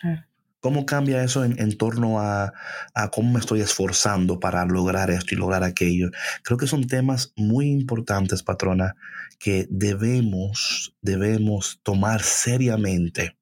Claro. 0.00 0.24
¿Cómo 0.60 0.86
cambia 0.86 1.22
eso 1.22 1.44
en, 1.44 1.60
en 1.60 1.78
torno 1.78 2.18
a, 2.20 2.52
a 2.92 3.10
cómo 3.10 3.32
me 3.32 3.38
estoy 3.38 3.60
esforzando 3.60 4.40
para 4.40 4.64
lograr 4.64 5.08
esto 5.10 5.34
y 5.34 5.38
lograr 5.38 5.62
aquello? 5.62 6.10
Creo 6.42 6.58
que 6.58 6.66
son 6.66 6.88
temas 6.88 7.32
muy 7.36 7.70
importantes, 7.70 8.42
patrona, 8.42 8.96
que 9.38 9.68
debemos, 9.70 10.96
debemos 11.00 11.80
tomar 11.84 12.22
seriamente. 12.22 13.37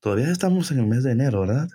Todavía 0.00 0.30
estamos 0.30 0.70
en 0.70 0.78
el 0.80 0.86
mes 0.86 1.02
de 1.04 1.12
enero, 1.12 1.40
¿verdad? 1.42 1.68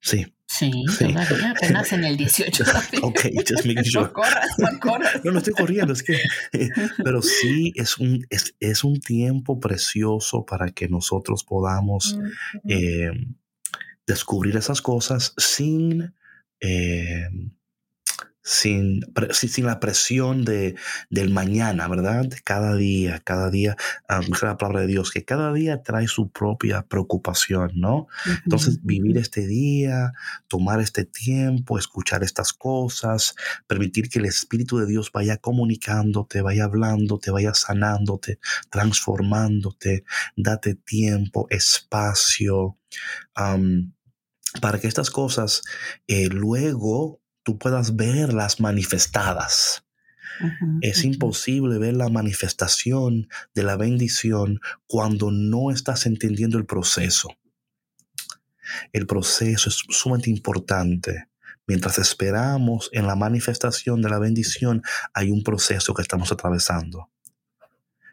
Sí. 0.00 0.34
Sí, 0.46 0.70
Sí. 0.98 1.06
todavía 1.14 1.52
apenas 1.52 1.92
en 1.92 2.04
el 2.04 2.16
18. 2.16 2.64
Ok, 3.02 3.20
just 3.48 3.64
making 3.64 3.84
sure. 3.84 4.04
No 4.04 4.12
corras, 4.12 4.58
no 4.58 4.78
corras. 4.80 5.24
No, 5.24 5.30
no 5.32 5.38
estoy 5.38 5.54
corriendo, 5.54 5.94
es 5.94 6.02
que, 6.02 6.18
pero 7.04 7.22
sí 7.22 7.72
es 7.74 7.96
un, 7.98 8.26
es, 8.28 8.54
es 8.60 8.84
un 8.84 9.00
tiempo 9.00 9.58
precioso 9.60 10.44
para 10.44 10.70
que 10.70 10.88
nosotros 10.88 11.44
podamos 11.44 12.18
eh, 12.68 13.10
descubrir 14.06 14.56
esas 14.56 14.82
cosas 14.82 15.32
sin, 15.38 16.14
eh, 16.60 17.28
sin, 18.42 19.00
sin 19.32 19.66
la 19.66 19.78
presión 19.78 20.44
de, 20.44 20.74
del 21.10 21.30
mañana, 21.30 21.86
¿verdad? 21.88 22.28
Cada 22.44 22.74
día, 22.74 23.20
cada 23.20 23.50
día, 23.50 23.76
es 24.08 24.42
la 24.42 24.56
palabra 24.56 24.80
de 24.82 24.88
Dios, 24.88 25.10
que 25.10 25.24
cada 25.24 25.52
día 25.52 25.82
trae 25.82 26.08
su 26.08 26.30
propia 26.30 26.82
preocupación, 26.82 27.72
¿no? 27.76 28.08
Entonces, 28.44 28.80
vivir 28.82 29.16
este 29.18 29.46
día, 29.46 30.12
tomar 30.48 30.80
este 30.80 31.04
tiempo, 31.04 31.78
escuchar 31.78 32.24
estas 32.24 32.52
cosas, 32.52 33.36
permitir 33.66 34.08
que 34.08 34.18
el 34.18 34.24
Espíritu 34.26 34.78
de 34.78 34.86
Dios 34.86 35.10
vaya 35.12 35.36
comunicándote, 35.36 36.42
vaya 36.42 36.64
hablándote, 36.64 37.30
vaya 37.30 37.54
sanándote, 37.54 38.38
transformándote, 38.70 40.04
date 40.36 40.74
tiempo, 40.74 41.46
espacio. 41.50 42.76
para 44.60 44.78
que 44.78 44.86
estas 44.86 45.10
cosas 45.10 45.62
eh, 46.08 46.28
luego 46.28 47.21
tú 47.42 47.58
puedas 47.58 47.96
verlas 47.96 48.60
manifestadas. 48.60 49.84
es 50.80 51.04
imposible 51.04 51.78
ver 51.78 51.94
la 51.94 52.08
manifestación 52.08 53.28
de 53.54 53.62
la 53.62 53.76
bendición 53.76 54.60
cuando 54.86 55.30
no 55.30 55.70
estás 55.70 56.06
entendiendo 56.06 56.58
el 56.58 56.66
proceso. 56.66 57.28
El 58.92 59.06
proceso 59.06 59.68
es 59.68 59.82
sumamente 59.88 60.30
importante. 60.30 61.28
Mientras 61.66 61.98
esperamos 61.98 62.90
en 62.92 63.06
la 63.06 63.14
manifestación 63.14 64.02
de 64.02 64.10
la 64.10 64.18
bendición, 64.18 64.82
hay 65.14 65.30
un 65.30 65.44
proceso 65.44 65.94
que 65.94 66.02
estamos 66.02 66.32
atravesando. 66.32 67.10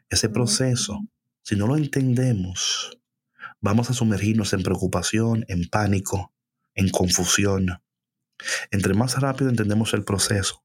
Ese 0.09 0.29
proceso, 0.29 0.99
si 1.41 1.55
no 1.55 1.67
lo 1.67 1.77
entendemos, 1.77 2.99
vamos 3.61 3.89
a 3.89 3.93
sumergirnos 3.93 4.53
en 4.53 4.63
preocupación, 4.63 5.45
en 5.47 5.67
pánico, 5.69 6.33
en 6.75 6.89
confusión. 6.89 7.81
Entre 8.71 8.93
más 8.93 9.19
rápido 9.19 9.49
entendemos 9.49 9.93
el 9.93 10.03
proceso, 10.03 10.63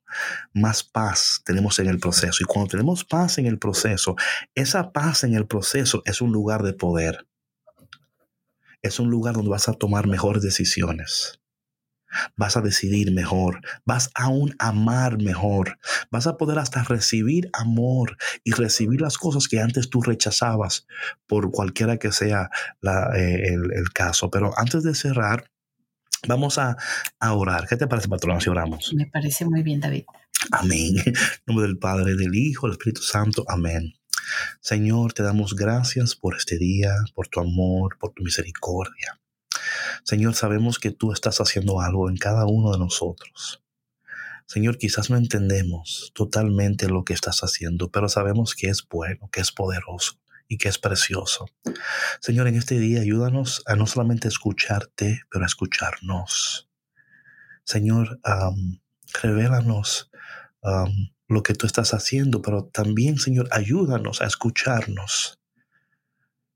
más 0.53 0.85
paz 0.85 1.43
tenemos 1.45 1.79
en 1.79 1.89
el 1.89 1.99
proceso. 1.99 2.39
Y 2.41 2.45
cuando 2.45 2.71
tenemos 2.71 3.05
paz 3.05 3.39
en 3.39 3.47
el 3.47 3.59
proceso, 3.59 4.17
esa 4.55 4.93
paz 4.93 5.25
en 5.25 5.35
el 5.35 5.47
proceso 5.47 6.03
es 6.05 6.21
un 6.21 6.33
lugar 6.33 6.63
de 6.63 6.73
poder. 6.73 7.27
Es 8.83 9.01
un 9.01 9.11
lugar 9.11 9.35
donde 9.35 9.51
vas 9.51 9.69
a 9.69 9.73
tomar 9.73 10.07
mejores 10.07 10.43
decisiones. 10.43 11.41
Vas 12.37 12.57
a 12.57 12.61
decidir 12.61 13.13
mejor, 13.13 13.61
vas 13.85 14.11
a 14.15 14.25
aún 14.25 14.55
amar 14.61 15.21
mejor, 15.21 15.79
vas 16.13 16.29
a 16.29 16.37
poder 16.37 16.61
hasta 16.61 16.85
recibir 16.85 17.51
amor 17.53 18.17
y 18.45 18.53
recibir 18.53 19.01
las 19.01 19.19
cosas 19.19 19.49
que 19.49 19.59
antes 19.59 19.91
tú 19.91 20.01
rechazabas 20.01 20.87
por 21.27 21.51
cualquiera 21.51 21.97
que 21.97 22.13
sea 22.13 22.51
eh, 23.17 23.43
el, 23.47 23.73
el 23.73 23.91
caso. 23.93 24.31
Pero 24.31 24.57
antes 24.57 24.85
de 24.85 24.95
cerrar, 24.95 25.51
Vamos 26.29 26.59
a, 26.59 26.77
orar. 27.21 27.67
¿Qué 27.69 27.77
te 27.77 27.87
parece, 27.87 28.09
patrona, 28.09 28.41
si 28.41 28.51
oramos? 28.51 28.93
Me 28.95 29.07
parece 29.07 29.45
muy 29.45 29.63
bien, 29.63 29.81
David. 29.81 30.05
Amén. 30.51 30.95
En 31.07 31.15
nombre 31.47 31.67
del 31.67 31.79
Padre, 31.79 32.15
del 32.17 32.35
Hijo, 32.35 32.67
del 32.67 32.73
Espíritu 32.73 33.03
Santo. 33.03 33.45
Amén. 33.49 33.95
Señor, 34.61 35.13
te 35.13 35.23
damos 35.23 35.55
gracias 35.55 36.15
por 36.15 36.37
este 36.37 36.59
día, 36.59 36.95
por 37.15 37.29
tu 37.29 37.41
amor, 37.41 37.99
por 37.99 38.13
tu 38.13 38.23
misericordia. 38.23 39.21
Señor, 40.05 40.35
sabemos 40.35 40.79
que 40.79 40.91
tú 40.91 41.13
estás 41.13 41.41
haciendo 41.41 41.81
algo 41.81 42.09
en 42.09 42.17
cada 42.17 42.47
uno 42.47 42.73
de 42.73 42.79
nosotros. 42.79 43.63
Señor, 44.47 44.77
quizás 44.79 45.11
no 45.11 45.17
entendemos 45.17 46.13
totalmente 46.15 46.89
lo 46.89 47.05
que 47.05 47.15
estás 47.15 47.41
haciendo, 47.41 47.91
pero 47.91 48.09
sabemos 48.09 48.55
que 48.55 48.69
es 48.69 48.87
bueno, 48.89 49.29
que 49.33 49.41
es 49.41 49.53
poderoso 49.53 50.19
y 50.55 50.59
que 50.59 50.69
es 50.69 50.79
precioso. 50.79 51.47
Señor, 52.21 52.47
en 52.47 52.55
este 52.55 52.79
día 52.79 53.01
ayúdanos 53.01 53.63
a 53.67 53.75
no 53.75 53.87
solamente 53.87 54.29
escucharte, 54.29 55.23
pero 55.31 55.45
a 55.45 55.47
escucharnos. 55.47 56.71
Señor, 57.65 58.21
um, 58.25 58.79
revélanos 59.23 60.11
lo 61.29 61.43
que 61.43 61.55
tú 61.55 61.67
estás 61.67 61.93
haciendo, 61.93 62.41
pero 62.41 62.65
también, 62.65 63.19
Señor, 63.19 63.49
ayúdanos 63.51 64.23
a 64.23 64.27
escucharnos. 64.27 65.39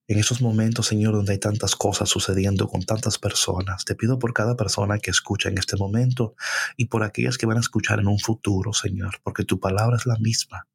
En 0.07 0.19
esos 0.19 0.41
momentos, 0.41 0.87
Señor, 0.87 1.15
donde 1.15 1.33
hay 1.33 1.39
tantas 1.39 1.77
cosas 1.77 2.09
sucediendo 2.09 2.69
con 2.69 2.83
tantas 2.85 3.19
personas, 3.19 3.85
te 3.85 3.95
pido 3.95 4.19
por 4.19 4.33
cada 4.33 4.57
persona 4.57 4.99
que 4.99 5.11
escucha 5.11 5.51
en 5.51 5.59
este 5.59 5.77
momento 5.77 6.35
y 6.77 6.87
por 6.87 7.03
aquellas 7.03 7.37
que 7.37 7.45
van 7.47 7.59
a 7.59 7.61
escuchar 7.61 7.99
en 7.99 8.07
un 8.07 8.19
futuro, 8.19 8.73
Señor, 8.73 9.17
porque 9.23 9.45
tu 9.45 9.61
palabra 9.61 9.97
es 9.97 10.07
la 10.07 10.17
misma. 10.17 10.67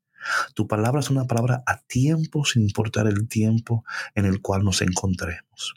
Tu 0.53 0.67
palabra 0.67 0.99
es 0.99 1.09
una 1.09 1.25
palabra 1.25 1.63
a 1.65 1.81
tiempo 1.81 2.45
sin 2.45 2.63
importar 2.63 3.07
el 3.07 3.27
tiempo 3.27 3.83
en 4.15 4.25
el 4.25 4.41
cual 4.41 4.63
nos 4.63 4.81
encontremos. 4.81 5.75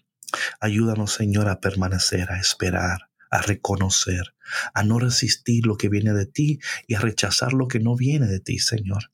Ayúdanos, 0.60 1.12
Señor, 1.12 1.48
a 1.48 1.60
permanecer, 1.60 2.30
a 2.30 2.38
esperar, 2.38 3.10
a 3.30 3.42
reconocer, 3.42 4.34
a 4.74 4.82
no 4.82 4.98
resistir 4.98 5.66
lo 5.66 5.76
que 5.76 5.88
viene 5.88 6.12
de 6.12 6.26
ti 6.26 6.60
y 6.86 6.94
a 6.94 7.00
rechazar 7.00 7.52
lo 7.52 7.68
que 7.68 7.80
no 7.80 7.96
viene 7.96 8.26
de 8.26 8.40
ti, 8.40 8.58
Señor. 8.58 9.10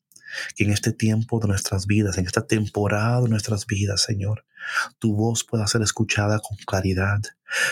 Que 0.55 0.63
en 0.63 0.71
este 0.71 0.91
tiempo 0.91 1.39
de 1.39 1.47
nuestras 1.47 1.85
vidas, 1.85 2.17
en 2.17 2.25
esta 2.25 2.47
temporada 2.47 3.21
de 3.21 3.29
nuestras 3.29 3.67
vidas, 3.67 4.01
Señor, 4.01 4.45
tu 4.99 5.15
voz 5.15 5.43
pueda 5.43 5.67
ser 5.67 5.81
escuchada 5.81 6.39
con 6.39 6.57
claridad. 6.57 7.21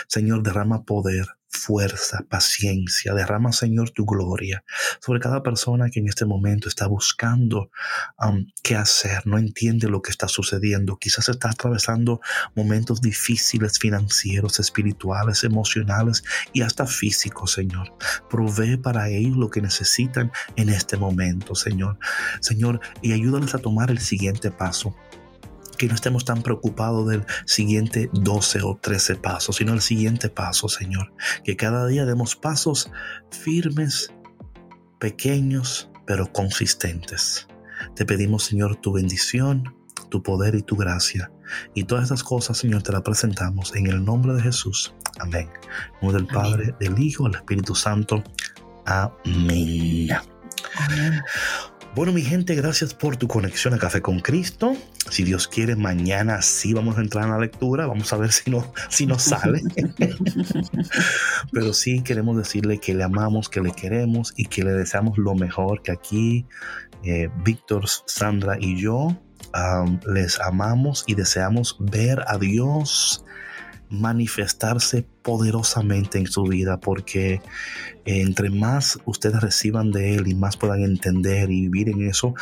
Señor, 0.07 0.43
derrama 0.43 0.83
poder, 0.83 1.27
fuerza, 1.51 2.25
paciencia. 2.29 3.13
Derrama, 3.13 3.51
Señor, 3.51 3.91
tu 3.91 4.05
gloria 4.05 4.63
sobre 4.99 5.19
cada 5.19 5.43
persona 5.43 5.89
que 5.89 5.99
en 5.99 6.07
este 6.07 6.25
momento 6.25 6.69
está 6.69 6.87
buscando 6.87 7.69
um, 8.19 8.45
qué 8.63 8.75
hacer, 8.75 9.25
no 9.27 9.37
entiende 9.37 9.87
lo 9.89 10.01
que 10.01 10.11
está 10.11 10.27
sucediendo. 10.27 10.97
Quizás 10.97 11.29
está 11.29 11.49
atravesando 11.49 12.21
momentos 12.55 13.01
difíciles 13.01 13.79
financieros, 13.79 14.59
espirituales, 14.59 15.43
emocionales 15.43 16.23
y 16.53 16.61
hasta 16.61 16.87
físicos, 16.87 17.51
Señor. 17.51 17.93
Provee 18.29 18.77
para 18.77 19.09
ellos 19.09 19.37
lo 19.37 19.49
que 19.49 19.61
necesitan 19.61 20.31
en 20.55 20.69
este 20.69 20.97
momento, 20.97 21.55
Señor. 21.55 21.99
Señor, 22.39 22.79
y 23.01 23.13
ayúdales 23.13 23.53
a 23.53 23.59
tomar 23.59 23.91
el 23.91 23.99
siguiente 23.99 24.51
paso 24.51 24.95
que 25.81 25.87
no 25.87 25.95
estemos 25.95 26.25
tan 26.25 26.43
preocupados 26.43 27.09
del 27.09 27.25
siguiente 27.47 28.07
12 28.13 28.61
o 28.61 28.77
13 28.79 29.15
pasos, 29.15 29.55
sino 29.55 29.73
el 29.73 29.81
siguiente 29.81 30.29
paso, 30.29 30.69
Señor. 30.69 31.11
Que 31.43 31.55
cada 31.55 31.87
día 31.87 32.05
demos 32.05 32.35
pasos 32.35 32.91
firmes, 33.31 34.13
pequeños, 34.99 35.89
pero 36.05 36.31
consistentes. 36.31 37.47
Te 37.95 38.05
pedimos, 38.05 38.43
Señor, 38.43 38.75
tu 38.75 38.93
bendición, 38.93 39.75
tu 40.09 40.21
poder 40.21 40.53
y 40.53 40.61
tu 40.61 40.75
gracia. 40.75 41.31
Y 41.73 41.85
todas 41.85 42.03
estas 42.03 42.23
cosas, 42.23 42.59
Señor, 42.59 42.83
te 42.83 42.91
las 42.91 43.01
presentamos 43.01 43.75
en 43.75 43.87
el 43.87 44.05
nombre 44.05 44.33
de 44.33 44.43
Jesús. 44.43 44.93
Amén. 45.19 45.49
En 45.99 46.07
nombre 46.07 46.21
del 46.21 46.27
Padre, 46.27 46.75
del 46.79 46.99
Hijo, 46.99 47.23
del 47.23 47.37
Espíritu 47.37 47.73
Santo. 47.73 48.23
Amén. 48.85 50.09
Amén. 50.75 51.23
Bueno, 51.93 52.13
mi 52.13 52.21
gente, 52.21 52.55
gracias 52.55 52.93
por 52.93 53.17
tu 53.17 53.27
conexión 53.27 53.73
a 53.73 53.77
Café 53.77 54.01
con 54.01 54.21
Cristo. 54.21 54.77
Si 55.09 55.23
Dios 55.25 55.49
quiere, 55.49 55.75
mañana 55.75 56.41
sí 56.41 56.73
vamos 56.73 56.97
a 56.97 57.01
entrar 57.01 57.25
en 57.25 57.31
la 57.31 57.39
lectura. 57.39 57.85
Vamos 57.85 58.13
a 58.13 58.17
ver 58.17 58.31
si, 58.31 58.49
no, 58.49 58.71
si 58.87 59.05
nos 59.05 59.23
sale. 59.23 59.61
Pero 61.51 61.73
sí 61.73 62.01
queremos 62.01 62.37
decirle 62.37 62.77
que 62.77 62.93
le 62.93 63.03
amamos, 63.03 63.49
que 63.49 63.59
le 63.59 63.73
queremos 63.73 64.33
y 64.37 64.45
que 64.45 64.63
le 64.63 64.71
deseamos 64.71 65.17
lo 65.17 65.35
mejor. 65.35 65.81
Que 65.81 65.91
aquí 65.91 66.45
eh, 67.03 67.29
Víctor, 67.43 67.83
Sandra 68.05 68.57
y 68.57 68.79
yo 68.79 69.21
les 70.07 70.39
amamos 70.39 71.03
y 71.07 71.15
deseamos 71.15 71.75
ver 71.77 72.23
a 72.27 72.37
Dios 72.37 73.25
manifestarse 73.91 75.05
poderosamente 75.21 76.17
en 76.17 76.27
su 76.27 76.43
vida 76.43 76.79
porque 76.79 77.41
entre 78.05 78.49
más 78.49 78.97
ustedes 79.05 79.41
reciban 79.41 79.91
de 79.91 80.15
Él 80.15 80.27
y 80.27 80.33
más 80.33 80.57
puedan 80.57 80.81
entender 80.81 81.51
y 81.51 81.67
vivir 81.67 81.89
en 81.89 82.07
eso, 82.07 82.33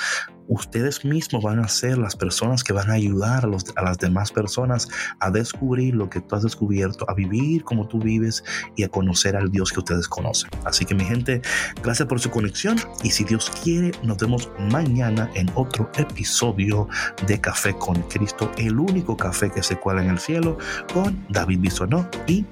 ustedes 0.49 1.05
mismos 1.05 1.43
van 1.43 1.59
a 1.59 1.67
ser 1.67 1.97
las 1.97 2.15
personas 2.15 2.63
que 2.63 2.73
van 2.73 2.89
a 2.89 2.93
ayudar 2.93 3.45
a, 3.75 3.83
las 3.83 3.97
demás 3.97 4.31
personas 4.31 4.89
a 5.19 5.31
descubrir 5.31 5.95
lo 5.95 6.09
que 6.09 6.19
tú 6.19 6.35
has 6.35 6.43
descubierto, 6.43 7.09
a 7.09 7.13
vivir 7.13 7.63
como 7.63 7.87
tú 7.87 7.99
vives 7.99 8.43
y 8.75 8.83
a 8.83 8.89
conocer 8.89 9.35
al 9.35 9.51
Dios 9.51 9.71
que 9.71 9.79
ustedes 9.79 10.07
conocen. 10.07 10.49
Así 10.65 10.85
que 10.85 10.95
mi 10.95 11.05
gente, 11.05 11.41
gracias 11.81 12.07
por 12.07 12.19
su 12.19 12.29
conexión 12.29 12.77
y 13.03 13.11
si 13.11 13.23
Dios 13.23 13.51
quiere, 13.63 13.91
nos 14.03 14.17
vemos 14.17 14.49
mañana 14.71 15.29
en 15.35 15.49
otro 15.55 15.89
episodio 15.97 16.87
de 17.27 17.39
Café 17.39 17.73
con 17.75 18.01
Cristo, 18.03 18.51
el 18.57 18.79
único 18.79 19.15
café 19.15 19.51
que 19.51 19.61
se 19.63 19.79
cuela 19.79 20.03
en 20.03 20.09
el 20.09 20.19
cielo 20.19 20.57
con 20.93 21.25
David 21.29 21.59
Bisonó 21.59 22.09
y 22.27 22.45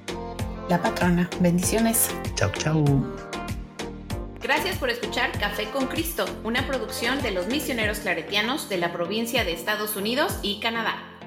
la 0.68 0.80
patrona. 0.80 1.28
Bendiciones. 1.40 2.10
Chao, 2.34 2.50
chao. 2.58 3.27
Gracias 4.40 4.78
por 4.78 4.88
escuchar 4.88 5.32
Café 5.32 5.64
con 5.70 5.88
Cristo, 5.88 6.24
una 6.44 6.64
producción 6.68 7.20
de 7.22 7.32
los 7.32 7.48
misioneros 7.48 7.98
claretianos 7.98 8.68
de 8.68 8.78
la 8.78 8.92
provincia 8.92 9.44
de 9.44 9.52
Estados 9.52 9.96
Unidos 9.96 10.38
y 10.42 10.60
Canadá. 10.60 11.17